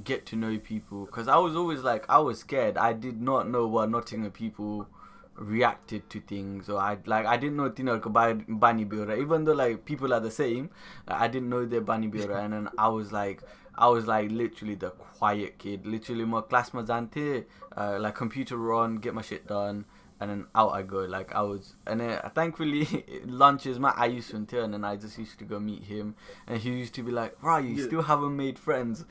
get 0.04 0.26
to 0.28 0.36
know 0.36 0.58
people. 0.58 1.06
Because 1.06 1.28
I 1.28 1.38
was 1.38 1.56
always 1.56 1.82
like 1.82 2.06
I 2.10 2.20
was 2.20 2.40
scared. 2.40 2.78
I 2.78 2.94
did 2.94 3.22
not 3.22 3.50
know 3.50 3.68
what 3.68 3.90
Nottingham 3.90 4.32
people 4.32 4.88
reacted 5.36 6.10
to 6.10 6.20
things 6.20 6.68
or 6.68 6.80
I 6.80 6.98
like 7.06 7.28
I 7.28 7.38
didn't 7.38 7.58
know 7.58 7.70
Tino 7.70 8.00
Bani 8.00 8.86
Bura 8.86 9.22
even 9.22 9.44
though 9.44 9.54
like 9.54 9.86
people 9.86 10.12
are 10.12 10.20
the 10.20 10.32
same 10.32 10.72
I 11.08 11.28
didn't 11.28 11.50
know 11.50 11.64
their 11.64 11.82
Bani 11.82 12.08
Bura 12.10 12.44
and 12.44 12.54
then 12.54 12.70
I 12.76 12.88
was 12.88 13.12
like 13.12 13.44
I 13.76 13.88
was 13.90 14.08
like 14.08 14.32
literally 14.32 14.74
the 14.74 14.90
quiet 14.90 15.60
kid. 15.60 15.86
Literally 15.86 16.26
my 16.26 16.42
class 16.42 16.72
mazante 16.72 17.46
uh, 17.78 17.98
like 18.00 18.16
computer 18.16 18.74
on 18.74 18.96
get 18.96 19.14
my 19.14 19.22
shit 19.22 19.48
done 19.48 19.86
and 20.20 20.30
then 20.32 20.46
out 20.56 20.70
I 20.74 20.82
go. 20.82 21.00
Like 21.00 21.34
I 21.36 21.42
was 21.42 21.76
and 21.86 22.00
then 22.02 22.12
uh, 22.24 22.30
thankfully 22.34 23.06
lunches 23.26 23.80
my 23.80 23.94
I 23.96 24.06
used 24.08 24.30
to 24.32 24.38
enter 24.38 24.62
and 24.62 24.74
then 24.74 24.84
I 24.84 24.96
just 24.96 25.18
used 25.18 25.38
to 25.40 25.46
go 25.46 25.60
meet 25.60 25.84
him. 25.84 26.16
And 26.48 26.60
he 26.60 26.72
used 26.72 26.94
to 26.96 27.04
be 27.04 27.12
like 27.12 27.42
right 27.44 27.64
you 27.64 27.76
Yeah. 27.76 27.86
still 27.86 28.02
haven't 28.04 28.36
made 28.36 28.58
friends 28.60 29.06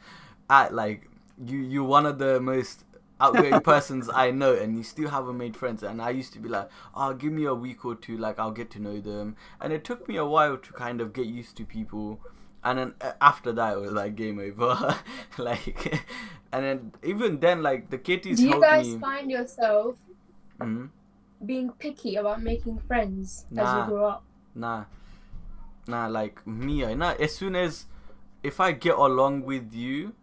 at 0.50 0.74
like 0.74 1.08
you 1.44 1.58
you're 1.58 1.84
one 1.84 2.06
of 2.06 2.18
the 2.18 2.40
most 2.40 2.84
outgoing 3.20 3.60
persons 3.72 4.08
I 4.12 4.30
know 4.30 4.54
and 4.54 4.76
you 4.76 4.82
still 4.82 5.08
haven't 5.10 5.36
made 5.38 5.56
friends. 5.56 5.82
And 5.82 6.02
I 6.02 6.10
used 6.10 6.32
to 6.34 6.38
be 6.40 6.48
like 6.48 6.68
oh 6.94 7.14
give 7.14 7.32
me 7.32 7.44
a 7.44 7.54
week 7.54 7.84
or 7.84 7.94
two 7.94 8.16
like 8.18 8.38
I'll 8.38 8.50
get 8.50 8.70
to 8.72 8.78
know 8.80 9.00
them. 9.00 9.36
And 9.60 9.72
it 9.72 9.84
took 9.84 10.08
me 10.08 10.16
a 10.16 10.24
while 10.26 10.56
to 10.56 10.72
kind 10.72 11.00
of 11.00 11.12
get 11.12 11.26
used 11.26 11.56
to 11.58 11.64
people. 11.64 12.20
And 12.64 12.78
then 12.78 12.94
after 13.20 13.52
that 13.52 13.74
it 13.76 13.80
was 13.80 13.92
like 13.92 14.16
game 14.16 14.38
over. 14.40 14.96
Like 15.38 16.00
and 16.52 16.64
then 16.64 16.92
even 17.04 17.40
then 17.40 17.62
like 17.62 17.90
the 17.90 17.98
kitties 17.98 18.38
Do 18.38 18.46
you 18.48 18.60
guys 18.60 18.86
me. 18.86 18.98
find 18.98 19.30
yourself 19.30 19.96
Mhm. 20.60 20.90
being 21.44 21.70
picky 21.72 22.16
about 22.16 22.42
making 22.42 22.78
friends 22.88 23.44
as 23.56 23.56
Nah. 23.56 23.84
you 23.84 23.90
grow 23.90 24.06
up? 24.06 24.24
Nah. 24.54 24.84
Nah, 25.86 26.06
like 26.08 26.44
me, 26.46 26.84
I 26.84 26.94
nah, 26.94 27.12
as 27.20 27.34
soon 27.36 27.54
as 27.54 27.86
if 28.42 28.58
I 28.60 28.72
get 28.72 28.96
along 28.96 29.44
with 29.44 29.72
you, 29.72 30.14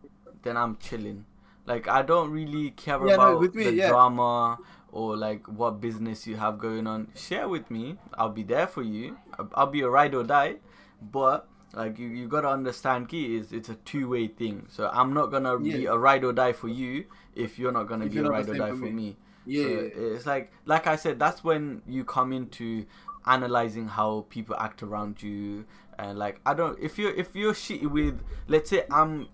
then 0.43 0.57
I'm 0.57 0.75
chilling. 0.77 1.25
Like 1.65 1.87
I 1.87 2.01
don't 2.01 2.31
really 2.31 2.71
care 2.71 2.99
Yeah, 3.05 3.15
no, 3.15 3.15
about 3.15 3.39
with 3.39 3.55
me, 3.55 3.63
the 3.63 3.71
yeah. 3.71 3.87
drama 3.89 4.59
or 4.91 5.15
like 5.15 5.47
what 5.47 5.79
business 5.79 6.27
you 6.27 6.35
have 6.35 6.59
going 6.59 6.85
on. 6.87 7.07
Share 7.15 7.47
with 7.47 7.71
me. 7.71 7.97
I'll 8.15 8.29
be 8.29 8.43
there 8.43 8.67
for 8.67 8.81
you. 8.83 9.17
I'll, 9.39 9.49
I'll 9.55 9.67
be 9.67 9.81
a 9.81 9.89
ride 9.89 10.13
or 10.13 10.23
die. 10.23 10.57
But 11.01 11.47
like 11.73 11.97
you, 11.97 12.07
you 12.07 12.27
gotta 12.27 12.49
understand 12.49 13.07
key 13.07 13.35
is 13.37 13.53
it's 13.53 13.69
a 13.69 13.75
two 13.75 14.09
way 14.09 14.27
thing. 14.27 14.67
So 14.69 14.89
I'm 14.91 15.13
not 15.13 15.31
gonna 15.31 15.57
be 15.57 15.85
a 15.85 15.95
ride 15.97 16.25
or 16.25 16.33
die 16.33 16.51
for 16.53 16.67
you 16.67 17.05
if 17.35 17.57
you're 17.57 17.71
not 17.71 17.87
gonna 17.87 18.05
If 18.05 18.11
be 18.11 18.19
a 18.19 18.23
ride 18.29 18.49
or 18.49 18.55
die 18.55 18.71
for 18.71 18.75
for 18.77 18.85
me. 18.85 18.91
me. 18.91 19.17
Yeah, 19.45 19.63
So 19.63 19.69
yeah, 19.69 19.79
it's 20.15 20.25
like 20.25 20.51
like 20.65 20.87
I 20.87 20.95
said, 20.95 21.19
that's 21.19 21.43
when 21.43 21.81
you 21.87 22.03
come 22.03 22.31
into 22.33 22.85
analyzing 23.25 23.87
how 23.87 24.25
people 24.29 24.55
act 24.57 24.83
around 24.83 25.21
you. 25.21 25.65
And 25.97 26.17
like 26.17 26.39
I 26.45 26.53
don't 26.53 26.77
if 26.79 26.97
you're 26.97 27.13
if 27.13 27.35
you're 27.35 27.53
shitty 27.53 27.89
with 27.89 28.21
let's 28.47 28.69
say 28.69 28.83
I'm 28.91 29.27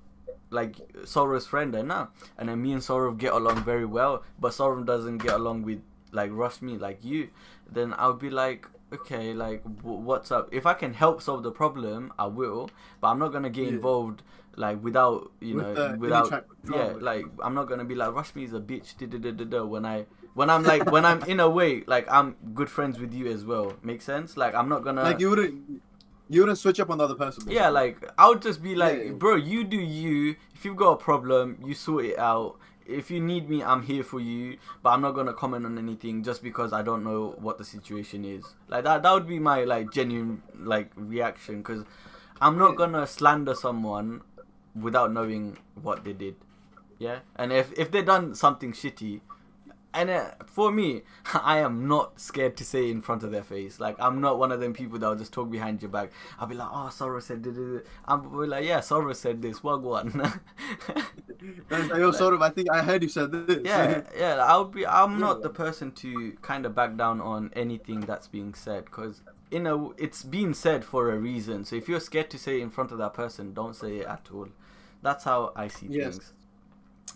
like 0.52 0.76
Saurav's 1.04 1.45
friend 1.45 1.74
and 1.76 1.88
now 1.89 2.10
and 2.38 2.50
then 2.50 2.62
me 2.62 2.74
and 2.74 2.82
Saurav 2.82 3.17
get 3.17 3.34
along 3.34 3.63
very 3.63 3.86
well, 3.86 4.24
but 4.39 4.52
Saurav 4.52 4.86
doesn't 4.86 5.19
get 5.19 5.34
along 5.34 5.63
with 5.63 5.82
like 6.12 6.32
Rashmi 6.32 6.80
like 6.80 7.04
you, 7.04 7.30
then 7.72 7.93
I'll 7.98 8.13
be 8.13 8.30
like 8.30 8.67
okay 8.91 9.34
like 9.34 9.63
w- 9.84 10.00
what's 10.00 10.32
up? 10.32 10.50
If 10.52 10.65
i 10.65 10.74
can 10.74 10.95
help 10.95 11.22
solve 11.22 11.43
the 11.43 11.52
problem 11.52 12.12
i 12.17 12.26
will 12.26 12.72
but 13.00 13.10
i'm 13.10 13.19
not 13.19 13.32
gonna 13.32 13.52
get 13.52 13.65
Yeah. 13.65 13.74
involved 13.74 14.24
like 14.60 14.84
without 14.84 15.32
you 15.39 15.56
With, 15.56 15.78
know 15.78 15.86
any 15.86 15.98
without 15.98 16.45
yeah 16.69 16.93
like 17.00 17.26
i'm 17.41 17.56
not 17.56 17.69
gonna 17.69 17.86
be 17.86 17.95
like 17.95 18.10
Rashmi 18.10 18.43
is 18.43 18.54
a 18.54 18.60
bitch 18.60 18.98
da, 18.98 19.08
da, 19.08 19.17
da, 19.17 19.32
da, 19.32 19.45
da, 19.45 19.65
when 19.65 19.86
i 19.86 20.06
when 20.34 20.50
i'm 20.50 20.63
like 20.63 20.91
when 20.91 21.06
i'm 21.06 21.24
in 21.24 21.39
a 21.39 21.50
way 21.50 21.84
like 21.88 22.06
i'm 22.12 22.36
good 22.54 22.69
friends 22.69 23.00
with 23.00 23.13
you 23.13 23.28
as 23.28 23.45
well 23.45 23.74
make 23.82 24.02
sense 24.02 24.36
like 24.36 24.54
i'm 24.54 24.67
not 24.67 24.84
gonna 24.84 25.02
like 25.02 25.19
you 25.22 25.30
wouldn't, 25.30 25.82
you 26.30 26.41
wouldn't 26.41 26.60
switch 26.60 26.80
up 26.80 26.89
on 26.89 27.00
the 27.00 27.06
other 27.06 27.15
person. 27.15 27.50
yeah, 27.50 27.69
like 27.69 28.08
I 28.17 28.30
would 28.30 28.41
just 28.41 28.62
be 28.62 28.76
like, 28.76 29.04
Yeah. 29.04 29.12
bro, 29.13 29.36
you 29.36 29.63
do 29.63 29.78
you. 29.78 30.36
If 30.54 30.63
you've 30.63 30.78
got 30.78 30.91
a 30.91 30.98
problem, 30.98 31.58
you 31.65 31.74
sort 31.74 32.06
it 32.06 32.19
out. 32.19 32.60
If 32.86 33.10
you 33.10 33.19
need 33.19 33.50
me, 33.50 33.63
I'm 33.63 33.82
here 33.82 34.04
for 34.04 34.19
you. 34.19 34.58
But 34.84 34.91
I'm 34.91 35.02
not 35.02 35.13
gonna 35.13 35.34
comment 35.34 35.65
on 35.65 35.78
anything 35.80 36.24
just 36.24 36.43
because 36.43 36.72
I 36.72 36.84
don't 36.84 37.04
know 37.04 37.36
what 37.39 37.58
the 37.58 37.65
situation 37.65 38.26
is. 38.26 38.45
Like 38.67 38.84
that, 38.84 39.02
that 39.02 39.12
would 39.12 39.28
be 39.28 39.39
my 39.39 39.63
like 39.63 39.91
genuine 39.91 40.43
like 40.56 40.91
reaction 40.95 41.63
because 41.63 41.84
I'm 42.41 42.58
not 42.58 42.76
gonna 42.76 43.06
slander 43.08 43.56
someone 43.56 44.22
without 44.75 45.12
knowing 45.12 45.58
what 45.82 46.03
they 46.03 46.13
did. 46.13 46.36
Yeah, 46.97 47.19
and 47.36 47.51
if 47.53 47.71
if 47.77 47.91
they 47.91 48.01
done 48.01 48.36
something 48.36 48.73
shitty, 48.73 49.21
and 49.93 50.10
uh, 50.10 50.32
for 50.45 50.71
me, 50.71 51.01
I 51.34 51.60
am 51.60 51.88
not 51.88 52.19
scared 52.19 52.58
to 52.58 52.63
say 52.63 52.89
in 52.89 53.01
front 53.01 53.23
of 53.23 53.32
their 53.32 53.43
face. 53.43 53.79
Like 53.79 53.95
I'm 53.99 54.21
not 54.21 54.38
one 54.38 54.51
of 54.51 54.60
them 54.60 54.73
people 54.73 54.99
that 54.99 55.08
will 55.08 55.15
just 55.15 55.34
talk 55.34 55.49
behind 55.49 55.82
your 55.82 55.89
back. 55.89 56.12
I'll 56.39 56.47
be 56.47 56.55
like, 56.55 56.69
oh, 56.71 56.89
Saurav 56.91 57.23
said 57.23 57.43
this. 57.43 57.84
I'm 58.05 58.21
be 58.29 58.47
like, 58.47 58.65
yeah, 58.65 58.79
Saurav 58.79 59.15
said 59.15 59.41
this. 59.41 59.63
What 59.63 59.82
one? 59.82 60.41
Yo, 61.69 62.12
sort 62.12 62.34
of. 62.34 62.41
I 62.41 62.49
think 62.49 62.69
I 62.71 62.82
heard 62.84 63.01
you 63.01 63.10
said 63.10 63.32
this. 63.32 63.62
yeah, 63.63 64.01
yeah. 64.17 64.36
I'll 64.45 64.65
be. 64.65 64.86
I'm 64.86 65.19
not 65.19 65.41
the 65.41 65.49
person 65.49 65.91
to 65.93 66.34
kind 66.41 66.65
of 66.65 66.75
back 66.75 66.95
down 66.95 67.21
on 67.21 67.51
anything 67.55 68.01
that's 68.01 68.27
being 68.27 68.53
said 68.53 68.86
because 68.86 69.21
you 69.51 69.59
know 69.59 69.93
it's 69.97 70.23
being 70.23 70.53
said 70.53 70.85
for 70.85 71.12
a 71.12 71.17
reason. 71.17 71.65
So 71.65 71.75
if 71.75 71.88
you're 71.89 71.99
scared 71.99 72.29
to 72.31 72.38
say 72.38 72.59
it 72.59 72.63
in 72.63 72.69
front 72.69 72.91
of 72.91 72.97
that 72.99 73.13
person, 73.13 73.53
don't 73.53 73.75
say 73.75 73.97
it 73.97 74.07
at 74.07 74.27
all. 74.33 74.49
That's 75.01 75.23
how 75.23 75.53
I 75.55 75.67
see 75.67 75.88
Yes. 75.88 76.13
things. 76.13 76.33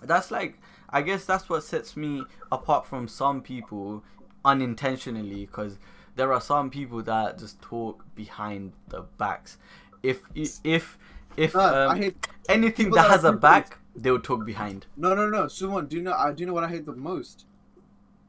That's 0.02 0.32
like 0.32 0.60
I 0.90 1.02
guess 1.02 1.26
that's 1.26 1.50
what 1.50 1.64
sets 1.64 1.96
me 1.98 2.26
apart 2.52 2.86
from 2.86 3.08
some 3.08 3.42
people 3.42 4.04
unintentionally 4.46 5.46
because 5.46 5.78
there 6.16 6.32
are 6.32 6.42
some 6.42 6.70
people 6.70 7.02
that 7.04 7.40
just 7.40 7.62
talk 7.62 8.04
behind 8.16 8.74
the 8.90 9.02
backs. 9.18 9.58
If 10.02 10.22
if 10.64 10.98
if 11.38 11.56
Nah, 11.56 11.90
um, 11.90 12.14
anything 12.50 12.92
that 12.92 12.96
that 13.04 13.10
has 13.10 13.24
a 13.24 13.32
back, 13.32 13.80
they'll 13.96 14.20
talk 14.20 14.46
behind. 14.46 14.86
No, 14.98 15.16
no, 15.16 15.30
no. 15.30 15.46
Suman, 15.46 15.90
do 15.90 15.98
you 15.98 16.04
know? 16.04 16.14
I 16.14 16.32
do 16.32 16.42
you 16.42 16.48
know 16.48 16.54
what 16.54 16.64
I 16.64 16.70
hate 16.70 16.86
the 16.86 16.94
most? 16.94 17.46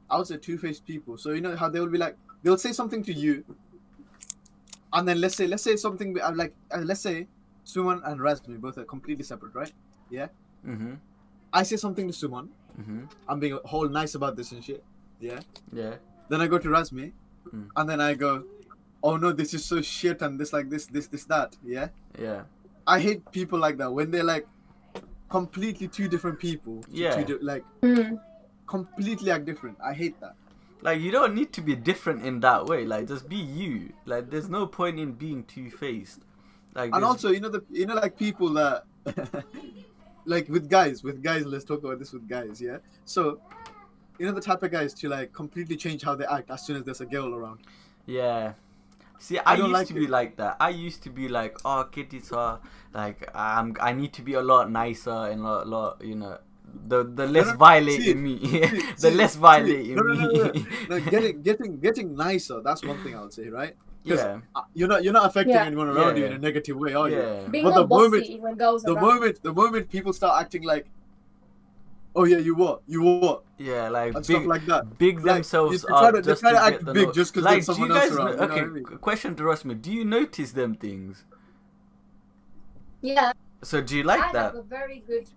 I 0.08 0.18
would 0.18 0.26
say 0.26 0.36
two-faced 0.36 0.86
people. 0.86 1.16
So 1.16 1.30
you 1.30 1.40
know 1.40 1.56
how 1.56 1.68
they 1.68 1.80
will 1.80 1.88
be 1.88 1.98
like, 1.98 2.16
they'll 2.42 2.58
say 2.58 2.72
something 2.72 3.02
to 3.04 3.12
you, 3.12 3.44
and 4.94 5.07
then 5.09 5.20
let's 5.20 5.37
say, 5.37 5.46
let's 5.46 5.62
say 5.62 5.76
something 5.76 6.14
like, 6.35 6.54
uh, 6.74 6.78
let's 6.78 7.00
say, 7.00 7.26
Suman 7.66 8.00
and 8.04 8.20
Razmi 8.20 8.61
both 8.61 8.78
are 8.78 8.85
completely 8.85 9.24
separate, 9.24 9.54
right? 9.54 9.72
Mm-hmm. 10.12 10.94
I 11.52 11.62
say 11.62 11.76
something 11.76 12.11
to 12.11 12.14
Suman. 12.14 12.48
Mm-hmm. 12.80 13.04
I'm 13.28 13.38
being 13.40 13.59
whole 13.64 13.88
nice 13.88 14.14
about 14.14 14.37
this 14.37 14.52
and 14.52 14.64
shit. 14.64 14.83
Yeah. 15.20 15.40
Yeah. 15.72 15.94
Then 16.28 16.40
I 16.40 16.46
go 16.46 16.59
to 16.59 16.68
Razmi, 16.68 17.12
Mm. 17.54 17.68
and 17.76 17.90
then 17.90 18.00
I 18.00 18.14
go, 18.14 18.44
oh 19.02 19.18
no, 19.18 19.30
this 19.30 19.52
is 19.52 19.62
so 19.66 19.83
shit, 19.83 20.22
and 20.22 20.40
this 20.40 20.54
like 20.54 20.70
this, 20.70 20.87
this, 20.87 21.09
this, 21.09 21.24
that. 21.26 21.54
Yeah. 21.62 21.88
Yeah. 22.18 22.44
I 22.87 22.98
hate 23.00 23.20
people 23.33 23.59
like 23.59 23.77
that 23.77 23.92
when 23.92 24.10
they're 24.10 24.25
like 24.25 24.46
completely 25.29 25.88
two 25.88 26.08
different 26.08 26.38
people. 26.38 26.83
Yeah. 26.90 27.14
two 27.16 27.25
di- 27.38 27.44
like 27.44 27.64
Hmm. 27.83 28.16
completely 28.66 29.31
act 29.31 29.44
different. 29.44 29.77
I 29.85 29.92
hate 29.92 30.18
that. 30.21 30.35
Like 30.85 31.00
you 31.00 31.10
don't 31.10 31.35
need 31.35 31.52
to 31.54 31.60
be 31.60 31.74
different 31.74 32.24
in 32.24 32.38
that 32.40 32.66
way. 32.66 32.85
Like 32.85 33.08
just 33.08 33.28
be 33.28 33.37
you. 33.37 33.92
Like 34.04 34.30
there's 34.30 34.48
no 34.48 34.68
point 34.68 35.00
in 35.00 35.12
being 35.12 35.42
two 35.44 35.70
faced. 35.70 36.20
Like 36.74 36.94
and 36.94 37.04
also 37.04 37.30
you 37.30 37.40
know 37.40 37.48
the 37.48 37.64
you 37.70 37.87
know 37.87 37.94
like 37.94 38.16
people 38.16 38.50
that 38.50 38.85
like 40.24 40.48
with 40.48 40.70
guys 40.70 41.02
with 41.02 41.22
guys 41.22 41.44
let's 41.46 41.64
talk 41.64 41.82
about 41.82 41.98
this 41.98 42.12
with 42.12 42.26
guys 42.26 42.60
yeah 42.60 42.78
so 43.04 43.40
you 44.18 44.26
know 44.26 44.32
the 44.32 44.40
type 44.40 44.62
of 44.62 44.70
guys 44.70 44.94
to 44.94 45.08
like 45.08 45.32
completely 45.32 45.76
change 45.76 46.02
how 46.02 46.14
they 46.14 46.24
act 46.26 46.50
as 46.50 46.66
soon 46.66 46.76
as 46.76 46.82
there's 46.82 47.00
a 47.00 47.06
girl 47.06 47.35
around 47.35 47.60
yeah. 48.06 48.54
See, 49.18 49.38
I, 49.38 49.52
I 49.52 49.56
don't 49.56 49.70
used 49.70 49.72
like 49.72 49.87
to 49.88 49.94
be 49.94 50.06
like 50.06 50.37
that. 50.37 50.56
I 50.60 50.70
used 50.70 51.02
to 51.04 51.10
be 51.10 51.28
like, 51.28 51.56
oh, 51.64 51.85
kitties 51.90 52.32
are 52.32 52.60
like, 52.92 53.28
I'm, 53.35 53.76
I 53.80 53.92
need 53.92 54.12
to 54.14 54.22
be 54.22 54.35
a 54.35 54.42
lot 54.42 54.70
nicer 54.70 55.10
and 55.10 55.40
a 55.40 55.44
lot, 55.44 55.68
lot 55.68 56.04
you 56.04 56.14
know, 56.14 56.38
the 56.87 57.04
the 57.04 57.27
less 57.27 57.46
no, 57.46 57.56
violent 57.56 58.02
see, 58.02 58.10
in 58.10 58.23
me, 58.23 58.38
See, 58.38 58.58
the 58.69 58.94
see, 58.96 59.10
less 59.12 59.33
see, 59.35 59.38
violent 59.38 59.71
in 59.71 59.94
no, 59.96 60.02
no, 60.02 60.15
no, 60.15 60.27
no, 60.33 60.52
me. 60.52 60.67
no, 60.90 61.00
getting 61.00 61.42
getting 61.42 61.81
getting 61.81 62.15
nicer. 62.15 62.60
That's 62.60 62.85
one 62.85 63.02
thing 63.02 63.15
I 63.17 63.23
would 63.23 63.33
say, 63.33 63.48
right? 63.48 63.75
yeah, 64.02 64.40
uh, 64.54 64.62
You're 64.75 64.88
not 64.88 65.02
you're 65.02 65.15
not 65.15 65.25
affecting 65.27 65.54
Yeah. 65.54 65.65
anyone 65.65 65.88
around 65.88 66.19
you 66.19 66.27
in 66.27 66.33
a 66.35 66.38
negative 66.38 66.77
way, 66.77 66.92
are 66.94 67.08
you? 67.08 67.17
yeah, 67.17 67.46
Being 67.48 67.65
But 67.65 67.71
more 67.71 67.83
the 67.83 67.87
moment- 67.88 68.23
bossy 68.25 68.38
when 68.40 68.54
girls 68.56 68.83
The 68.83 68.92
around. 68.92 69.02
moment 69.02 69.42
the 69.42 69.52
moment 69.54 69.88
people 69.88 70.12
start 70.12 70.40
acting 70.42 70.62
like, 70.65 70.87
oh 72.15 72.25
yeah, 72.25 72.37
you 72.38 72.54
what, 72.54 72.83
you 72.87 73.00
what, 73.02 73.44
yeah. 73.56 73.88
Like 73.88 74.15
and 74.15 74.27
big, 74.27 74.37
stuff 74.37 74.46
like 74.46 74.67
that. 74.67 74.98
big 74.98 75.17
Like, 75.25 75.37
themselves 75.37 75.81
they 75.83 75.88
try 75.88 76.08
up 76.08 76.15
to- 76.17 76.21
they 76.21 76.31
just 76.33 76.40
try 76.42 76.50
to 76.52 76.56
to 76.58 76.62
act 76.65 76.85
the 76.85 76.92
big 76.92 77.06
note. 77.06 77.15
just 77.15 77.33
'cause 77.33 77.44
like, 77.44 77.65
there's 77.65 77.67
do 77.67 77.73
you 77.73 77.88
someone 77.88 77.96
else 77.96 78.08
guys 78.10 78.19
around, 78.19 78.27
know- 78.27 78.33
you 78.33 78.37
know 78.48 78.54
okay, 78.54 78.60
I 78.60 78.67
mean? 78.67 78.85
question 79.08 79.35
to 79.37 79.42
Rosmi: 79.44 79.81
Do 79.81 79.90
you 79.92 80.04
notice 80.04 80.52
them 80.52 80.75
things? 80.75 81.25
Yeah, 83.00 83.33
So 83.62 83.81
do 83.81 83.96
you 83.96 84.02
I 84.02 84.06
like 84.06 84.21
have 84.23 84.33
that? 84.35 84.54
a 84.54 84.62
very 84.62 85.02
good. 85.06 85.29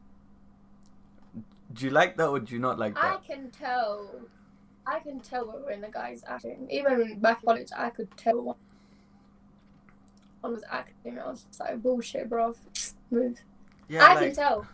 Do 1.73 1.85
you 1.85 1.91
like 1.91 2.17
that 2.17 2.27
or 2.27 2.39
do 2.39 2.53
you 2.53 2.59
not 2.59 2.79
like 2.79 2.95
that? 2.95 3.03
I 3.03 3.17
can 3.25 3.51
tell. 3.51 4.09
I 4.85 4.99
can 4.99 5.19
tell 5.19 5.45
when 5.65 5.81
the 5.81 5.89
guy's 5.89 6.23
acting. 6.27 6.67
Even 6.71 7.19
back 7.19 7.39
in 7.43 7.47
college, 7.47 7.69
I 7.75 7.89
could 7.89 8.15
tell 8.17 8.37
when 8.41 8.55
one 10.41 10.53
was 10.53 10.63
acting. 10.71 11.19
I 11.19 11.27
was 11.27 11.43
just 11.43 11.59
like, 11.59 11.81
bullshit, 11.81 12.29
bro. 12.29 12.55
Move. 13.11 13.37
Yeah, 13.89 14.05
I 14.05 14.13
like, 14.15 14.23
can 14.27 14.35
tell. 14.35 14.67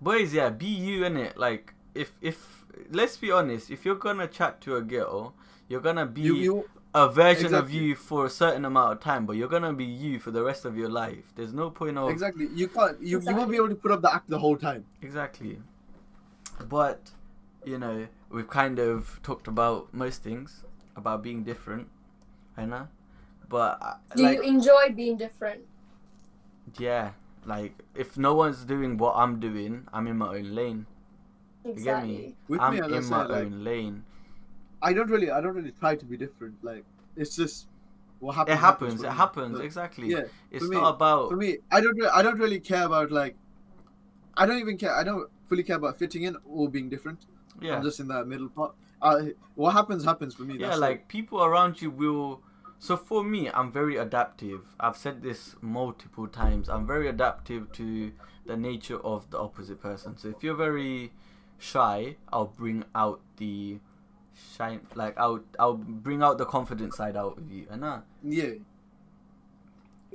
boys 0.00 0.32
yeah 0.32 0.48
be 0.50 0.66
you 0.66 1.04
in 1.04 1.16
it 1.16 1.36
like 1.36 1.74
if 1.94 2.12
if 2.20 2.64
let's 2.90 3.16
be 3.16 3.30
honest 3.30 3.70
if 3.70 3.84
you're 3.84 3.94
gonna 3.94 4.26
chat 4.26 4.60
to 4.60 4.76
a 4.76 4.82
girl 4.82 5.34
you're 5.68 5.80
gonna 5.80 6.06
be 6.06 6.22
You 6.22 6.36
you 6.36 6.70
a 6.94 7.08
version 7.08 7.54
of 7.54 7.70
you 7.70 7.94
for 7.94 8.26
a 8.26 8.30
certain 8.30 8.64
amount 8.64 8.92
of 8.92 9.00
time 9.00 9.24
but 9.26 9.36
you're 9.36 9.48
gonna 9.48 9.72
be 9.72 9.84
you 9.84 10.18
for 10.18 10.30
the 10.30 10.42
rest 10.42 10.64
of 10.64 10.76
your 10.76 10.88
life 10.88 11.32
there's 11.36 11.52
no 11.52 11.70
point 11.70 11.96
of 11.96 12.10
exactly 12.10 12.48
you 12.54 12.68
can't 12.68 13.00
you, 13.00 13.20
you 13.20 13.34
won't 13.36 13.50
be 13.50 13.56
able 13.56 13.68
to 13.68 13.74
put 13.74 13.92
up 13.92 14.02
the 14.02 14.12
act 14.12 14.28
the 14.28 14.38
whole 14.38 14.56
time. 14.56 14.84
exactly 15.02 15.58
but 16.68 17.10
you 17.64 17.78
know 17.78 18.06
we've 18.30 18.48
kind 18.48 18.78
of 18.78 19.20
talked 19.22 19.46
about 19.48 19.92
most 19.92 20.22
things 20.22 20.64
about 20.96 21.22
being 21.22 21.42
different 21.44 21.88
I 22.56 22.64
know 22.66 22.88
but 23.48 23.78
uh, 23.82 23.94
Do 24.14 24.22
like 24.22 24.38
you 24.38 24.42
enjoy 24.42 24.90
being 24.94 25.16
different? 25.16 25.62
yeah 26.78 27.12
like 27.44 27.74
if 27.94 28.16
no 28.16 28.34
one's 28.34 28.64
doing 28.64 28.96
what 28.98 29.14
I'm 29.16 29.40
doing 29.40 29.86
I'm 29.92 30.06
in 30.06 30.18
my 30.18 30.36
own 30.36 30.54
lane 30.54 30.86
you 31.74 31.82
get 31.84 32.02
me 32.02 32.14
Exactly. 32.14 32.36
With 32.48 32.60
I'm 32.60 32.74
me, 32.74 32.96
in 32.96 33.04
my 33.06 33.24
like, 33.26 33.46
own 33.46 33.64
lane 33.64 34.04
I 34.82 34.92
don't 34.92 35.10
really 35.10 35.30
I 35.30 35.40
don't 35.40 35.54
really 35.54 35.72
try 35.72 35.96
to 35.96 36.04
be 36.04 36.16
different. 36.16 36.62
Like 36.62 36.84
it's 37.16 37.36
just 37.36 37.66
what 38.18 38.34
happens. 38.34 38.54
it 38.56 38.60
happens 38.60 39.00
for 39.00 39.06
it 39.06 39.10
me. 39.10 39.16
happens 39.16 39.58
But, 39.58 39.64
exactly 39.64 40.08
Yeah, 40.10 40.22
it's 40.50 40.64
for 40.64 40.72
not 40.72 40.82
me- 40.84 40.88
about 40.96 41.28
for 41.30 41.36
me, 41.36 41.58
I 41.70 41.80
don't 41.80 41.96
re- 41.98 42.10
I 42.12 42.22
don't 42.22 42.38
really 42.38 42.60
care 42.60 42.86
about 42.86 43.10
like 43.10 43.36
I 44.36 44.46
don't 44.46 44.58
even 44.58 44.78
care. 44.78 44.94
I 44.94 45.04
don't 45.04 45.28
fully 45.50 45.62
care 45.64 45.76
about 45.76 45.98
fitting 46.02 46.22
in 46.28 46.36
or 46.58 46.68
being 46.76 46.88
different. 46.94 47.20
yeah 47.60 47.76
I'm 47.76 47.82
just 47.88 48.00
in 48.00 48.08
that 48.14 48.26
middle 48.32 48.48
part. 48.48 48.72
Uh, 49.02 49.20
what 49.62 49.72
happens 49.72 50.04
happens 50.04 50.32
for 50.34 50.44
me. 50.48 50.54
yeah 50.58 50.66
that's 50.68 50.76
it. 50.78 50.86
like 50.88 51.08
people 51.08 51.38
around 51.48 51.82
you 51.82 51.90
will 52.02 52.40
so 52.78 52.96
for 53.10 53.20
me 53.34 53.40
i'm 53.58 53.70
very 53.80 53.96
adaptive 54.06 54.60
i've 54.84 54.96
said 55.04 55.16
this 55.28 55.40
multiple 55.78 56.26
times 56.42 56.68
i'm 56.74 56.86
very 56.94 57.08
adaptive 57.14 57.62
to 57.78 57.86
the 58.50 58.56
nature 58.68 58.98
of 59.12 59.18
the 59.32 59.38
opposite 59.46 59.80
person 59.88 60.16
so 60.20 60.28
if 60.34 60.42
you're 60.44 60.60
very 60.68 61.12
shy 61.58 61.96
i'll 62.32 62.52
bring 62.62 62.78
out 62.94 63.20
the 63.42 63.78
shine 64.56 64.80
like 65.02 65.14
i'll 65.18 65.40
i'll 65.58 65.80
bring 66.08 66.22
out 66.22 66.36
the 66.38 66.48
confident 66.56 66.94
side 67.00 67.16
out 67.22 67.36
of 67.42 67.50
you 67.56 67.66
and 67.70 67.84
uh 67.84 67.98
yeah. 68.22 68.52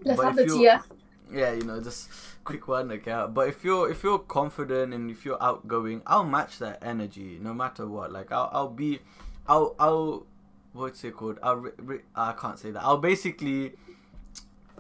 Let's 0.04 0.18
But 0.18 0.26
have 0.26 0.40
if 0.40 0.48
the 0.48 0.54
you- 0.54 0.60
tia. 0.60 0.84
Yeah 1.32 1.52
you 1.54 1.64
know 1.64 1.82
just 1.82 2.10
quick 2.44 2.68
one 2.68 2.92
okay? 2.92 3.26
But 3.30 3.50
if 3.50 3.64
you're 3.64 3.90
if 3.90 4.04
you're 4.04 4.20
confident 4.20 4.94
and 4.94 5.10
if 5.10 5.26
you're 5.26 5.42
outgoing 5.42 6.02
i'll 6.06 6.24
match 6.26 6.60
that 6.60 6.80
energy 6.84 7.40
no 7.42 7.54
matter 7.54 7.88
what. 7.88 8.12
Like 8.12 8.32
i'll, 8.32 8.50
I'll 8.54 8.70
be 8.70 9.00
i'll 9.48 9.76
i'll 9.80 10.26
what's 10.74 11.04
it 11.04 11.16
called? 11.16 11.40
I'll 11.42 11.56
re- 11.58 11.72
re- 11.78 12.02
i 12.16 12.34
can't 12.34 12.60
say 12.60 12.72
that. 12.72 12.84
I'll 12.84 12.98
basically 12.98 13.74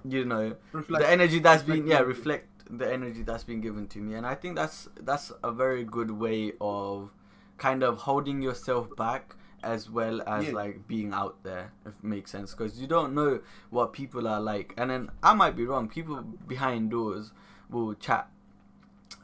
you 0.07 0.25
know 0.25 0.55
Reflect. 0.71 1.03
the 1.03 1.09
energy 1.09 1.39
that's 1.39 1.63
been 1.63 1.87
yeah 1.87 1.99
reflect 1.99 2.47
the 2.69 2.91
energy 2.91 3.23
that's 3.23 3.43
been 3.43 3.61
given 3.61 3.87
to 3.87 3.99
me. 3.99 4.15
And 4.15 4.25
i 4.25 4.35
think 4.35 4.55
that's 4.55 4.87
that's 5.01 5.31
a 5.43 5.51
very 5.51 5.83
good 5.83 6.11
way 6.11 6.53
of 6.61 7.11
kind 7.57 7.83
of 7.83 7.99
holding 7.99 8.41
yourself 8.41 8.93
back 8.95 9.35
as 9.65 9.89
well 9.89 10.21
as 10.27 10.45
Yeah. 10.47 10.53
like 10.53 10.87
being 10.87 11.13
out 11.13 11.41
there 11.43 11.71
if 11.85 11.93
it 11.97 12.03
makes 12.03 12.31
sense. 12.31 12.53
Because 12.53 12.79
you 12.79 12.87
don't 12.87 13.13
know 13.13 13.39
what 13.71 13.93
people 13.93 14.27
are 14.27 14.39
like. 14.39 14.73
And 14.77 14.89
then 14.91 15.09
i 15.23 15.33
might 15.33 15.55
be 15.55 15.65
wrong. 15.65 15.89
People 15.89 16.21
behind 16.47 16.91
doors 16.91 17.31
will 17.69 17.93
chat. 17.95 18.29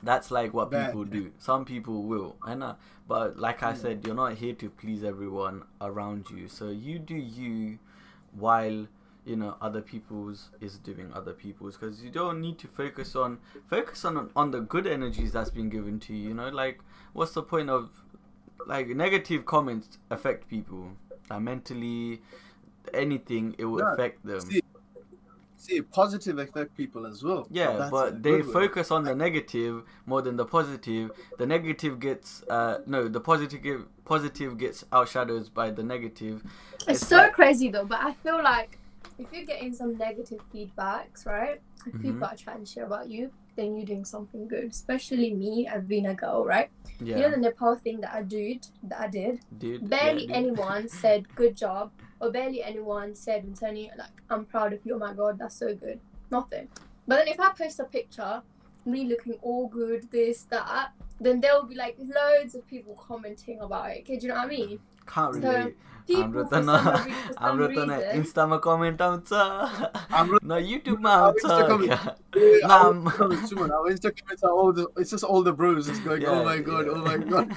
That's 0.04 0.32
like 0.32 0.54
what 0.54 0.72
people 0.72 1.04
do. 1.06 1.26
Eh. 1.28 1.30
some 1.38 1.64
people 1.66 2.04
will 2.04 2.36
i 2.44 2.56
know 2.56 2.66
uh, 2.68 2.76
but 3.08 3.38
like 3.38 3.62
i 3.62 3.70
Yeah. 3.70 3.76
said 3.84 4.06
you're 4.06 4.16
not 4.16 4.34
here 4.44 4.54
to 4.56 4.70
please 4.70 5.04
everyone 5.04 5.64
around 5.80 6.30
you. 6.32 6.48
So 6.48 6.70
you 6.70 6.98
do 6.98 7.16
you 7.16 7.78
while 8.46 8.88
you 9.26 9.36
know 9.36 9.56
other 9.62 9.82
people's 9.82 10.50
is 10.60 10.78
doing 10.80 11.12
other 11.14 11.34
people's. 11.34 11.78
Because 11.78 12.04
you 12.04 12.10
don't 12.10 12.42
need 12.42 12.58
to 12.60 12.68
focus 12.68 13.16
on 13.16 13.38
focus 13.70 14.04
on 14.06 14.30
on 14.36 14.50
the 14.52 14.62
good 14.62 14.88
energies 14.88 15.34
that's 15.34 15.52
been 15.52 15.70
given 15.70 16.00
to 16.08 16.16
you 16.16 16.30
you 16.30 16.34
know? 16.34 16.50
Like 16.50 16.80
what's 17.14 17.34
the 17.34 17.44
point 17.44 17.70
of 17.70 17.90
like 18.68 18.88
negative 18.90 19.46
comments 19.46 19.98
affect 20.10 20.48
people 20.48 20.92
like 21.30 21.42
mentally 21.42 22.22
anything 22.94 23.56
it 23.58 23.66
will 23.66 23.80
Yeah, 23.80 23.94
affect 23.94 24.26
them 24.26 24.42
see, 24.42 24.62
see, 25.58 25.82
positive 25.82 26.40
affect 26.40 26.76
people 26.76 27.06
as 27.06 27.24
well. 27.24 27.48
yeah, 27.52 27.78
That's 27.78 27.92
but 27.92 28.24
they 28.24 28.38
good 28.38 28.48
way. 28.48 28.54
focus 28.54 28.92
on 28.92 29.04
the 29.04 29.16
negative 29.16 29.84
more 30.06 30.22
than 30.22 30.36
the 30.36 30.46
positive. 30.46 31.12
The 31.38 31.46
negative 31.46 32.00
gets 32.00 32.44
uh 32.50 32.80
no, 32.88 33.08
the 33.08 33.20
positive 33.22 33.86
positive 34.06 34.58
gets 34.58 34.84
outshadowed 34.92 35.54
by 35.54 35.70
the 35.72 35.84
negative. 35.84 36.44
It's, 36.88 37.02
It's 37.02 37.08
so 37.08 37.18
like- 37.18 37.34
crazy 37.34 37.70
though, 37.70 37.86
but 37.86 38.00
I 38.02 38.14
feel 38.14 38.42
like 38.44 38.78
if 39.20 39.28
you're 39.32 39.46
getting 39.46 39.74
some 39.74 39.98
negative 39.98 40.40
feedbacks, 40.54 41.26
right? 41.26 41.62
If 41.86 41.94
Mhm. 41.94 42.02
people 42.02 42.26
are 42.26 42.36
trying 42.36 42.60
to 42.60 42.66
share 42.66 42.86
about 42.86 43.10
you, 43.10 43.32
then 43.56 43.76
you're 43.76 43.86
doing 43.86 44.06
something 44.06 44.48
good. 44.48 44.72
Especially 44.72 45.34
me 45.34 45.68
I've 45.68 45.88
been 45.88 46.06
a 46.08 46.14
girl, 46.16 46.46
right? 46.46 46.70
Yeah, 47.00 47.18
You 47.18 47.22
know 47.24 47.32
the 47.32 47.38
Nepal 47.38 47.76
thing 47.76 48.02
that 48.02 48.14
I 48.14 48.22
did, 48.24 48.68
that 48.84 49.00
I 49.02 49.08
did. 49.08 49.40
dude. 49.58 49.90
Barely 49.90 50.28
yeah, 50.28 50.36
anyone 50.36 50.88
said 51.02 51.34
good 51.36 51.56
job, 51.58 51.92
or 52.20 52.32
barely 52.32 52.64
anyone 52.64 53.16
said, 53.16 53.44
"Antonio, 53.44 53.92
like 53.98 54.12
I'm 54.30 54.46
proud 54.46 54.74
of 54.74 54.80
you. 54.86 54.96
Oh 54.96 55.00
my 55.00 55.14
god, 55.14 55.40
that's 55.40 55.56
so 55.56 55.74
good." 55.76 56.00
Nothing. 56.30 56.68
But 57.08 57.18
then 57.18 57.28
if 57.28 57.40
I 57.40 57.52
post 57.52 57.80
a 57.80 57.86
picture, 57.86 58.42
me 58.86 59.06
looking 59.06 59.34
all 59.42 59.68
good, 59.68 60.10
this 60.12 60.44
that, 60.44 60.92
then 61.20 61.42
there 61.42 61.54
will 61.56 61.66
be 61.68 61.76
like 61.76 61.98
loads 62.00 62.56
of 62.56 62.66
people 62.68 62.96
commenting 62.96 63.60
about 63.60 63.90
it. 63.92 64.00
Okay, 64.02 64.18
do 64.18 64.28
you 64.28 64.34
know 64.34 64.40
what 64.40 64.46
I 64.46 64.50
mean? 64.50 64.80
Can't 65.07 65.35
So, 65.35 65.41
relate. 65.41 65.77
People 66.07 66.23
Amrut 66.23 66.49
for 66.49 66.55
some, 66.55 66.67
na 66.67 66.75
re- 67.05 67.11
for 67.13 67.33
some 67.35 67.59
Amrut 67.59 67.87
na 67.87 67.97
reason, 67.97 68.23
Insta 68.23 68.49
ma 68.49 68.59
comment 68.59 68.99
आउँछ 68.99 69.31
Amrut- 70.11 70.43
न 70.43 70.61
YouTube 70.63 71.01
मा 71.01 71.11
Our 71.11 71.33
आउँछ 71.33 71.43
Insta 71.43 71.67
comment- 71.69 71.91
क्या? 71.91 72.17
Yeah, 72.37 72.67
Nah, 72.67 72.75
our 72.77 72.87
I'm- 72.93 73.05
Instagram- 73.05 73.49
Suman, 73.49 73.71
our 73.79 73.91
Insta 73.91 74.13
comments 74.21 74.43
are 74.45 74.53
all 74.53 74.73
the 74.73 74.87
it's 74.97 75.11
just 75.11 75.25
all 75.25 75.43
the 75.43 75.53
bros 75.53 75.87
just 75.89 76.05
going, 76.05 76.23
Yeah, 76.23 76.29
oh 76.31 76.45
my 76.45 76.59
god, 76.59 76.87
yeah. 76.87 76.93
oh 76.93 77.03
my 77.05 77.17
god. 77.19 77.51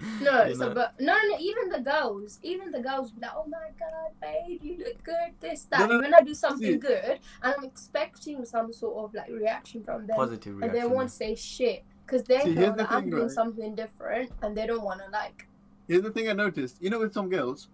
No, 0.21 0.43
You 0.45 0.55
so 0.55 0.67
know. 0.67 0.73
but 0.75 0.93
no, 0.99 1.13
no, 1.29 1.37
even 1.39 1.69
the 1.69 1.79
girls, 1.79 2.39
even 2.43 2.69
the 2.71 2.81
girls 2.81 3.11
be 3.11 3.21
like, 3.21 3.31
"Oh 3.33 3.45
my 3.47 3.69
god, 3.79 4.11
babe, 4.21 4.59
you 4.61 4.77
look 4.77 5.01
good." 5.03 5.31
This, 5.39 5.63
that. 5.71 5.79
No, 5.79 5.95
no, 5.95 5.99
when 6.01 6.13
I 6.13 6.19
do 6.21 6.33
something 6.33 6.73
see. 6.73 6.77
good, 6.77 7.19
and 7.41 7.53
I'm 7.57 7.63
expecting 7.63 8.43
some 8.45 8.73
sort 8.73 8.97
of 9.05 9.13
like 9.13 9.29
reaction 9.29 9.83
from 9.83 10.05
them, 10.05 10.17
Positive 10.17 10.53
and 10.61 10.63
they 10.63 10.79
reaction. 10.83 10.91
won't 10.91 11.11
say 11.11 11.33
shit 11.35 11.85
because 12.05 12.23
they 12.25 12.41
See, 12.41 12.49
know 12.53 12.61
here's 12.61 12.71
the 12.75 12.83
that 12.83 12.91
I'm 12.91 13.01
thing, 13.03 13.09
doing 13.11 13.21
right? 13.23 13.31
something 13.31 13.73
different, 13.73 14.31
and 14.41 14.55
they 14.55 14.67
don't 14.67 14.83
want 14.83 14.99
to 15.05 15.09
like. 15.11 15.47
Here's 15.90 16.02
the 16.02 16.10
thing 16.12 16.28
I 16.28 16.34
noticed. 16.34 16.76
You 16.80 16.88
know, 16.88 17.00
with 17.00 17.12
some 17.12 17.28
girls, 17.28 17.66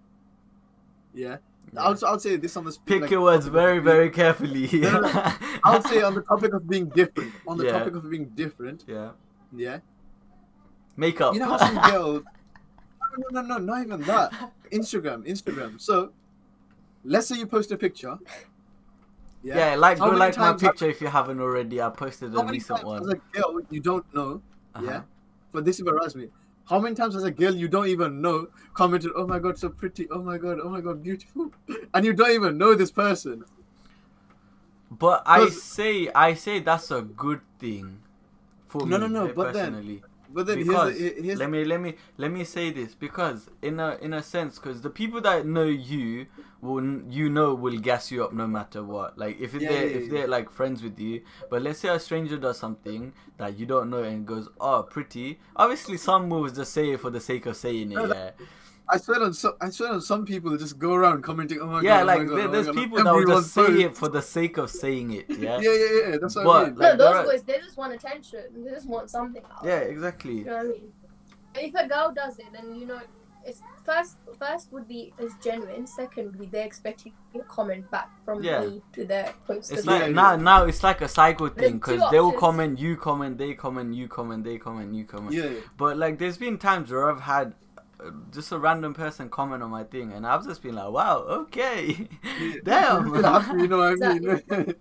yeah, 1.12 1.36
Yeah. 1.74 1.82
I'll 1.82 1.98
I'll 2.06 2.18
say 2.18 2.36
this 2.36 2.56
on 2.56 2.64
the 2.64 2.74
Pick 2.86 3.02
like, 3.02 3.10
your 3.10 3.20
words 3.20 3.46
very, 3.46 3.78
very 3.78 4.08
carefully. 4.08 4.66
No, 4.80 5.00
no, 5.00 5.32
I'll 5.64 5.82
say 5.82 6.00
on 6.00 6.14
the 6.14 6.22
topic 6.22 6.54
of 6.54 6.66
being 6.66 6.88
different. 6.88 7.34
On 7.46 7.58
the 7.58 7.66
Yeah. 7.66 7.72
topic 7.78 7.94
of 7.94 8.08
being 8.08 8.26
different, 8.42 8.84
yeah. 8.86 9.10
yeah. 9.54 9.80
Makeup. 10.96 11.34
You 11.34 11.40
know 11.40 11.50
how 11.50 11.58
some 11.58 11.90
girls. 11.90 12.22
No, 13.18 13.40
no, 13.40 13.40
no, 13.40 13.58
no, 13.58 13.58
not 13.72 13.82
even 13.86 14.00
that. 14.02 14.32
Instagram, 14.72 15.26
Instagram. 15.26 15.80
So, 15.80 16.12
let's 17.02 17.26
say 17.28 17.36
you 17.36 17.46
post 17.46 17.70
a 17.72 17.78
picture. 17.78 18.18
yeah. 19.42 19.74
like 19.74 19.98
How 19.98 20.10
go 20.10 20.16
like 20.16 20.36
my 20.36 20.52
picture 20.52 20.88
if 20.90 21.00
you 21.00 21.06
haven't 21.06 21.40
already. 21.40 21.80
I 21.80 21.88
posted 21.90 22.34
a 22.34 22.44
recent 22.44 22.84
one. 22.84 23.02
as 23.02 23.08
a 23.08 23.20
girl 23.32 23.60
you 23.70 23.80
don't 23.80 24.06
know? 24.14 24.42
Uh-huh. 24.74 24.84
Yeah. 24.86 25.00
But 25.52 25.64
this 25.64 25.80
embarrasses 25.80 26.16
me. 26.16 26.28
How 26.68 26.80
many 26.80 26.94
times 26.96 27.14
as 27.14 27.22
a 27.22 27.30
girl 27.30 27.54
you 27.54 27.68
don't 27.68 27.86
even 27.86 28.20
know 28.20 28.48
commented, 28.74 29.12
"Oh 29.14 29.26
my 29.26 29.38
god, 29.38 29.56
so 29.58 29.68
pretty! 29.68 30.08
Oh 30.10 30.20
my 30.22 30.36
god, 30.36 30.58
oh 30.62 30.68
my 30.68 30.80
god, 30.80 31.02
beautiful," 31.02 31.52
and 31.94 32.04
you 32.04 32.12
don't 32.12 32.32
even 32.32 32.58
know 32.58 32.74
this 32.74 32.90
person. 32.90 33.44
But 34.90 35.22
I 35.26 35.48
say 35.48 36.08
I 36.14 36.34
say 36.34 36.58
that's 36.60 36.90
a 36.90 37.02
good 37.02 37.40
thing 37.58 38.00
for 38.68 38.86
No, 38.86 38.98
me 38.98 39.06
no, 39.06 39.06
no, 39.06 39.26
eh, 39.26 39.32
but 39.34 39.52
then- 39.52 39.72
personally. 39.74 40.02
But 40.30 40.46
then 40.46 40.58
because 40.58 40.98
here's, 40.98 41.14
the- 41.16 41.22
here's 41.22 41.38
let 41.38 41.50
me 41.50 41.64
let 41.64 41.80
me 41.80 41.94
let 42.16 42.30
me 42.30 42.44
say 42.44 42.70
this. 42.70 42.94
Because 42.94 43.48
in 43.62 43.80
a 43.80 43.96
in 44.00 44.12
a 44.12 44.22
sense 44.22 44.58
because 44.58 44.82
the 44.82 44.90
people 44.90 45.20
that 45.22 45.46
know 45.46 45.64
you 45.64 46.26
will 46.60 47.02
you 47.08 47.28
know 47.28 47.54
will 47.54 47.78
gas 47.78 48.10
you 48.10 48.24
up 48.24 48.32
no 48.32 48.46
matter 48.46 48.82
what. 48.82 49.18
Like 49.18 49.40
if 49.40 49.54
Yeah, 49.54 49.68
they're 49.68 49.86
yeah, 49.86 49.96
if 49.96 50.02
yeah. 50.04 50.10
they're 50.12 50.28
like 50.28 50.50
friends 50.50 50.82
with 50.82 50.98
you. 50.98 51.22
But 51.50 51.62
let's 51.62 51.78
say 51.80 51.88
a 51.88 51.98
stranger 52.00 52.36
does 52.36 52.58
something 52.58 53.12
that 53.38 53.58
you 53.58 53.66
don't 53.66 53.90
know 53.90 54.02
and 54.02 54.26
goes 54.26 54.48
oh 54.60 54.82
pretty. 54.82 55.38
Obviously 55.54 55.96
some 55.96 56.28
will 56.28 56.48
just 56.48 56.72
say 56.72 56.90
it 56.90 57.00
for 57.00 57.10
the 57.10 57.20
sake 57.20 57.46
of 57.46 57.56
saying 57.56 57.92
it 57.92 58.08
yeah 58.08 58.30
I 58.88 58.98
swear 58.98 59.22
on 59.22 59.32
so, 59.34 59.56
I 59.60 59.70
swear 59.70 59.92
on 59.92 60.00
some 60.00 60.24
people 60.24 60.50
that 60.52 60.60
just 60.60 60.78
go 60.78 60.94
around 60.94 61.22
commenting. 61.22 61.58
Oh 61.60 61.66
my 61.66 61.80
yeah 61.82 61.98
god! 61.98 62.02
oh 62.02 62.06
like 62.06 62.18
my 62.18 62.24
God, 62.24 62.36
there, 62.36 62.44
oh 62.44 62.46
my 62.48 62.52
there's 62.52 62.66
God, 62.66 62.74
people 62.76 63.04
that 63.04 63.14
will 63.14 63.26
just 63.26 63.52
say 63.52 63.66
it 63.82 63.96
for 63.96 64.08
the 64.08 64.22
sake 64.22 64.56
of 64.58 64.70
saying 64.70 65.10
it 65.12 65.26
yeah 65.28 65.58
Yeah, 65.60 65.72
yeah, 65.72 66.08
yeah. 66.10 66.16
That's 66.20 66.36
what 66.36 66.44
But, 66.44 66.50
I 66.50 66.64
mean. 66.66 66.74
like, 66.76 66.78
no, 66.78 66.88
there 66.88 66.96
those 66.96 67.16
are- 67.16 67.24
boys, 67.24 67.42
they 67.42 67.58
just 67.58 67.76
want 67.76 67.92
attention. 67.94 68.40
They 68.64 68.70
just 68.70 68.86
want 68.88 69.10
something 69.10 69.42
out. 69.52 69.64
yeah 69.64 69.78
exactly 69.78 70.38
You 70.38 70.44
know 70.44 70.56
what 70.56 70.66
I 70.66 70.68
mean? 70.68 70.92
If 71.58 71.74
a 71.74 71.88
girl 71.88 72.12
does 72.14 72.38
it, 72.38 72.46
then 72.52 72.74
you 72.76 72.86
know, 72.86 73.00
it's 73.44 73.62
first. 73.84 74.16
First 74.38 74.72
would 74.72 74.86
be 74.86 75.14
it's 75.18 75.34
genuine. 75.42 75.86
Second 75.86 76.26
would 76.26 76.38
be 76.38 76.46
they 76.46 76.64
expect 76.64 77.06
you 77.06 77.12
to 77.32 77.40
comment 77.44 77.90
back 77.90 78.10
from 78.24 78.42
Yeah. 78.42 78.60
me 78.66 78.82
to 78.92 79.04
their 79.06 79.32
post. 79.46 79.72
It's 79.72 79.86
like 79.86 80.10
now, 80.12 80.36
now 80.36 80.64
it's 80.64 80.82
like 80.82 81.00
a 81.00 81.08
cycle 81.08 81.48
thing 81.48 81.74
because 81.78 82.02
they 82.10 82.20
will 82.20 82.32
comment, 82.32 82.78
you 82.78 82.96
comment, 82.96 83.38
they 83.38 83.54
comment, 83.54 83.94
you 83.94 84.06
comment, 84.06 84.44
they 84.44 84.58
comment, 84.58 84.94
you 84.94 85.04
comment. 85.04 85.32
Yeah, 85.32 85.44
yeah. 85.44 85.60
But 85.78 85.96
like, 85.96 86.18
there's 86.18 86.36
been 86.36 86.58
times 86.58 86.90
where 86.90 87.08
I've 87.10 87.20
had 87.22 87.54
just 88.30 88.52
a 88.52 88.58
random 88.58 88.92
person 88.94 89.28
comment 89.30 89.62
on 89.62 89.70
my 89.70 89.84
thing, 89.84 90.12
and 90.12 90.26
I've 90.26 90.44
just 90.44 90.62
been 90.62 90.74
like, 90.74 90.90
"Wow, 90.90 91.18
okay, 91.46 92.08
damn." 92.64 93.06
You 93.14 93.22
happy, 93.22 93.62
you 93.62 93.68
know 93.68 93.78
what 93.78 94.02
I 94.02 94.18
mean? 94.18 94.74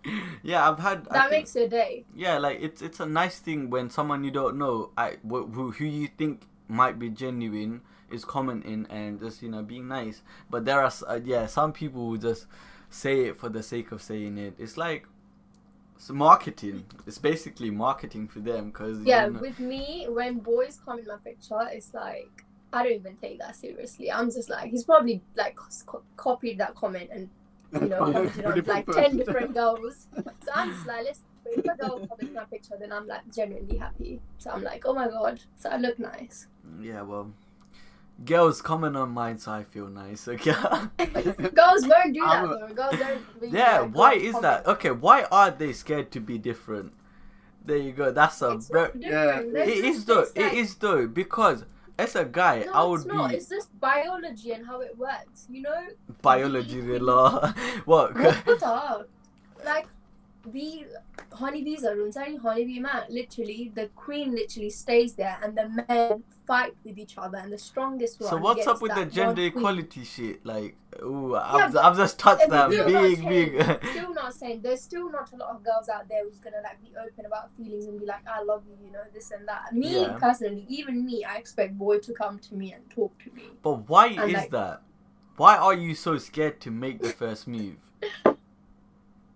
yeah, 0.44 0.70
I've 0.70 0.80
had. 0.80 1.06
That 1.06 1.30
think- 1.30 1.32
makes 1.32 1.56
your 1.56 1.68
day. 1.70 2.06
yeah, 2.16 2.38
like 2.38 2.60
it's 2.62 2.82
it's 2.82 3.00
a 3.00 3.06
nice 3.06 3.40
thing 3.40 3.70
when 3.70 3.90
someone 3.90 4.24
you 4.24 4.32
don't 4.32 4.58
know, 4.58 4.92
I 4.98 5.18
wh- 5.24 5.48
who 5.54 5.72
who 5.72 5.86
you 5.86 6.10
think 6.18 6.44
might 6.68 7.00
be 7.00 7.10
genuine, 7.10 7.82
is 8.12 8.26
commenting 8.26 8.86
and 8.90 9.20
just 9.20 9.42
you 9.42 9.50
know 9.50 9.64
being 9.64 9.88
nice. 9.88 10.22
But 10.50 10.66
there 10.66 10.82
are 10.82 10.92
uh, 11.08 11.20
yeah 11.24 11.46
some 11.46 11.72
people 11.74 12.10
who 12.10 12.18
just 12.18 12.48
say 12.90 13.26
it 13.26 13.38
for 13.38 13.50
the 13.50 13.64
sake 13.64 13.92
of 13.92 14.02
saying 14.02 14.38
it. 14.38 14.56
It's 14.60 14.78
like 14.78 15.08
it's 15.96 16.10
marketing. 16.10 16.86
It's 17.08 17.18
basically 17.18 17.72
marketing 17.72 18.28
for 18.28 18.40
them 18.40 18.72
because 18.72 19.00
Yeah, 19.02 19.28
you 19.28 19.34
know, 19.34 19.40
with 19.40 19.60
me, 19.60 20.06
when 20.10 20.40
boys 20.40 20.80
comment 20.84 21.08
my 21.08 21.16
picture, 21.24 21.60
it's 21.72 21.94
like 21.94 22.45
I 22.76 22.84
don't 22.84 22.94
even 22.94 23.16
take 23.18 23.40
that 23.40 23.56
seriously. 23.56 24.12
I'm 24.12 24.30
just 24.32 24.50
like 24.50 24.70
he's 24.72 24.84
probably 24.84 25.22
like 25.36 25.56
co- 25.86 26.04
copied 26.18 26.58
that 26.60 26.76
comment 26.76 27.10
and 27.12 27.30
you 27.82 27.88
know 27.90 28.00
commented 28.12 28.46
on 28.46 28.64
like 28.66 28.86
person. 28.86 29.02
ten 29.04 29.18
different 29.18 29.54
girls. 29.54 30.08
So 30.16 30.52
I'm 30.54 30.72
just 30.74 30.86
like, 30.88 31.04
listen, 31.06 31.24
if 31.46 31.66
a 31.66 31.78
girl 31.78 32.06
comments 32.08 32.34
my 32.36 32.44
picture, 32.46 32.76
then 32.80 32.92
I'm 32.92 33.08
like 33.08 33.22
genuinely 33.34 33.78
happy. 33.78 34.20
So 34.38 34.52
I'm 34.52 34.64
like, 34.64 34.86
oh 34.86 34.94
my 34.94 35.08
god, 35.08 35.40
so 35.58 35.70
I 35.70 35.78
look 35.78 35.98
nice. 36.00 36.48
yeah 36.82 37.02
well. 37.02 37.32
Girls 38.24 38.62
comment 38.62 38.96
on 38.96 39.10
mine, 39.10 39.38
so 39.40 39.52
I 39.52 39.64
feel 39.64 39.88
nice. 39.88 40.26
Okay. 40.30 40.52
Girls 41.54 41.82
don't 41.84 42.14
do 42.14 42.22
that 42.22 42.46
a- 42.46 42.48
though. 42.48 42.74
Girls 42.74 42.96
don't. 42.98 43.52
Yeah. 43.54 43.80
like, 43.82 43.92
Why 43.96 44.14
is 44.14 44.34
comment. 44.36 44.42
that? 44.64 44.68
Okay. 44.68 44.92
Why 44.92 45.24
are 45.32 45.52
they 45.52 45.74
scared 45.74 46.12
to 46.12 46.22
be 46.22 46.38
different? 46.38 46.94
There 47.66 47.76
you 47.76 47.92
go. 47.92 48.12
That's 48.12 48.42
a 48.42 48.52
It's 48.52 48.70
very. 48.70 48.84
not 48.84 49.00
different. 49.02 49.54
There's 49.54 49.70
It 50.00 50.06
though. 50.08 50.20
it's 50.22 50.38
like- 50.38 50.54
is 50.54 50.76
though 50.76 51.08
because 51.08 51.66
as 51.98 52.16
a 52.16 52.26
guy, 52.26 52.64
No, 52.66 52.74
I 52.74 52.84
would 52.84 53.02
it's 53.02 53.06
not. 53.06 53.30
be 53.30 53.36
It's 53.38 53.50
just 53.50 53.70
biology 53.80 54.52
and 54.52 54.66
how 54.66 54.82
it 54.82 54.98
works. 54.98 55.48
You 55.50 55.62
know, 55.64 55.82
biology 56.22 56.82
we- 56.90 57.00
law. 57.00 57.54
what? 57.86 58.16
what 58.46 58.64
up? 58.64 59.08
Like, 59.64 59.88
bee, 60.52 60.86
honeybees 61.34 61.84
are 61.84 62.00
inside 62.06 62.38
honeybee 62.42 62.80
man. 62.80 63.04
Literally, 63.10 63.72
the 63.74 63.88
queen 63.96 64.34
literally 64.36 64.70
stays 64.70 65.14
there, 65.16 65.38
and 65.44 65.58
the 65.58 65.70
men 65.88 66.24
fight 66.48 66.74
with 66.84 66.98
each 66.98 67.18
other, 67.18 67.38
and 67.38 67.52
the 67.52 67.58
strongest 67.58 68.20
one. 68.20 68.30
So 68.30 68.38
what's 68.38 68.66
up 68.68 68.82
with 68.82 68.96
the 68.96 69.06
gender 69.06 69.42
equality 69.44 70.04
shit? 70.04 70.46
Like, 70.46 70.76
ooh, 71.02 71.36
I've, 71.36 71.76
I've 71.76 71.98
just 71.98 72.20
touched 72.20 72.50
that 72.50 72.70
big, 72.70 73.28
big. 73.28 73.80
Still 73.92 74.14
not 74.14 74.34
saying 74.34 74.62
there's 74.62 74.82
still 74.82 75.10
not 75.12 75.32
a 75.34 75.36
lot 75.38 75.50
of 75.50 75.64
girls 75.64 75.90
out 75.90 76.08
there 76.10 76.24
who's 76.24 76.40
gonna 76.40 76.62
like 76.64 76.82
be 76.82 76.92
open 77.02 77.26
about 77.26 77.50
feelings 77.58 77.86
and 77.86 78.00
be 78.00 78.06
like, 78.06 78.28
I 78.28 78.42
love 78.44 78.64
you, 78.68 78.76
you 78.86 78.92
know, 78.92 79.04
this 79.14 79.32
and 79.32 79.48
that. 79.48 79.74
Me 79.74 80.02
Yeah. 80.02 80.18
personally, 80.20 80.66
even 80.70 81.06
me, 81.06 81.24
I 81.24 81.36
expect 81.36 81.78
boy 81.78 82.00
to 82.00 82.14
come 82.14 82.40
to 82.40 82.56
me 82.56 82.74
and 82.74 82.90
talk 82.90 83.18
to 83.24 83.32
me. 83.32 83.44
but 83.62 83.90
why 83.90 84.08
And, 84.08 84.30
is 84.32 84.36
like- 84.36 84.52
that? 84.52 84.82
Why 85.38 85.58
are 85.58 85.74
you 85.74 85.96
so 85.96 86.18
scared 86.18 86.62
to 86.62 86.72
make 86.72 87.02
the 87.02 87.10
first 87.10 87.46
move? 87.46 87.76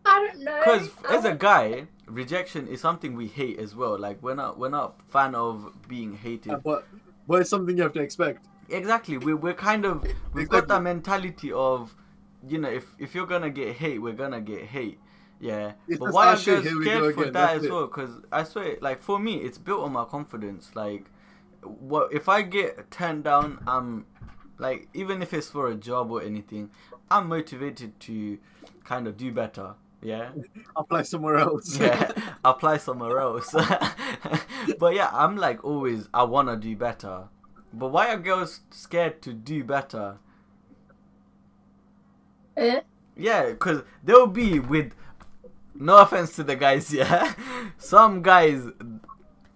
I 0.10 0.28
don't 0.28 0.44
know. 0.44 0.58
Because 0.60 0.90
as 1.10 1.26
a 1.26 1.36
guy, 1.36 1.86
rejection 2.08 2.68
is 2.68 2.82
something 2.82 3.16
we 3.16 3.28
hate 3.28 3.60
as 3.60 3.76
well. 3.76 3.98
Like 4.00 4.22
we're 4.24 4.36
not 4.36 4.58
we're 4.58 4.70
not 4.70 5.02
fan 5.10 5.36
of 5.36 5.72
being 5.88 6.16
hated. 6.16 6.54
Uh, 6.54 6.58
but, 6.58 6.88
but 7.28 7.42
it's 7.42 7.50
something 7.50 7.78
you 7.78 7.84
have 7.84 7.94
to 7.94 8.02
expect. 8.02 8.46
Exactly. 8.70 9.18
We 9.18 9.34
we're 9.34 9.54
kind 9.54 9.86
of 9.86 10.04
we've 10.34 10.50
got 10.50 10.64
Exactly. 10.64 10.68
that 10.76 10.82
mentality 10.82 11.52
of, 11.52 11.96
you 12.48 12.58
know, 12.58 12.70
if 12.70 12.96
if 12.98 13.14
you're 13.16 13.28
gonna 13.28 13.50
get 13.50 13.76
hate, 13.76 14.00
we're 14.02 14.14
gonna 14.14 14.42
get 14.42 14.64
hate. 14.66 15.00
Yeah. 15.40 15.74
It's 15.88 16.00
but 16.00 16.12
why 16.14 16.28
our 16.28 16.34
are 16.34 16.38
shit, 16.38 16.64
girls 16.64 16.82
scared 16.82 17.14
for 17.14 17.22
again, 17.22 17.34
that 17.34 17.34
that's 17.34 17.60
as 17.60 17.66
it. 17.66 17.72
well? 17.72 17.88
Because 17.88 18.12
I 18.32 18.44
swear, 18.44 18.78
like 18.82 19.02
for 19.02 19.20
me, 19.20 19.38
it's 19.38 19.58
built 19.58 19.82
on 19.82 19.94
my 19.94 20.06
confidence. 20.06 20.72
Like, 20.76 21.06
what 21.62 22.12
if 22.12 22.28
I 22.28 22.42
get 22.42 22.92
turned 22.92 23.24
down? 23.26 23.64
I'm 23.68 24.06
like, 24.58 24.88
even 24.94 25.22
if 25.22 25.34
it's 25.34 25.50
for 25.50 25.68
a 25.70 25.76
job 25.76 26.12
or 26.12 26.22
anything, 26.22 26.72
I'm 27.10 27.28
motivated 27.30 28.00
to 28.02 28.38
kind 28.84 29.08
of 29.08 29.18
do 29.18 29.32
better. 29.32 29.76
Yeah 30.02 30.30
I'll 30.76 30.84
play 30.84 31.04
somewhere 31.04 31.38
else. 31.38 31.78
yeah, 31.78 32.12
I'll 32.44 32.54
play 32.54 32.78
somewhere 32.78 33.20
else. 33.20 33.54
but 34.80 34.94
yeah, 34.96 35.10
I'm 35.12 35.36
like 35.38 35.64
always, 35.64 36.08
I 36.14 36.24
wanna 36.24 36.56
do 36.56 36.76
better. 36.76 37.28
But 37.74 37.90
why 37.90 38.14
are 38.14 38.18
girls 38.18 38.62
scared 38.72 39.22
to 39.24 39.34
do 39.34 39.64
better? 39.64 40.18
Eh? 42.58 42.82
Yeah, 43.16 43.50
because 43.50 43.84
they'll 44.04 44.28
be 44.28 44.60
with. 44.60 44.94
No 45.76 45.98
offense 46.00 46.36
to 46.36 46.44
the 46.44 46.56
guys, 46.58 46.94
yeah. 46.94 47.34
Some 47.78 48.22
guys, 48.22 48.64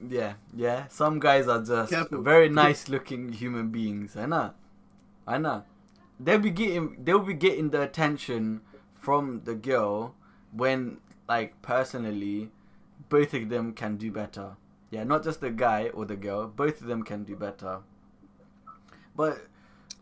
yeah, 0.07 0.33
yeah. 0.55 0.87
Some 0.87 1.19
guys 1.19 1.47
are 1.49 1.61
just 1.61 1.91
Careful. 1.91 2.21
very 2.21 2.47
nice 2.47 2.87
looking 2.87 3.33
human 3.33 3.69
beings. 3.69 4.15
I 4.15 4.25
know, 4.27 4.53
I 5.27 5.37
know. 5.37 5.63
They'll 6.19 6.39
be 6.39 6.51
getting, 6.51 6.97
they'll 7.03 7.19
be 7.19 7.33
getting 7.33 7.71
the 7.71 7.81
attention 7.81 8.61
from 8.93 9.41
the 9.43 9.55
girl 9.55 10.15
when, 10.55 10.97
like, 11.27 11.61
personally, 11.61 12.49
both 13.09 13.33
of 13.33 13.49
them 13.49 13.73
can 13.73 13.97
do 13.97 14.11
better. 14.11 14.55
Yeah, 14.91 15.03
not 15.03 15.23
just 15.23 15.41
the 15.41 15.49
guy 15.49 15.89
or 15.89 16.05
the 16.05 16.15
girl. 16.15 16.47
Both 16.47 16.81
of 16.81 16.87
them 16.87 17.03
can 17.03 17.23
do 17.23 17.35
better. 17.35 17.79
But, 19.15 19.47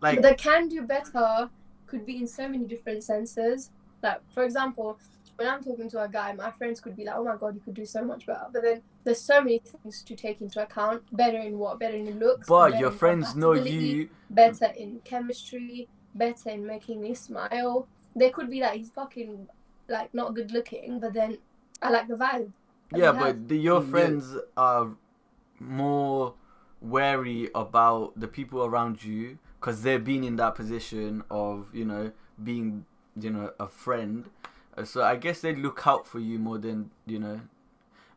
like, 0.01 0.21
the 0.21 0.35
can 0.35 0.67
do 0.67 0.81
better 0.81 1.49
could 1.87 2.05
be 2.05 2.17
in 2.17 2.27
so 2.27 2.47
many 2.47 2.65
different 2.65 3.03
senses. 3.03 3.69
Like, 4.01 4.21
for 4.33 4.43
example, 4.43 4.97
when 5.35 5.47
I'm 5.47 5.63
talking 5.63 5.89
to 5.89 6.03
a 6.03 6.07
guy, 6.07 6.33
my 6.33 6.51
friends 6.51 6.79
could 6.79 6.95
be 6.95 7.05
like, 7.05 7.15
oh 7.15 7.23
my 7.23 7.35
god, 7.35 7.55
you 7.55 7.61
could 7.61 7.73
do 7.73 7.85
so 7.85 8.03
much 8.03 8.25
better. 8.25 8.45
But 8.53 8.61
then 8.63 8.81
there's 9.03 9.19
so 9.19 9.41
many 9.41 9.59
things 9.59 10.03
to 10.03 10.15
take 10.15 10.39
into 10.41 10.61
account. 10.61 11.03
Better 11.11 11.39
in 11.39 11.57
what? 11.57 11.79
Better 11.79 11.95
in 11.95 12.19
looks. 12.19 12.47
but 12.47 12.79
your 12.79 12.91
friends 12.91 13.35
know 13.35 13.53
you. 13.53 14.09
Better 14.29 14.67
in 14.77 15.01
chemistry. 15.03 15.87
Better 16.13 16.49
in 16.49 16.65
making 16.65 17.01
me 17.01 17.13
smile. 17.13 17.87
There 18.15 18.29
could 18.29 18.49
be 18.49 18.59
that 18.59 18.75
he's 18.75 18.89
fucking, 18.89 19.47
like, 19.91 20.13
not 20.13 20.33
good 20.35 20.51
looking, 20.51 20.99
but 20.99 21.13
then 21.13 21.37
I 21.81 21.89
like 21.91 22.07
the 22.07 22.15
vibe. 22.15 22.51
Yeah, 22.93 23.11
but 23.13 23.47
the, 23.47 23.57
your 23.57 23.81
Mm, 23.81 23.85
yeah. 23.85 23.91
friends 23.91 24.35
are 24.57 24.89
more 25.59 26.33
wary 26.81 27.49
about 27.53 28.19
the 28.19 28.27
people 28.27 28.65
around 28.65 29.03
you 29.03 29.37
because 29.59 29.83
they've 29.83 30.03
been 30.03 30.23
in 30.23 30.35
that 30.37 30.55
position 30.55 31.23
of 31.29 31.73
you 31.73 31.85
know 31.85 32.11
being 32.43 32.85
you 33.19 33.29
know 33.29 33.53
a 33.59 33.67
friend. 33.67 34.29
So 34.83 35.03
I 35.03 35.15
guess 35.17 35.41
they 35.41 35.55
look 35.55 35.85
out 35.85 36.07
for 36.07 36.19
you 36.19 36.39
more 36.39 36.57
than 36.57 36.91
you 37.05 37.19
know. 37.19 37.41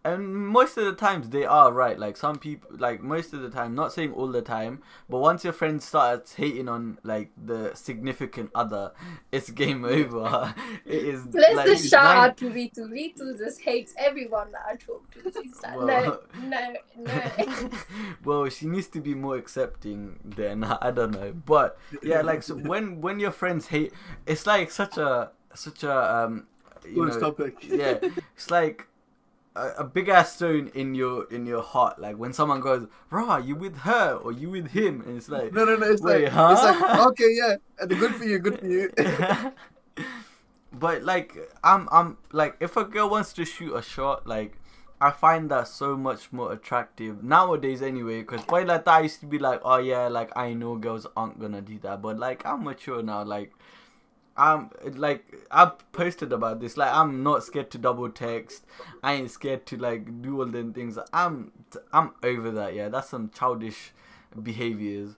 And 0.05 0.37
most 0.37 0.77
of 0.77 0.85
the 0.85 0.93
times 0.93 1.31
they 1.31 1.47
are 1.47 1.73
right. 1.73 1.99
Like 1.99 2.19
some 2.19 2.39
people, 2.39 2.69
like 2.77 3.03
most 3.03 3.33
of 3.33 3.41
the 3.41 3.49
time, 3.49 3.75
not 3.75 3.91
saying 3.91 4.13
all 4.13 4.29
the 4.29 4.43
time, 4.43 4.83
but 5.09 5.19
once 5.19 5.45
your 5.45 5.55
friend 5.55 5.83
starts 5.83 6.35
hating 6.35 6.69
on 6.69 6.99
like 7.03 7.31
the 7.43 7.75
significant 7.75 8.51
other, 8.55 8.93
it's 9.33 9.49
game 9.49 9.83
over. 9.83 10.55
it 10.85 11.05
is. 11.05 11.27
Let's 11.33 11.57
like, 11.57 11.67
just 11.67 11.89
shout 11.89 12.17
out 12.17 12.37
to 12.39 12.51
Ritu. 12.51 12.81
Ritu 12.91 13.39
just 13.39 13.63
hates 13.63 13.95
everyone 13.97 14.53
that 14.53 14.63
I 14.69 14.77
talk 14.77 15.11
to. 15.13 15.33
She's 15.43 15.63
like, 15.63 15.77
Well- 15.77 15.87
no, 15.87 16.19
no, 16.43 16.75
no. 16.99 17.71
well, 18.25 18.49
she 18.51 18.67
needs 18.67 18.89
to 18.89 19.01
be 19.01 19.15
more 19.15 19.37
accepting 19.37 20.19
then. 20.23 20.65
I 20.65 20.91
don't 20.91 21.13
know, 21.13 21.33
but 21.33 21.79
yeah, 22.03 22.21
like 22.21 22.43
so 22.43 22.57
when 22.57 23.01
when 23.01 23.21
your 23.21 23.31
friends 23.31 23.69
hate, 23.69 23.95
it's 24.27 24.47
like 24.47 24.71
such 24.71 24.99
a 24.99 25.31
such 25.55 25.83
a 25.83 26.15
um, 26.15 26.47
you 26.87 27.07
know, 27.07 27.19
topic. 27.19 27.57
yeah, 27.63 27.99
it's 28.37 28.51
like 28.51 28.87
a, 29.57 29.69
a 29.79 29.85
big 29.85 30.09
ass 30.09 30.37
stone 30.37 30.71
in 30.75 30.95
your 30.95 31.25
in 31.33 31.47
your 31.47 31.63
heart. 31.63 31.99
Like 31.99 32.17
when 32.17 32.33
someone 32.33 32.61
goes, 32.61 32.87
"Rah, 33.11 33.39
you 33.39 33.55
with 33.55 33.79
her 33.79 34.15
or 34.15 34.33
you 34.33 34.51
with 34.51 34.69
him?" 34.69 35.03
and 35.07 35.17
it's 35.17 35.29
like, 35.29 35.53
No, 35.53 35.65
no, 35.65 35.77
no. 35.77 35.87
It's 35.91 36.03
Wait, 36.03 36.25
like, 36.25 36.33
huh? 36.33 36.51
it's 36.53 36.81
like, 36.81 37.07
okay, 37.09 37.31
yeah, 37.33 37.57
good 37.87 38.15
for 38.15 38.25
you, 38.25 38.39
good 38.39 38.59
for 38.59 38.67
you. 38.67 38.91
but 40.73 41.03
like 41.03 41.37
I'm 41.63 41.89
I'm 41.93 42.19
like 42.33 42.57
if 42.61 42.77
a 42.77 42.85
girl 42.85 43.09
wants 43.09 43.33
to 43.35 43.45
shoot 43.45 43.75
a 43.75 43.83
shot, 43.83 44.27
like 44.27 44.59
I 45.01 45.11
find 45.11 45.51
that 45.51 45.69
so 45.69 45.97
much 45.97 46.33
more 46.33 46.53
attractive 46.53 47.23
nowadays 47.23 47.83
anyway. 47.83 48.21
Because 48.21 48.43
boy 48.45 48.65
like 48.65 48.85
that 48.85 48.89
I 48.89 49.01
used 49.01 49.21
to 49.21 49.27
be 49.27 49.39
like, 49.39 49.61
oh 49.65 49.79
yeah, 49.79 50.09
like 50.09 50.37
I 50.37 50.55
know 50.55 50.77
girls 50.77 51.07
aren't 51.17 51.39
gonna 51.41 51.61
do 51.61 51.79
that, 51.81 52.03
but 52.03 52.19
like 52.19 52.45
I'm 52.45 52.65
mature 52.65 53.03
now. 53.03 53.23
Like 53.23 53.53
I'm 54.37 54.71
like 54.95 55.25
I've 55.51 55.93
posted 55.93 56.33
about 56.33 56.61
this. 56.61 56.77
Like 56.77 56.93
I'm 56.93 57.23
not 57.23 57.45
scared 57.45 57.71
to 57.73 57.79
double 57.79 58.09
text. 58.11 58.65
I 59.03 59.15
ain't 59.15 59.31
scared 59.31 59.67
to 59.67 59.77
like 59.77 60.23
do 60.23 60.41
all 60.41 60.47
them 60.47 60.73
things. 60.73 60.99
I'm 61.13 61.53
I'm 61.93 62.13
over 62.23 62.51
that. 62.53 62.75
Yeah, 62.75 62.89
that's 62.89 63.09
some 63.09 63.31
childish 63.31 63.93
behaviors. 64.43 65.17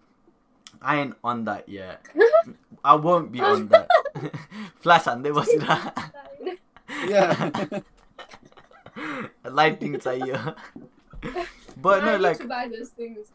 I 0.82 1.00
ain't 1.00 1.14
on 1.24 1.44
that 1.44 1.68
yet. 1.68 2.04
I 2.84 2.94
won't 2.94 3.32
be 3.32 3.40
on 3.40 3.68
that. 3.68 3.88
Flash 4.76 5.06
and 5.06 5.24
they 5.24 5.32
was 5.32 5.46
that. 5.46 6.12
Yeah. 7.06 7.50
Lighting 9.44 10.00
here. 10.00 10.54
But 11.76 12.02
I 12.02 12.06
no, 12.06 12.12
need 12.12 12.22
like 12.22 12.38
to 12.38 12.46
buy 12.46 12.68
those 12.68 12.90
things. 12.90 13.32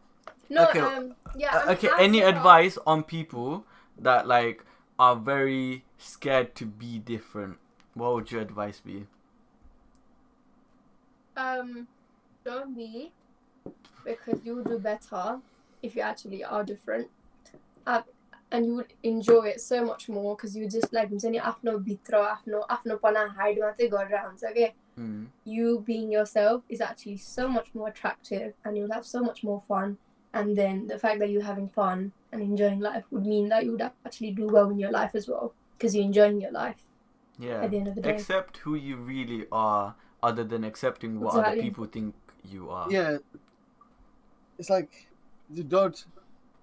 No, 0.50 0.68
Okay, 0.68 0.80
um, 0.80 1.16
yeah. 1.36 1.56
Uh, 1.56 1.62
I'm 1.64 1.70
okay, 1.70 1.90
any 2.00 2.22
advice 2.22 2.78
on 2.86 3.04
people 3.04 3.66
that 4.00 4.28
like 4.28 4.66
are 5.01 5.17
very 5.17 5.85
scared 5.99 6.55
to 6.57 6.67
be 6.67 6.99
different? 6.99 7.59
What 7.95 8.15
would 8.15 8.31
your 8.33 8.41
advice 8.43 8.81
be? 8.81 9.07
Um, 11.37 11.87
don't 12.45 12.75
be, 12.77 13.13
because 14.05 14.41
you'll 14.45 14.65
do 14.65 14.79
better 14.79 15.41
if 15.83 15.95
you 15.97 16.03
actually 16.03 16.43
are 16.45 16.65
different. 16.65 17.09
Uh, 17.87 18.03
and 18.51 18.65
you 18.65 18.75
would 18.77 18.93
enjoy 19.03 19.47
it 19.47 19.61
so 19.61 19.85
much 19.85 20.09
more 20.09 20.37
because 20.37 20.57
you 20.57 20.69
just 20.69 20.93
like 20.93 21.11
हुन्छ 21.11 21.25
नि 21.25 21.39
आफ्नो 21.51 21.73
भित्र 21.87 22.17
आफ्नो 22.17 22.59
आफ्नोपना 22.75 23.25
hide 23.39 23.59
मात्रै 23.63 23.89
गरेर 23.95 24.27
हुन्छ 24.27 24.53
क्या 24.59 24.73
Mm. 24.99 25.27
you 25.45 25.81
being 25.87 26.11
yourself 26.11 26.63
is 26.75 26.81
actually 26.81 27.19
so 27.19 27.47
much 27.47 27.67
more 27.75 27.89
attractive 27.89 28.55
and 28.65 28.79
you'll 28.79 28.93
have 28.93 29.05
so 29.05 29.21
much 29.21 29.43
more 29.45 29.61
fun. 29.69 29.99
And 30.33 30.57
then 30.57 30.87
the 30.87 30.99
fact 30.99 31.19
that 31.19 31.29
you're 31.29 31.43
having 31.49 31.69
fun 31.69 32.13
and 32.32 32.42
enjoying 32.42 32.80
life 32.80 33.04
would 33.12 33.26
mean 33.26 33.50
that 33.50 33.66
you 33.66 33.72
would 33.74 33.82
actually 33.82 34.32
do 34.32 34.48
well 34.48 34.70
in 34.70 34.80
your 34.80 34.92
life 34.92 35.12
as 35.16 35.28
well 35.28 35.54
because 35.78 35.96
you're 35.96 36.06
enjoying 36.06 36.40
your 36.42 36.52
life 36.52 36.82
Yeah. 37.40 37.62
at 37.64 37.72
the 37.72 37.78
end 37.78 37.88
of 37.88 37.96
the 37.96 38.02
day. 38.02 38.12
Accept 38.16 38.58
who 38.58 38.76
you 38.76 38.96
really 38.98 39.46
are, 39.52 39.96
other 40.24 40.44
than 40.44 40.64
accepting 40.64 41.20
what 41.20 41.34
other 41.36 41.62
people 41.62 41.86
think 41.86 42.16
you 42.44 42.70
are. 42.70 42.88
yeah. 42.92 43.18
It's 44.58 44.70
like 44.70 45.08
you 45.54 45.64
don't 45.64 46.06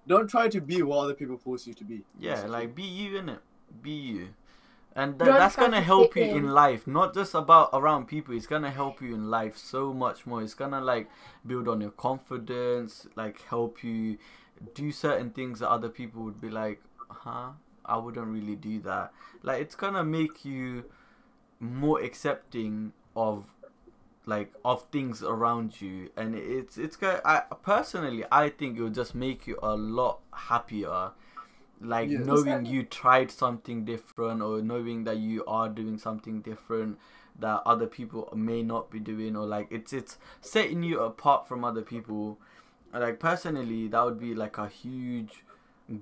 don't 0.07 0.27
try 0.29 0.47
to 0.47 0.61
be 0.61 0.81
what 0.81 0.97
other 1.03 1.13
people 1.13 1.37
force 1.37 1.67
you 1.67 1.73
to 1.75 1.83
be. 1.83 2.01
Yeah, 2.19 2.31
basically. 2.35 2.51
like 2.51 2.75
be 2.75 2.83
you 2.83 3.17
in 3.17 3.29
it. 3.29 3.39
Be 3.81 3.91
you. 3.91 4.29
And 4.95 5.19
th- 5.19 5.29
that's 5.29 5.55
gonna 5.55 5.77
to 5.77 5.83
help 5.83 6.15
you 6.15 6.23
in 6.23 6.37
in. 6.37 6.49
life, 6.51 6.87
not 6.87 7.13
just 7.13 7.35
about 7.35 7.69
around 7.73 8.07
people. 8.07 8.33
It's 8.35 8.47
gonna 8.47 8.71
help 8.71 9.01
you 9.01 9.13
in 9.13 9.29
life 9.29 9.55
so 9.57 9.93
much 9.93 10.25
more. 10.25 10.41
It's 10.41 10.53
gonna 10.55 10.81
like 10.81 11.09
build 11.45 11.67
on 11.67 11.79
your 11.81 11.91
confidence, 11.91 13.05
like 13.15 13.41
help 13.43 13.83
you 13.83 14.17
do 14.73 14.91
certain 14.91 15.31
things 15.31 15.59
that 15.59 15.69
other 15.69 15.89
people 15.89 16.23
would 16.23 16.41
be 16.41 16.49
like, 16.49 16.81
huh? 17.09 17.51
I 17.85 17.97
wouldn't 17.97 18.27
really 18.27 18.55
do 18.55 18.79
that. 18.81 19.13
Like 19.41 19.61
it's 19.61 19.75
gonna 19.75 20.03
make 20.03 20.45
you 20.45 20.85
more 21.59 22.01
accepting 22.01 22.93
of 23.15 23.45
like 24.25 24.53
of 24.63 24.83
things 24.91 25.23
around 25.23 25.81
you 25.81 26.09
and 26.15 26.35
it's 26.35 26.77
it's 26.77 26.95
going 26.95 27.19
I 27.25 27.41
personally 27.63 28.25
I 28.31 28.49
think 28.49 28.77
it 28.77 28.81
will 28.81 28.89
just 28.89 29.15
make 29.15 29.47
you 29.47 29.57
a 29.63 29.75
lot 29.75 30.19
happier 30.33 31.11
like 31.81 32.15
knowing 32.15 32.65
Exactly. 32.65 32.73
you 32.73 32.83
tried 32.83 33.31
something 33.31 33.85
different 33.85 34.41
or 34.41 34.61
knowing 34.61 35.05
that 35.05 35.17
you 35.17 35.45
are 35.45 35.69
doing 35.69 35.97
something 35.97 36.41
different 36.41 36.99
that 37.39 37.61
other 37.65 37.87
people 37.87 38.31
may 38.35 38.61
not 38.61 38.91
be 38.91 38.99
doing 38.99 39.35
or 39.35 39.45
like 39.45 39.67
it's 39.71 39.93
it's 39.93 40.17
setting 40.41 40.83
you 40.83 40.99
apart 40.99 41.47
from 41.47 41.63
other 41.63 41.81
people 41.81 42.37
like 42.93 43.19
personally 43.19 43.87
that 43.87 44.03
would 44.03 44.19
be 44.19 44.33
like 44.33 44.57
a 44.57 44.67
huge 44.67 45.43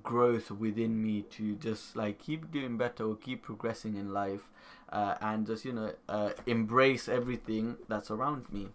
growth 0.03 0.51
within 0.51 1.01
me 1.01 1.21
to 1.23 1.55
just 1.55 1.95
like 1.95 2.19
keep 2.19 2.51
doing 2.51 2.77
better 2.77 3.03
or 3.05 3.15
keep 3.15 3.41
progressing 3.43 3.95
in 3.95 4.13
life 4.13 4.49
uh, 4.91 5.15
and 5.21 5.47
just 5.47 5.65
you 5.65 5.73
know 5.73 5.91
uh, 6.09 6.31
embrace 6.45 7.07
everything 7.07 7.77
that's 7.87 8.11
around 8.11 8.45
me 8.51 8.67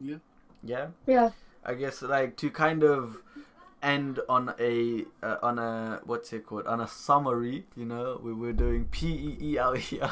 Yeah. 0.00 0.16
yeah 0.62 0.88
Yeah. 1.06 1.30
i 1.64 1.74
guess 1.74 2.02
like 2.02 2.36
to 2.38 2.50
kind 2.50 2.82
of 2.82 3.22
end 3.82 4.20
on 4.28 4.54
a 4.58 5.04
uh, 5.22 5.36
on 5.42 5.58
a 5.58 6.00
what's 6.04 6.32
it 6.32 6.46
called 6.46 6.66
on 6.66 6.80
a 6.80 6.88
summary 6.88 7.66
you 7.76 7.84
know 7.84 8.20
we 8.22 8.32
were 8.32 8.52
doing 8.52 8.86
pee 8.90 9.58
out 9.58 9.78
here 9.78 10.10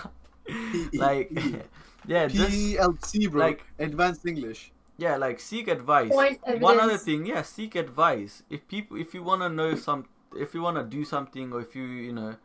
like 0.95 1.31
yeah 2.07 2.27
just 2.27 2.51
PLC, 2.51 3.31
bro. 3.31 3.41
like- 3.47 3.65
Advanced 3.79 4.27
English. 4.27 4.73
Yeah 4.99 5.17
like 5.17 5.41
seek 5.41 5.69
advice. 5.69 6.11
Point 6.11 6.41
one 6.61 6.81
other 6.81 6.99
thing 6.99 7.27
yeah 7.27 7.43
seek 7.43 7.75
advice. 7.75 8.43
If 8.51 8.67
people 8.69 8.97
if 8.97 9.15
you 9.15 9.23
want 9.23 9.43
to 9.43 9.49
know 9.49 9.75
some 9.75 10.07
if 10.37 10.55
you 10.55 10.63
want 10.63 10.77
to 10.77 10.85
do 10.85 11.05
something 11.05 11.53
or 11.53 11.61
if 11.61 11.75
you 11.75 11.85
you 11.85 12.13
know 12.13 12.37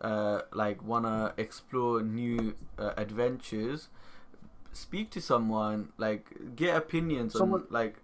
uh 0.00 0.42
like 0.52 0.82
want 0.82 1.04
to 1.04 1.32
explore 1.40 2.02
new 2.02 2.54
uh, 2.78 2.92
adventures 2.96 3.88
speak 4.72 5.08
to 5.10 5.20
someone 5.20 5.88
like 5.98 6.26
get 6.56 6.76
opinions 6.76 7.32
Someone- 7.32 7.60
on 7.62 7.66
like 7.70 7.96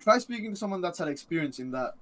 Try 0.00 0.18
speaking 0.18 0.50
to 0.50 0.56
someone 0.56 0.80
that's 0.80 0.98
had 1.00 1.08
experience 1.08 1.58
in 1.58 1.72
that. 1.72 1.94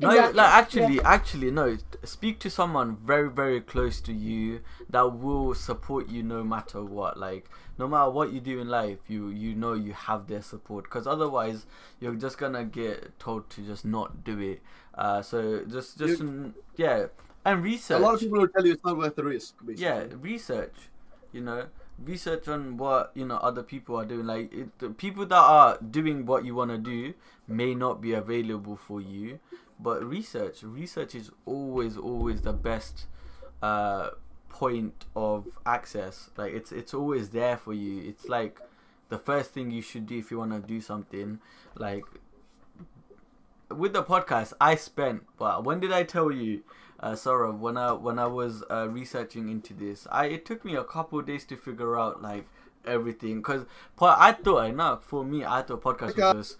no 0.00 0.10
Exactly, 0.10 0.34
like 0.36 0.48
actually 0.52 1.00
actually 1.02 1.50
no. 1.50 1.76
Speak 2.04 2.38
to 2.40 2.50
someone 2.50 2.96
very 2.96 3.30
very 3.30 3.60
close 3.60 4.00
to 4.02 4.12
you 4.12 4.60
that 4.90 5.18
will 5.18 5.54
support 5.54 6.08
you 6.08 6.22
no 6.22 6.44
matter 6.44 6.84
what. 6.84 7.18
Like 7.18 7.48
no 7.80 7.88
matter 7.88 8.10
what 8.10 8.32
you 8.32 8.40
do 8.40 8.60
in 8.60 8.68
life 8.68 8.98
you 9.08 9.28
you 9.28 9.54
know 9.54 9.72
you 9.74 9.92
have 9.92 10.26
their 10.26 10.42
support. 10.42 10.84
Because 10.84 11.06
otherwise 11.06 11.66
you're 12.00 12.14
just 12.26 12.38
gonna 12.38 12.64
get 12.64 13.18
told 13.18 13.48
to 13.50 13.62
just 13.62 13.84
not 13.84 14.24
do 14.24 14.38
it. 14.52 14.60
Uh 14.94 15.22
so 15.22 15.64
just 15.76 15.98
just 15.98 16.22
mm, 16.22 16.52
yeah. 16.76 17.06
And 17.44 17.62
research 17.64 18.00
A 18.00 18.02
lot 18.02 18.14
of 18.14 18.20
people 18.20 18.38
will 18.40 18.48
tell 18.48 18.66
you 18.66 18.72
it's 18.72 18.84
not 18.84 18.96
worth 18.98 19.16
the 19.16 19.24
risk. 19.24 19.54
Basically. 19.64 19.84
yeah 19.84 20.04
research 20.20 20.76
you 21.32 21.40
know. 21.40 21.66
Research 22.02 22.48
on 22.48 22.78
what 22.78 23.12
you 23.14 23.26
know 23.26 23.36
other 23.36 23.62
people 23.62 23.94
are 23.96 24.06
doing. 24.06 24.26
Like 24.26 24.52
it, 24.52 24.78
the 24.78 24.88
people 24.90 25.26
that 25.26 25.36
are 25.36 25.78
doing 25.78 26.24
what 26.24 26.46
you 26.46 26.54
want 26.54 26.70
to 26.70 26.78
do 26.78 27.12
may 27.46 27.74
not 27.74 28.00
be 28.00 28.14
available 28.14 28.76
for 28.76 29.00
you. 29.02 29.38
But 29.78 30.02
research 30.04 30.62
research 30.62 31.14
is 31.14 31.30
always 31.44 31.96
always 31.98 32.40
the 32.42 32.52
best 32.54 33.06
uh 33.62 34.10
point 34.50 35.06
of 35.16 35.46
access 35.64 36.28
like 36.36 36.52
it's 36.52 36.72
it's 36.72 36.92
always 36.92 37.30
there 37.30 37.56
for 37.56 37.72
you. 37.72 38.02
It's 38.08 38.28
like 38.28 38.60
the 39.08 39.18
first 39.18 39.52
thing 39.52 39.70
you 39.70 39.82
should 39.82 40.06
do 40.06 40.18
if 40.18 40.30
you 40.30 40.38
want 40.38 40.52
to 40.52 40.60
do 40.60 40.80
something 40.80 41.40
like 41.74 42.04
with 43.70 43.92
the 43.92 44.02
podcast 44.02 44.52
i 44.60 44.74
spent 44.74 45.22
well 45.38 45.62
when 45.62 45.78
did 45.78 45.92
i 45.92 46.02
tell 46.02 46.32
you 46.32 46.60
uh, 47.00 47.12
Saurav, 47.12 47.58
when 47.58 47.76
I 47.76 47.92
when 47.92 48.18
I 48.18 48.26
was 48.26 48.62
uh, 48.70 48.88
researching 48.88 49.48
into 49.48 49.72
this, 49.72 50.06
I 50.10 50.26
it 50.26 50.44
took 50.44 50.64
me 50.64 50.76
a 50.76 50.84
couple 50.84 51.18
of 51.18 51.26
days 51.26 51.44
to 51.46 51.56
figure 51.56 51.98
out 51.98 52.22
like 52.22 52.46
everything 52.86 53.36
because 53.36 53.64
I 54.00 54.32
thought 54.32 54.60
I 54.60 54.70
know 54.70 54.98
for 55.02 55.24
me 55.24 55.44
I 55.44 55.62
thought 55.62 55.82
podcast 55.82 56.16
was 56.16 56.46
just 56.46 56.56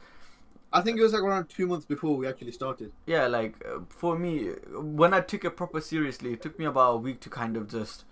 I 0.73 0.81
think 0.83 0.99
it 0.99 1.03
was 1.03 1.13
like 1.13 1.23
around 1.23 1.49
two 1.49 1.67
months 1.67 1.85
before 1.85 2.17
we 2.17 2.27
actually 2.29 2.53
started. 2.53 2.93
yeah 3.07 3.27
like 3.27 3.55
uh, 3.67 3.81
for 3.89 4.19
me 4.19 4.51
when 4.75 5.13
I 5.13 5.21
took 5.21 5.45
it 5.45 5.57
proper 5.57 5.81
seriously, 5.81 6.33
it 6.35 6.43
took 6.43 6.59
me 6.59 6.65
about 6.65 6.93
a 6.93 6.97
week 6.99 7.21
to 7.21 7.31
kind 7.31 7.57
of 7.57 7.69
just 7.69 8.05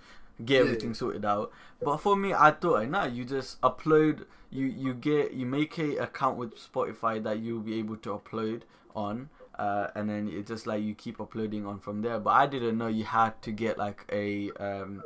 get 0.44 0.54
Yeah. 0.54 0.60
everything 0.60 0.94
sorted 0.94 1.24
out. 1.24 1.52
But 1.82 1.98
for 1.98 2.16
me, 2.16 2.32
I 2.34 2.50
thought 2.50 2.76
I 2.80 2.84
know 2.84 3.04
you 3.04 3.24
just 3.24 3.60
upload 3.60 4.24
you 4.50 4.66
you 4.66 4.94
get 4.94 5.32
you 5.34 5.46
make 5.46 5.78
a 5.78 5.96
account 5.96 6.36
with 6.38 6.54
Spotify 6.56 7.22
that 7.22 7.38
you'll 7.40 7.60
be 7.60 7.78
able 7.78 7.96
to 7.98 8.10
upload 8.18 8.62
on. 8.94 9.28
Uh, 9.58 9.88
and 9.96 10.08
then 10.08 10.28
it's 10.32 10.48
just 10.48 10.66
like 10.68 10.80
you 10.82 10.94
keep 10.94 11.20
uploading 11.20 11.66
on 11.66 11.80
from 11.80 12.02
there. 12.02 12.18
But 12.20 12.30
I 12.30 12.46
didn't 12.46 12.78
know 12.78 12.86
you 12.86 13.04
had 13.04 13.40
to 13.42 13.50
get 13.50 13.76
like 13.76 14.04
a 14.12 14.50
um, 14.52 15.02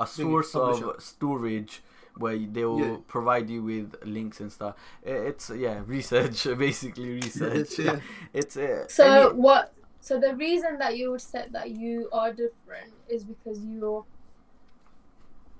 a 0.00 0.06
source 0.06 0.54
of 0.54 1.02
storage 1.02 1.82
where 2.16 2.38
they 2.38 2.64
will 2.64 2.80
Yeah. 2.80 2.96
provide 3.08 3.48
you 3.50 3.62
with 3.62 3.94
links 4.04 4.40
and 4.40 4.50
stuff. 4.50 4.74
It's 5.02 5.50
yeah, 5.50 5.82
research 5.86 6.44
basically 6.58 7.14
research. 7.20 7.78
yeah. 7.78 8.00
It's 8.32 8.56
uh, 8.56 8.88
So 8.88 9.04
any- 9.30 9.34
what? 9.38 9.72
So 10.00 10.20
the 10.20 10.34
reason 10.36 10.78
that 10.78 10.96
you 10.96 11.10
would 11.10 11.20
say 11.20 11.46
that 11.50 11.70
you 11.70 12.08
are 12.12 12.30
different 12.32 12.92
is 13.08 13.24
because 13.24 13.58
you're 13.64 14.04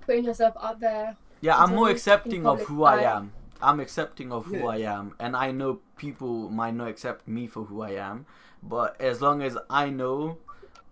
putting 0.01 0.23
yourself 0.23 0.55
out 0.61 0.79
there. 0.79 1.17
yeah, 1.41 1.57
I'm 1.57 1.75
more 1.75 1.89
accepting 1.89 2.45
of 2.45 2.59
public 2.59 2.67
who 2.69 2.83
I 2.83 3.01
am. 3.17 3.33
I'm 3.61 3.79
accepting 3.79 4.31
of 4.31 4.45
who 4.45 4.57
Yeah. 4.57 4.65
I 4.67 4.77
am, 4.97 5.13
and 5.19 5.35
I 5.35 5.51
know 5.51 5.79
people 5.97 6.49
might 6.49 6.75
not 6.75 6.87
accept 6.87 7.27
me 7.27 7.47
for 7.47 7.63
who 7.65 7.81
I 7.81 7.91
am, 7.91 8.25
but 8.63 8.99
as 9.01 9.21
long 9.21 9.41
as 9.41 9.57
I 9.69 9.89
know 9.89 10.37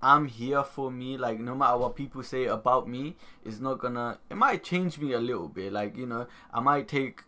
I'm 0.06 0.28
here 0.28 0.64
for 0.64 0.92
me, 0.92 1.18
like 1.18 1.40
no 1.40 1.56
matter 1.56 1.78
what 1.78 1.96
people 1.96 2.22
say 2.22 2.46
about 2.46 2.88
me, 2.88 3.16
it's 3.44 3.60
not 3.60 3.80
gonna. 3.80 4.20
It 4.30 4.38
might 4.38 4.64
change 4.64 5.00
me 5.00 5.14
a 5.14 5.20
little 5.20 5.48
bit, 5.48 5.74
like 5.74 5.98
you 5.98 6.06
know, 6.06 6.28
I 6.54 6.60
might 6.60 6.88
take, 6.88 7.24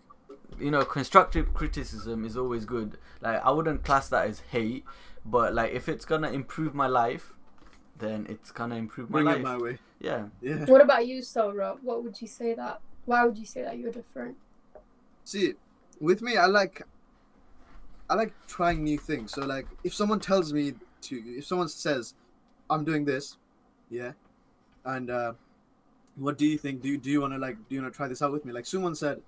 you 0.60 0.70
know, 0.70 0.86
constructive 0.86 1.56
criticism 1.56 2.24
is 2.24 2.38
always 2.38 2.66
good. 2.66 3.00
Like 3.20 3.44
I 3.44 3.50
wouldn't 3.50 3.84
class 3.84 4.10
that 4.10 4.28
as 4.28 4.42
hate, 4.52 4.86
but 5.26 5.56
like 5.56 5.74
if 5.74 5.90
it's 5.90 6.06
gonna 6.06 6.30
improve 6.30 6.76
my 6.76 6.86
life, 6.86 7.34
then 7.98 8.28
it's 8.30 8.52
gonna 8.52 8.76
improve 8.76 9.10
my 9.10 9.24
Bring 9.24 9.28
it 9.28 9.32
life. 9.38 9.42
my 9.42 9.58
way. 9.58 9.80
Yeah. 10.00 10.26
Yeah. 10.40 10.66
What 10.66 10.82
about 10.82 11.08
you, 11.08 11.24
Sora? 11.24 11.78
What 11.82 12.04
would 12.04 12.22
you 12.22 12.28
say 12.28 12.54
that? 12.54 12.80
Why 13.06 13.26
would 13.26 13.40
you 13.40 13.46
say 13.48 13.64
that 13.64 13.80
you're 13.80 13.92
different? 13.92 14.38
See, 15.24 15.56
with 16.00 16.22
me, 16.22 16.38
I 16.38 16.46
like, 16.46 16.84
I 18.08 18.14
like 18.14 18.34
trying 18.46 18.84
new 18.84 19.00
things. 19.00 19.32
So 19.32 19.42
like, 19.48 19.66
if 19.84 19.96
someone 19.96 20.20
tells 20.20 20.54
me 20.54 20.74
to, 21.02 21.16
if 21.16 21.48
someone 21.48 21.70
says, 21.70 22.14
"I'm 22.70 22.84
doing 22.84 23.06
this," 23.06 23.38
yeah, 23.90 24.12
and 24.86 25.10
uh, 25.10 25.34
what 26.16 26.38
do 26.38 26.46
you 26.46 26.58
think? 26.58 26.82
Do 26.82 26.90
you, 26.90 26.98
do 26.98 27.10
you 27.10 27.22
want 27.22 27.34
to 27.34 27.40
like, 27.40 27.58
do 27.70 27.76
you 27.76 27.82
want 27.82 27.94
to 27.94 27.98
try 27.98 28.08
this 28.08 28.22
out 28.22 28.32
with 28.32 28.46
me? 28.46 28.52
Like, 28.54 28.66
someone 28.66 28.96
said, 28.96 29.22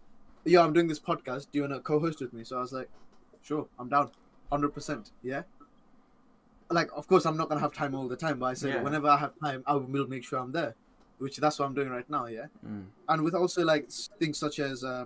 "Yeah, 0.45 0.61
I'm 0.63 0.73
doing 0.73 0.87
this 0.87 0.99
podcast. 0.99 1.47
Do 1.51 1.57
you 1.59 1.61
want 1.63 1.73
to 1.73 1.79
co-host 1.79 2.19
with 2.21 2.33
me?" 2.33 2.43
So 2.43 2.57
I 2.57 2.61
was 2.61 2.73
like, 2.73 2.89
"Sure, 3.41 3.67
I'm 3.79 3.89
down, 3.89 4.11
hundred 4.51 4.69
percent." 4.73 5.11
Yeah. 5.23 5.43
Like, 6.71 6.89
of 6.95 7.07
course, 7.07 7.25
I'm 7.25 7.35
not 7.37 7.49
gonna 7.49 7.61
have 7.61 7.73
time 7.73 7.95
all 7.95 8.07
the 8.07 8.15
time, 8.15 8.37
but 8.39 8.45
I 8.47 8.53
say 8.53 8.69
Yeah. 8.69 8.83
whenever 8.83 9.07
I 9.07 9.17
have 9.17 9.33
time, 9.39 9.63
I 9.65 9.73
will 9.73 10.07
make 10.07 10.23
sure 10.23 10.37
I'm 10.39 10.51
there, 10.51 10.75
which 11.17 11.37
that's 11.37 11.57
what 11.57 11.65
I'm 11.65 11.73
doing 11.73 11.89
right 11.89 12.07
now. 12.09 12.25
Yeah 12.27 12.45
Mm. 12.65 12.85
and 13.07 13.23
with 13.23 13.33
also 13.33 13.63
like 13.63 13.89
things 14.19 14.37
such 14.37 14.59
as 14.59 14.83
uh, 14.83 15.05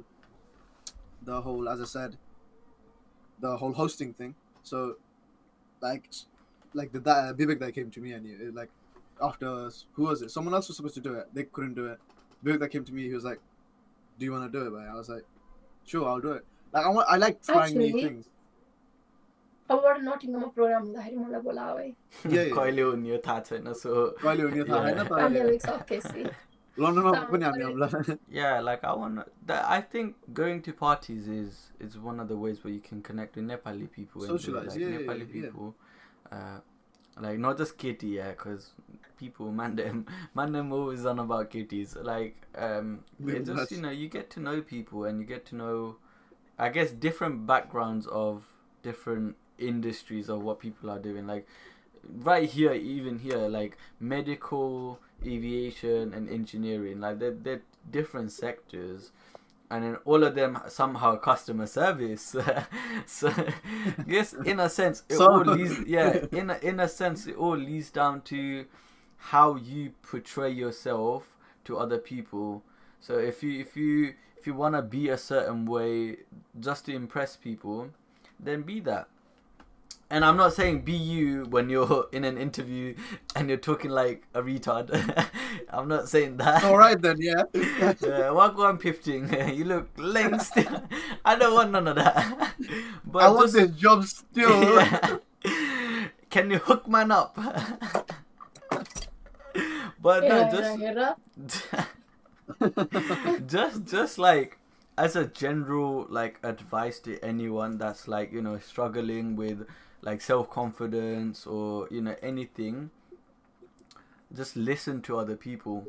the 1.23 1.39
whole 1.41 1.69
as 1.69 1.79
i 1.79 1.85
said 1.85 2.17
the 3.39 3.55
whole 3.55 3.71
hosting 3.71 4.13
thing 4.13 4.35
so 4.61 4.97
like 5.81 6.09
like 6.73 6.91
the 6.91 6.99
that 6.99 7.17
uh, 7.17 7.33
Bibek 7.33 7.59
that 7.59 7.73
came 7.73 7.89
to 7.91 7.99
me 7.99 8.13
and 8.13 8.25
he, 8.25 8.33
uh, 8.33 8.51
like 8.53 8.69
after 9.21 9.69
who 9.93 10.03
was 10.03 10.21
it? 10.21 10.31
Someone 10.31 10.53
else 10.53 10.67
was 10.67 10.77
supposed 10.77 10.95
to 10.95 11.01
do 11.01 11.13
it. 11.13 11.27
They 11.33 11.43
couldn't 11.43 11.75
do 11.75 11.87
it. 11.87 11.99
Bibek 12.43 12.59
that 12.59 12.69
came 12.69 12.83
to 12.85 12.93
me, 12.93 13.03
he 13.07 13.13
was 13.13 13.23
like, 13.23 13.39
"Do 14.19 14.25
you 14.25 14.31
want 14.31 14.51
to 14.51 14.59
do 14.59 14.65
it?" 14.67 14.71
But 14.71 14.87
I 14.87 14.95
was 14.95 15.09
like, 15.09 15.23
"Sure, 15.85 16.07
I'll 16.07 16.19
do 16.19 16.33
it." 16.33 16.45
Like 16.71 16.85
I 16.85 16.89
want, 16.89 17.07
I 17.09 17.17
like 17.17 17.41
trying 17.43 17.61
Actually, 17.61 17.93
new 17.93 18.01
things. 18.01 18.29
Our 19.69 19.97
hari 27.79 28.17
yeah 28.29 28.59
like 28.59 28.83
i 28.83 28.93
want 28.93 29.19
that 29.45 29.63
i 29.69 29.79
think 29.79 30.15
going 30.33 30.61
to 30.61 30.73
parties 30.73 31.27
is 31.27 31.71
is 31.79 31.97
one 31.97 32.19
of 32.19 32.27
the 32.27 32.35
ways 32.35 32.63
where 32.63 32.73
you 32.73 32.79
can 32.79 33.01
connect 33.01 33.35
with 33.35 33.45
nepali 33.45 33.89
people 33.91 34.21
socialize 34.21 34.69
like, 34.69 34.79
yeah, 34.79 34.87
nepali 34.87 35.19
yeah. 35.19 35.41
people 35.43 35.75
uh, 36.33 36.59
like 37.21 37.37
not 37.37 37.57
just 37.57 37.77
kitty, 37.77 38.07
yeah, 38.07 38.31
because 38.31 38.71
people 39.17 39.51
man 39.51 39.75
them 39.75 40.05
man 40.35 40.51
them 40.51 40.71
always 40.71 41.05
on 41.05 41.19
about 41.19 41.51
kitties. 41.51 41.95
Like 41.95 42.35
um, 42.55 43.03
it 43.25 43.45
just 43.45 43.71
you 43.71 43.81
know 43.81 43.91
you 43.91 44.09
get 44.09 44.29
to 44.31 44.39
know 44.39 44.61
people 44.61 45.05
and 45.05 45.19
you 45.19 45.25
get 45.25 45.45
to 45.47 45.55
know, 45.55 45.97
I 46.57 46.69
guess 46.69 46.91
different 46.91 47.45
backgrounds 47.45 48.07
of 48.07 48.45
different 48.81 49.35
industries 49.59 50.29
of 50.29 50.41
what 50.41 50.59
people 50.59 50.89
are 50.89 50.99
doing. 50.99 51.27
Like 51.27 51.47
right 52.09 52.49
here, 52.49 52.73
even 52.73 53.19
here, 53.19 53.47
like 53.47 53.77
medical, 53.99 54.99
aviation, 55.25 56.13
and 56.13 56.29
engineering, 56.29 56.99
like 56.99 57.19
they're, 57.19 57.31
they're 57.31 57.61
different 57.89 58.31
sectors, 58.31 59.11
and 59.73 59.83
then 59.83 59.97
all 60.05 60.23
of 60.23 60.35
them 60.35 60.59
somehow 60.67 61.15
customer 61.15 61.65
service. 61.65 62.35
so, 63.07 63.33
yes, 64.05 64.33
in 64.33 64.59
a 64.59 64.69
sense, 64.69 65.01
it 65.09 65.15
So- 65.15 65.31
all 65.31 65.39
leads. 65.43 65.79
Yeah, 65.87 66.25
in 66.31 66.51
a, 66.51 66.57
in 66.59 66.79
a 66.79 66.87
sense, 66.87 67.25
it 67.25 67.35
all 67.35 67.57
leads 67.57 67.89
down 67.89 68.21
to 68.23 68.65
how 69.17 69.55
you 69.55 69.93
portray 70.03 70.51
yourself 70.51 71.35
to 71.65 71.77
other 71.77 71.97
people. 71.97 72.61
So 72.99 73.17
if 73.17 73.41
you 73.41 73.59
if 73.59 73.75
you 73.75 74.13
if 74.37 74.45
you 74.45 74.53
want 74.53 74.75
to 74.75 74.83
be 74.83 75.09
a 75.09 75.17
certain 75.17 75.65
way 75.65 76.17
just 76.59 76.85
to 76.85 76.93
impress 76.93 77.35
people, 77.35 77.89
then 78.39 78.61
be 78.61 78.79
that. 78.81 79.07
And 80.09 80.23
I'm 80.23 80.37
not 80.37 80.53
saying 80.53 80.81
be 80.81 80.93
you 80.93 81.45
when 81.49 81.69
you're 81.69 82.07
in 82.11 82.23
an 82.23 82.37
interview 82.37 82.95
and 83.35 83.49
you're 83.49 83.57
talking 83.57 83.89
like 83.91 84.23
a 84.33 84.41
retard. 84.41 84.89
I'm 85.69 85.87
not 85.87 86.07
saying 86.09 86.37
that. 86.37 86.63
all 86.63 86.77
right 86.77 86.99
then 87.01 87.17
yeah 87.19 87.43
Yeah, 88.01 88.29
what 88.31 88.55
go 88.55 88.65
on 88.65 88.77
pifting? 88.77 89.33
you 89.55 89.65
look 89.65 89.89
lame 89.97 90.39
still. 90.39 90.83
I 91.25 91.35
don't 91.35 91.53
want 91.53 91.71
none 91.71 91.87
of 91.87 91.95
that. 91.95 92.53
But 93.05 93.23
i 93.23 93.29
want 93.29 93.51
just- 93.51 93.53
this 93.53 93.71
job 93.71 94.05
still 94.05 94.75
Yeah. 94.75 95.17
Can 96.29 96.49
you 96.49 96.57
hook 96.59 96.87
man 96.87 97.11
up? 97.11 97.37
but 100.01 100.23
no, 100.23 100.49
just 100.49 100.77
just 103.47 103.85
just 103.85 104.17
like 104.17 104.57
as 104.97 105.15
a 105.15 105.25
general 105.25 106.05
like 106.09 106.39
advice 106.43 106.99
to 106.99 107.19
anyone 107.23 107.77
that's 107.77 108.07
like 108.07 108.31
you 108.31 108.41
know 108.41 108.59
struggling 108.59 109.35
with 109.35 109.67
like 110.01 110.21
self-confidence 110.21 111.47
or 111.47 111.87
you 111.89 112.01
know 112.01 112.15
anything 112.21 112.91
just 114.35 114.55
listen 114.55 115.01
to 115.03 115.17
other 115.17 115.35
people. 115.35 115.85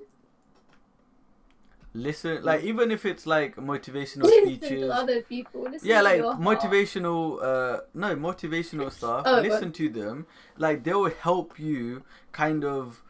Listen 1.97 2.43
like 2.43 2.65
even 2.65 2.91
if 2.91 3.07
it's 3.07 3.25
like 3.25 3.55
motivational 3.55 4.25
Listen 4.25 4.57
speeches. 4.57 4.81
to 4.81 4.93
other 4.93 5.23
people. 5.23 5.63
Listen 5.63 5.89
yeah 5.89 6.01
like 6.01 6.21
motivational 6.21 7.41
uh 7.41 7.81
no 7.95 8.17
motivational 8.17 8.91
stuff. 8.91 9.23
Oh, 9.27 9.41
listen 9.41 9.71
to 9.73 9.89
them. 9.89 10.27
Like 10.59 10.83
they 10.83 10.93
will 10.93 11.13
help 11.21 11.59
you 11.59 12.03
kind 12.33 12.65
of 12.65 13.01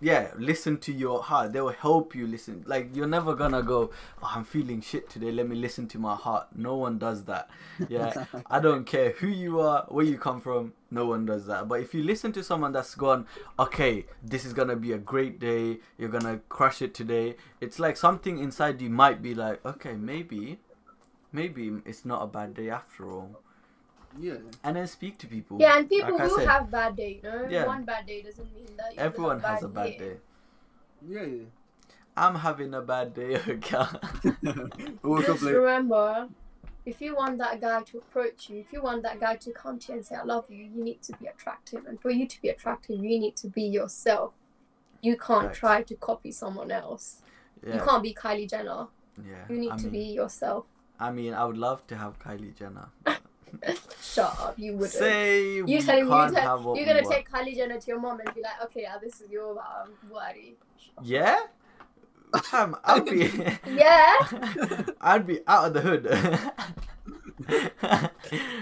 yeah 0.00 0.28
listen 0.38 0.78
to 0.78 0.92
your 0.92 1.22
heart. 1.22 1.52
They 1.52 1.60
will 1.60 1.72
help 1.72 2.14
you 2.14 2.26
listen. 2.26 2.64
Like 2.66 2.94
you're 2.94 3.08
never 3.08 3.34
gonna 3.34 3.62
go 3.62 3.90
oh, 4.22 4.32
i'm 4.34 4.44
feeling 4.44 4.80
shit 4.80 5.08
today. 5.10 5.32
Let 5.32 5.48
me 5.48 5.56
listen 5.56 5.88
to 5.88 5.98
my 5.98 6.14
heart. 6.14 6.48
No 6.54 6.76
one 6.76 6.98
does 6.98 7.24
that. 7.24 7.50
Yeah 7.88 8.24
i 8.46 8.60
don't 8.60 8.84
care 8.84 9.10
who 9.10 9.28
you 9.28 9.60
are 9.60 9.84
where 9.88 10.04
you 10.04 10.18
come 10.18 10.40
from. 10.40 10.72
No 10.90 11.06
one 11.06 11.26
does 11.26 11.46
that. 11.46 11.68
But 11.68 11.80
if 11.80 11.94
you 11.94 12.02
listen 12.02 12.32
to 12.32 12.42
someone 12.42 12.72
that's 12.72 12.94
gone 12.94 13.26
okay 13.58 14.06
this 14.22 14.44
is 14.44 14.52
gonna 14.52 14.76
be 14.76 14.92
a 14.92 14.98
great 14.98 15.38
day. 15.38 15.78
You're 15.98 16.10
gonna 16.10 16.40
crush 16.48 16.82
it 16.82 16.94
today 16.94 17.36
it's 17.60 17.78
like 17.78 17.96
something 17.96 18.38
inside 18.38 18.80
you 18.80 18.90
might 18.90 19.22
be 19.22 19.34
like 19.34 19.64
okay 19.64 19.92
maybe 19.92 20.60
maybe 21.32 21.72
it's 21.84 22.04
not 22.04 22.22
a 22.22 22.26
bad 22.26 22.54
day 22.54 22.70
after 22.70 23.10
all 23.10 23.40
yeah 24.20 24.34
and 24.64 24.76
then 24.76 24.86
speak 24.86 25.16
to 25.18 25.26
people 25.26 25.56
Yeah, 25.60 25.78
and 25.78 25.88
people 25.88 26.16
Like 26.18 26.28
will 26.30 26.38
said, 26.38 26.48
have 26.48 26.70
bad 26.70 26.96
day, 26.96 27.20
you 27.22 27.30
know? 27.30 27.46
Yeah. 27.48 27.66
One 27.66 27.84
bad 27.84 28.06
day 28.06 28.22
doesn't 28.22 28.52
mean 28.54 28.66
that 28.76 28.94
you 28.94 28.98
everyone 29.00 29.40
have 29.40 29.54
has 29.54 29.62
a 29.62 29.68
bad 29.68 29.98
day 29.98 30.16
yeah 31.08 31.22
yeah 31.22 31.44
i'm 32.16 32.34
having 32.34 32.74
a 32.74 32.80
bad 32.80 33.14
day 33.14 33.36
okay 33.48 33.84
Just 35.26 35.42
remember, 35.42 36.28
if 36.84 37.00
you 37.00 37.14
want 37.14 37.38
that 37.38 37.60
guy 37.60 37.82
to 37.82 37.98
approach 37.98 38.48
you, 38.50 38.58
if 38.60 38.72
you 38.72 38.82
want 38.82 39.02
that 39.02 39.20
guy 39.20 39.36
to 39.36 39.52
come 39.52 39.78
to 39.78 39.92
you 39.92 39.98
and 39.98 40.06
say, 40.06 40.16
I 40.16 40.22
love 40.24 40.46
you, 40.48 40.64
you 40.64 40.82
need 40.82 41.02
to 41.02 41.12
be 41.20 41.26
attractive. 41.26 41.84
And 41.86 42.00
for 42.00 42.10
you 42.10 42.26
to 42.26 42.42
be 42.42 42.48
attractive, 42.48 42.96
you 43.04 43.18
need 43.20 43.36
to 43.36 43.48
be 43.48 43.62
yourself. 43.62 44.32
You 45.02 45.16
can't 45.16 45.46
Facts. 45.48 45.58
try 45.58 45.82
to 45.82 45.94
copy 45.96 46.32
someone 46.32 46.70
else. 46.70 47.22
You 47.64 47.80
can't 47.80 48.02
be 48.02 48.14
Kylie 48.14 48.48
Jenner. 48.48 48.86
yeah 49.24 49.44
You 49.48 49.58
need 49.58 49.70
I 49.72 49.76
to 49.76 49.82
mean, 49.84 49.92
be 49.92 50.04
yourself. 50.20 50.64
i 51.00 51.10
mean 51.18 51.32
i 51.34 51.44
would 51.44 51.56
love 51.68 51.80
to 51.90 51.94
have 51.96 52.18
kylie 52.24 52.54
jenner 52.60 52.88
Shut 54.02 54.36
up, 54.40 54.58
you 54.58 54.72
wouldn't. 54.72 54.92
say 54.92 55.62
we 55.62 55.74
you 55.74 55.80
tell 55.82 55.98
him, 55.98 56.08
can't 56.08 56.30
you 56.30 56.36
tell, 56.36 56.56
have 56.56 56.64
what 56.64 56.76
you're 56.76 56.86
gonna 56.86 57.02
want. 57.02 57.14
take 57.14 57.30
Kylie 57.30 57.56
Jenner 57.56 57.78
to 57.80 57.86
your 57.86 58.00
mom 58.00 58.20
and 58.20 58.34
be 58.34 58.42
like, 58.42 58.62
okay, 58.64 58.82
yeah, 58.82 58.96
this 59.00 59.20
is 59.20 59.30
your 59.30 59.58
um, 59.58 59.90
worry. 60.10 60.56
yeah 61.02 61.38
Fam, 62.44 62.76
I'd 62.84 63.04
be 63.06 63.30
Yeah. 63.74 64.14
I'd 65.00 65.26
be 65.26 65.40
out 65.46 65.66
of 65.68 65.74
the 65.74 65.80
hood. 65.80 66.04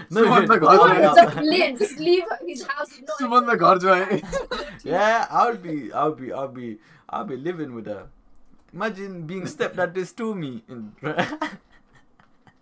no 0.09 0.21
Someone 0.23 0.41
hood, 0.41 0.49
like 0.49 0.61
but 0.61 0.67
all 0.79 0.83
I'd 0.87 1.01
the 1.01 1.09
out- 1.09 1.15
just 1.33 1.37
leave, 1.37 1.79
just 1.79 1.99
leave 1.99 2.23
his 2.45 2.63
house. 2.63 2.91
Not 3.05 3.17
Someone 3.17 3.45
the 3.45 3.57
guards 3.57 3.83
right 3.83 4.23
Yeah, 4.83 5.27
I 5.29 5.49
would 5.49 5.61
be, 5.63 5.91
I 5.91 6.05
would 6.05 6.17
be, 6.17 6.31
I'll 6.31 6.47
be, 6.47 6.77
I'll 7.09 7.25
be 7.25 7.35
living 7.37 7.73
with 7.75 7.87
her. 7.87 8.07
Imagine 8.73 9.25
being 9.25 9.47
stepped 9.47 9.79
at 9.79 9.93
this 9.93 10.11
to 10.13 10.33
me. 10.35 10.63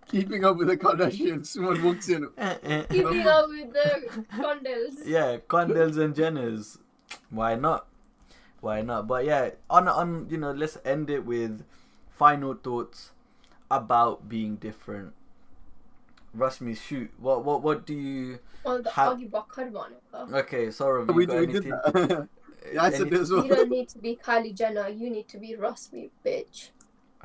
Keeping 0.08 0.46
up 0.46 0.58
with 0.58 0.68
the 0.68 0.78
Kardashians. 0.78 1.48
Someone 1.48 1.84
walks 1.84 2.10
in. 2.10 2.30
Eh, 2.38 2.44
eh, 2.44 2.56
eh. 2.64 2.84
keeping 2.90 3.28
up 3.28 3.48
with 3.50 3.74
the 3.74 4.24
condoms. 4.34 5.02
yeah, 5.06 5.38
Condels 5.48 5.98
and 5.98 6.16
Jenners. 6.16 6.78
Why 7.30 7.56
not? 7.56 7.88
Why 8.62 8.82
not? 8.82 9.08
But 9.08 9.26
yeah, 9.26 9.52
on 9.70 9.88
on 9.88 10.28
you 10.30 10.38
know, 10.38 10.52
let's 10.52 10.78
end 10.86 11.10
it 11.10 11.26
with 11.26 11.64
final 12.10 12.54
thoughts 12.56 13.12
about 13.70 14.28
being 14.30 14.56
different. 14.56 15.14
Rashmi, 16.36 16.78
shoot. 16.78 17.12
What 17.20 17.46
what 17.46 17.62
what 17.62 17.86
do 17.86 17.94
you? 17.94 18.40
Well, 18.64 18.82
the 18.82 18.90
How- 18.90 19.16
Augie 19.16 19.30
Bucket 19.30 19.72
one. 19.72 19.94
Okay, 20.14 20.72
sorry. 20.72 21.06
We, 21.06 21.24
you 21.24 21.28
got 21.28 21.40
we 21.40 21.46
did 21.48 21.64
that. 21.66 22.28
yeah, 22.74 22.84
I 22.84 22.90
said 22.90 23.10
this 23.10 23.22
as 23.22 23.32
well. 23.32 23.46
You 23.46 23.56
don't 23.56 23.70
need 23.70 23.90
to 23.90 24.00
be 24.00 24.16
Kylie 24.16 24.54
Jenner. 24.54 24.90
You 24.90 25.10
need 25.10 25.28
to 25.30 25.38
be 25.38 25.56
Rasmi, 25.56 26.10
bitch. 26.26 26.70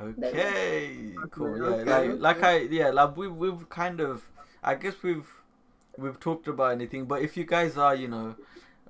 Okay, 0.01 1.27
cool. 1.31 1.57
Yeah, 1.57 1.81
Okay, 1.81 1.83
like 1.83 2.19
like 2.19 2.43
I 2.43 2.57
yeah, 2.59 2.89
like 2.89 3.15
we 3.17 3.27
we've 3.27 3.69
kind 3.69 3.99
of 3.99 4.23
I 4.63 4.75
guess 4.75 4.95
we've 5.03 5.29
we've 5.97 6.19
talked 6.19 6.47
about 6.47 6.71
anything, 6.71 7.05
but 7.05 7.21
if 7.21 7.37
you 7.37 7.45
guys 7.45 7.77
are 7.77 7.95
you 7.95 8.07
know, 8.07 8.35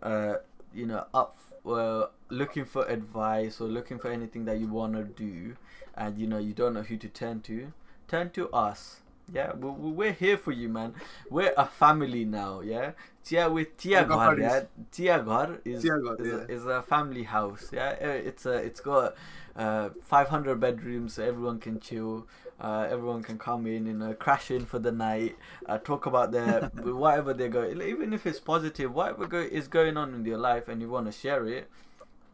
uh, 0.02 0.36
you 0.74 0.86
know 0.86 1.06
up 1.14 1.38
well 1.64 2.12
looking 2.30 2.66
for 2.66 2.86
advice 2.88 3.60
or 3.60 3.68
looking 3.68 4.00
for 4.00 4.10
anything 4.10 4.46
that 4.46 4.60
you 4.60 4.68
wanna 4.68 5.04
do, 5.04 5.58
and 5.96 6.18
you 6.18 6.28
know 6.28 6.38
you 6.40 6.54
don't 6.54 6.74
know 6.74 6.84
who 6.84 6.98
to 6.98 7.10
turn 7.10 7.42
to, 7.42 7.74
turn 8.08 8.30
to 8.32 8.50
us. 8.52 9.01
Yeah, 9.34 9.54
we, 9.56 9.70
we- 9.70 9.92
we're 9.92 10.12
here 10.14 10.38
for 10.38 10.52
you, 10.52 10.68
man. 10.70 10.94
We're 11.30 11.54
a 11.58 11.66
family 11.66 12.26
now. 12.26 12.62
Yeah, 12.62 12.92
Tia 13.24 13.50
with 13.50 13.78
Tia 13.78 14.06
Ghar, 14.06 14.38
yeah. 14.40 14.62
Tia 14.92 15.20
Ghar 15.24 15.60
is 15.64 15.82
Tia 15.84 16.00
Ghar, 16.00 16.16
is, 16.20 16.34
a, 16.34 16.46
yeah. 16.48 16.56
is 16.56 16.66
a 16.66 16.82
family 16.82 17.24
house. 17.24 17.70
Yeah, 17.72 17.96
Uh, 18.02 18.08
it's 18.30 18.46
a 18.46 18.54
it's 18.56 18.82
got 18.82 19.16
uh 19.56 19.90
500 20.04 20.60
bedrooms, 20.60 21.14
so 21.16 21.24
everyone 21.24 21.60
can 21.60 21.80
chill. 21.80 22.28
Uh, 22.60 22.88
everyone 22.92 23.24
can 23.24 23.40
come 23.40 23.66
in, 23.66 23.88
you 23.88 23.94
know, 23.94 24.14
crash 24.14 24.52
in 24.52 24.66
for 24.66 24.78
the 24.80 24.92
night, 24.92 25.36
uh, 25.66 25.80
talk 25.80 26.06
about 26.06 26.32
their 26.32 26.70
whatever 26.84 27.34
they 27.34 27.48
go, 27.50 27.66
even 27.68 28.14
if 28.14 28.26
it's 28.28 28.40
positive, 28.40 28.94
whatever 28.94 29.26
go 29.28 29.40
is 29.40 29.68
going 29.68 29.98
on 29.98 30.14
in 30.14 30.24
your 30.26 30.38
life, 30.38 30.68
and 30.68 30.80
you 30.82 30.90
want 30.90 31.06
to 31.08 31.12
share 31.12 31.46
it. 31.48 31.70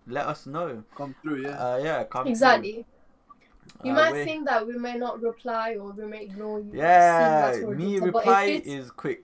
Let 0.08 0.28
us 0.28 0.46
know. 0.46 0.84
Come 0.96 1.16
through, 1.22 1.44
yeah. 1.44 1.58
Uh, 1.58 1.78
yeah, 1.78 2.04
come 2.06 2.34
through. 2.34 2.66
Exactly. 3.77 3.91
You 3.91 3.93
Uh, 3.93 4.01
might 4.01 4.13
we- 4.15 4.25
think 4.25 4.47
that 4.47 4.67
we 4.67 4.75
may 4.79 4.97
not 4.97 5.21
reply 5.23 5.77
or 5.77 5.91
we 5.93 6.05
may 6.07 6.23
ignore 6.31 6.59
you. 6.61 6.71
Yeah, 6.73 7.19
seeing 7.19 7.39
that's 7.45 7.63
what 7.69 7.77
me 7.77 7.95
it 7.95 7.95
is, 7.95 8.01
but 8.01 8.15
reply 8.15 8.43
if 8.45 8.57
it's, 8.59 8.69
is 8.81 8.91
quick. 9.05 9.23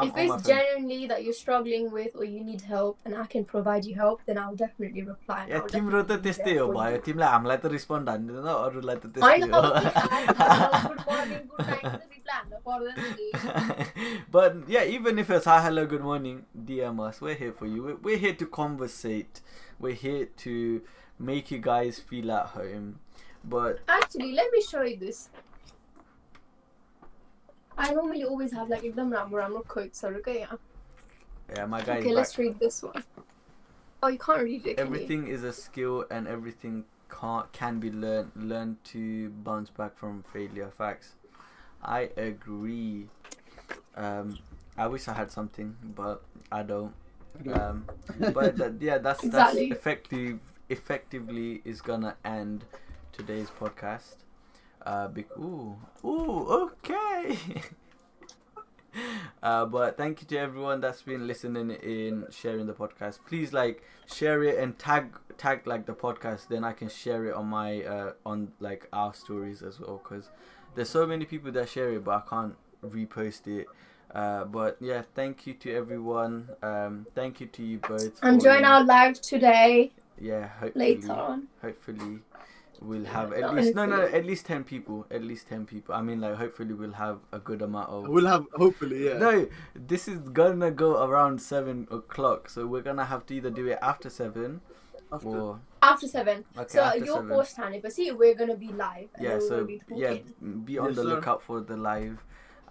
I'm 0.00 0.08
if 0.08 0.14
on 0.14 0.16
my 0.16 0.22
it's 0.22 0.32
phone. 0.46 0.56
genuinely 0.56 1.06
that 1.10 1.24
you're 1.24 1.32
struggling 1.36 1.86
with 1.90 2.12
or 2.14 2.24
you 2.24 2.42
need 2.48 2.60
help 2.72 2.98
and 3.04 3.16
I 3.22 3.24
can 3.26 3.44
provide 3.44 3.84
you 3.84 3.94
help, 3.96 4.20
then 4.26 4.38
I'll 4.38 4.54
definitely 4.60 5.02
reply. 5.02 5.38
and 5.44 5.50
या 5.52 5.60
I'll 5.62 5.68
तिम्रो 5.72 6.02
त 6.02 6.08
definitely 6.08 6.22
be 6.22 6.28
त्यस्तै 6.28 6.44
there 6.50 6.60
हो 6.60 6.66
for 6.68 6.74
भयो 6.76 6.92
you. 6.98 7.00
तिमीलाई 7.06 7.30
हामीलाई 7.34 7.56
त 7.64 7.72
respond 7.72 8.08
हान्दैन 8.12 8.46
अरूलाई 8.52 8.96
त 9.02 9.10
होइन 9.24 9.48
त्यस्तै 9.48 9.48
हो 9.54 9.62
good 10.86 11.00
morning 11.08 11.40
good 11.50 11.64
night 11.70 11.86
reply 12.12 12.36
हान्न 12.38 12.60
पर्दैन 12.68 12.96
नि 13.18 13.28
but 14.36 14.60
yeah, 14.76 14.84
even 14.98 15.18
if 15.24 15.30
it's 15.38 15.46
hi, 15.52 15.58
hello, 15.66 15.84
good 15.94 16.04
morning, 16.10 16.38
DM 16.70 17.00
us. 17.08 17.20
We're 17.20 17.34
here 17.42 17.52
for 17.52 17.66
you. 17.66 17.82
We're, 17.88 17.96
we're 18.08 18.22
here 18.26 18.34
to 18.44 18.46
conversate. 18.60 19.40
We're 19.80 19.98
here 20.06 20.26
to 20.44 20.54
make 21.23 21.51
you 21.51 21.59
guys 21.59 21.99
feel 21.99 22.31
at 22.31 22.47
home. 22.47 22.99
But 23.43 23.79
actually, 23.87 24.33
let 24.33 24.51
me 24.51 24.61
show 24.61 24.81
you 24.83 24.97
this. 24.97 25.29
I 27.77 27.93
normally 27.93 28.23
always 28.23 28.53
have 28.53 28.69
like 28.69 28.83
if 28.83 28.95
them 28.95 29.13
ram 29.13 29.61
coat, 29.67 29.95
so 29.95 30.09
okay, 30.09 30.39
yeah. 30.39 30.55
Yeah, 31.55 31.65
my 31.65 31.81
guy. 31.81 31.97
Okay, 31.97 32.13
let's 32.13 32.37
read 32.37 32.59
this 32.59 32.83
one. 32.83 33.03
Oh, 34.01 34.07
you 34.07 34.19
can't 34.19 34.43
read 34.43 34.67
it. 34.67 34.77
Can 34.77 34.87
everything 34.87 35.27
you? 35.27 35.33
is 35.33 35.43
a 35.43 35.53
skill, 35.53 36.05
and 36.09 36.27
everything 36.27 36.85
can 37.09 37.43
can 37.51 37.79
be 37.79 37.91
learned. 37.91 38.31
Learn 38.35 38.77
to 38.85 39.29
bounce 39.29 39.69
back 39.69 39.97
from 39.97 40.23
failure. 40.31 40.69
Facts. 40.69 41.13
I 41.81 42.09
agree. 42.15 43.07
Um, 43.95 44.39
I 44.77 44.87
wish 44.87 45.07
I 45.07 45.13
had 45.13 45.31
something, 45.31 45.75
but 45.95 46.23
I 46.51 46.63
don't. 46.63 46.93
Um, 47.51 47.85
but 48.33 48.57
yeah, 48.81 48.99
that's 48.99 49.23
exactly. 49.23 49.69
that's 49.69 49.79
effective. 49.79 50.39
Effectively, 50.73 51.61
is 51.65 51.83
gonna 51.83 52.15
end 52.25 52.65
today's 53.11 53.51
podcast. 53.59 54.15
Uh, 54.83 55.07
big 55.07 55.27
ooh 55.37 55.77
ooh 56.03 56.47
okay. 56.65 57.37
uh, 59.43 59.65
but 59.65 59.97
thank 59.97 60.21
you 60.21 60.27
to 60.27 60.35
everyone 60.35 60.81
that's 60.81 61.03
been 61.03 61.27
listening 61.27 61.69
in, 61.69 62.25
sharing 62.31 62.65
the 62.65 62.73
podcast. 62.73 63.19
Please 63.27 63.53
like 63.53 63.83
share 64.07 64.43
it 64.43 64.57
and 64.57 64.79
tag 64.79 65.15
tag 65.37 65.67
like 65.67 65.85
the 65.85 65.93
podcast. 65.93 66.47
Then 66.47 66.63
I 66.63 66.71
can 66.73 66.89
share 66.89 67.25
it 67.25 67.35
on 67.35 67.45
my 67.45 67.83
uh 67.83 68.13
on 68.25 68.51
like 68.59 68.89
our 68.91 69.13
stories 69.13 69.61
as 69.61 69.79
well. 69.79 69.99
Cause 69.99 70.31
there's 70.73 70.89
so 70.89 71.05
many 71.05 71.25
people 71.25 71.51
that 71.51 71.69
share 71.69 71.91
it, 71.93 72.03
but 72.03 72.15
I 72.25 72.27
can't 72.27 72.55
repost 72.83 73.45
it. 73.45 73.67
Uh, 74.11 74.45
but 74.45 74.77
yeah, 74.79 75.03
thank 75.13 75.45
you 75.45 75.53
to 75.53 75.71
everyone. 75.71 76.49
Um, 76.63 77.05
thank 77.13 77.39
you 77.39 77.45
to 77.45 77.63
you 77.63 77.77
both. 77.77 78.19
Joining 78.21 78.65
uh, 78.65 78.69
our 78.69 78.83
live 78.83 79.21
today 79.21 79.91
Yeah, 80.29 80.47
hopefully, 80.59 80.95
later 80.95 81.11
on. 81.11 81.47
hopefully 81.61 82.19
we'll 82.81 83.05
have 83.05 83.29
No, 83.31 83.35
at 83.41 83.53
least 83.55 83.75
no 83.75 83.85
no 83.85 84.01
at 84.19 84.25
least 84.25 84.45
10 84.45 84.63
people 84.65 85.05
at 85.17 85.23
least 85.23 85.47
10 85.47 85.65
people 85.65 85.95
i 85.95 86.01
mean 86.01 86.19
like 86.19 86.35
hopefully 86.35 86.73
we'll 86.73 86.91
have 86.99 87.19
a 87.31 87.39
good 87.39 87.61
amount 87.61 87.87
of 87.89 88.09
We'll 88.09 88.25
have, 88.27 88.45
hopefully, 88.63 89.05
yeah. 89.07 89.17
no 89.19 89.47
this 89.91 90.07
is 90.13 90.19
gonna 90.39 90.71
go 90.71 90.89
around 91.05 91.41
7 91.41 91.87
o'clock 91.91 92.49
so 92.49 92.65
we're 92.67 92.81
gonna 92.81 93.05
have 93.05 93.25
to 93.27 93.35
either 93.35 93.49
do 93.51 93.67
it 93.67 93.79
after 93.81 94.09
7 94.09 94.59
After. 95.13 95.27
or 95.27 95.59
After 95.81 96.07
seven. 96.07 96.43
okay 96.57 96.67
so 96.77 96.81
after 96.81 97.05
your 97.05 97.17
7 97.17 97.29
post 97.29 97.55
time, 97.55 97.79
but 97.81 97.93
see, 97.93 98.11
we're 98.11 98.35
gonna 98.35 98.57
be 98.57 98.71
live. 98.85 99.09
And 99.15 99.23
yeah 99.27 99.39
so 99.39 99.63
be 99.65 99.81
yeah 100.03 100.17
be 100.69 100.77
on 100.77 100.87
Yes, 100.87 100.95
the 100.97 101.03
sir. 101.03 101.09
lookout 101.13 101.41
for 101.43 101.61
the 101.61 101.77
live 101.77 102.17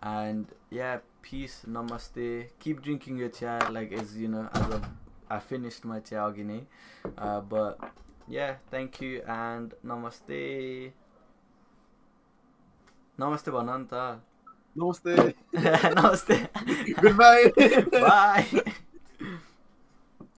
and 0.03 0.47
yeah 0.71 0.99
peace 1.23 1.57
namaste 1.77 2.49
keep 2.59 2.83
drinking 2.83 3.17
your 3.23 3.29
chai 3.29 3.59
like 3.79 3.93
as 3.93 4.17
you 4.17 4.29
know 4.29 4.49
as 4.53 4.67
of, 4.77 4.83
i 5.37 5.39
finished 5.51 5.85
my 5.91 6.01
chai 6.09 6.19
agini 6.27 6.59
uh, 7.25 7.41
but 7.53 7.73
yeah 8.29 8.53
thank 8.71 9.01
you 9.05 9.13
and 9.27 9.75
namaste 9.91 10.41
namaste 13.19 13.51
bananta 13.57 14.03
Namaste. 14.77 15.35
namaste 15.97 16.37
Goodbye. 17.03 17.53
bye 17.93 18.73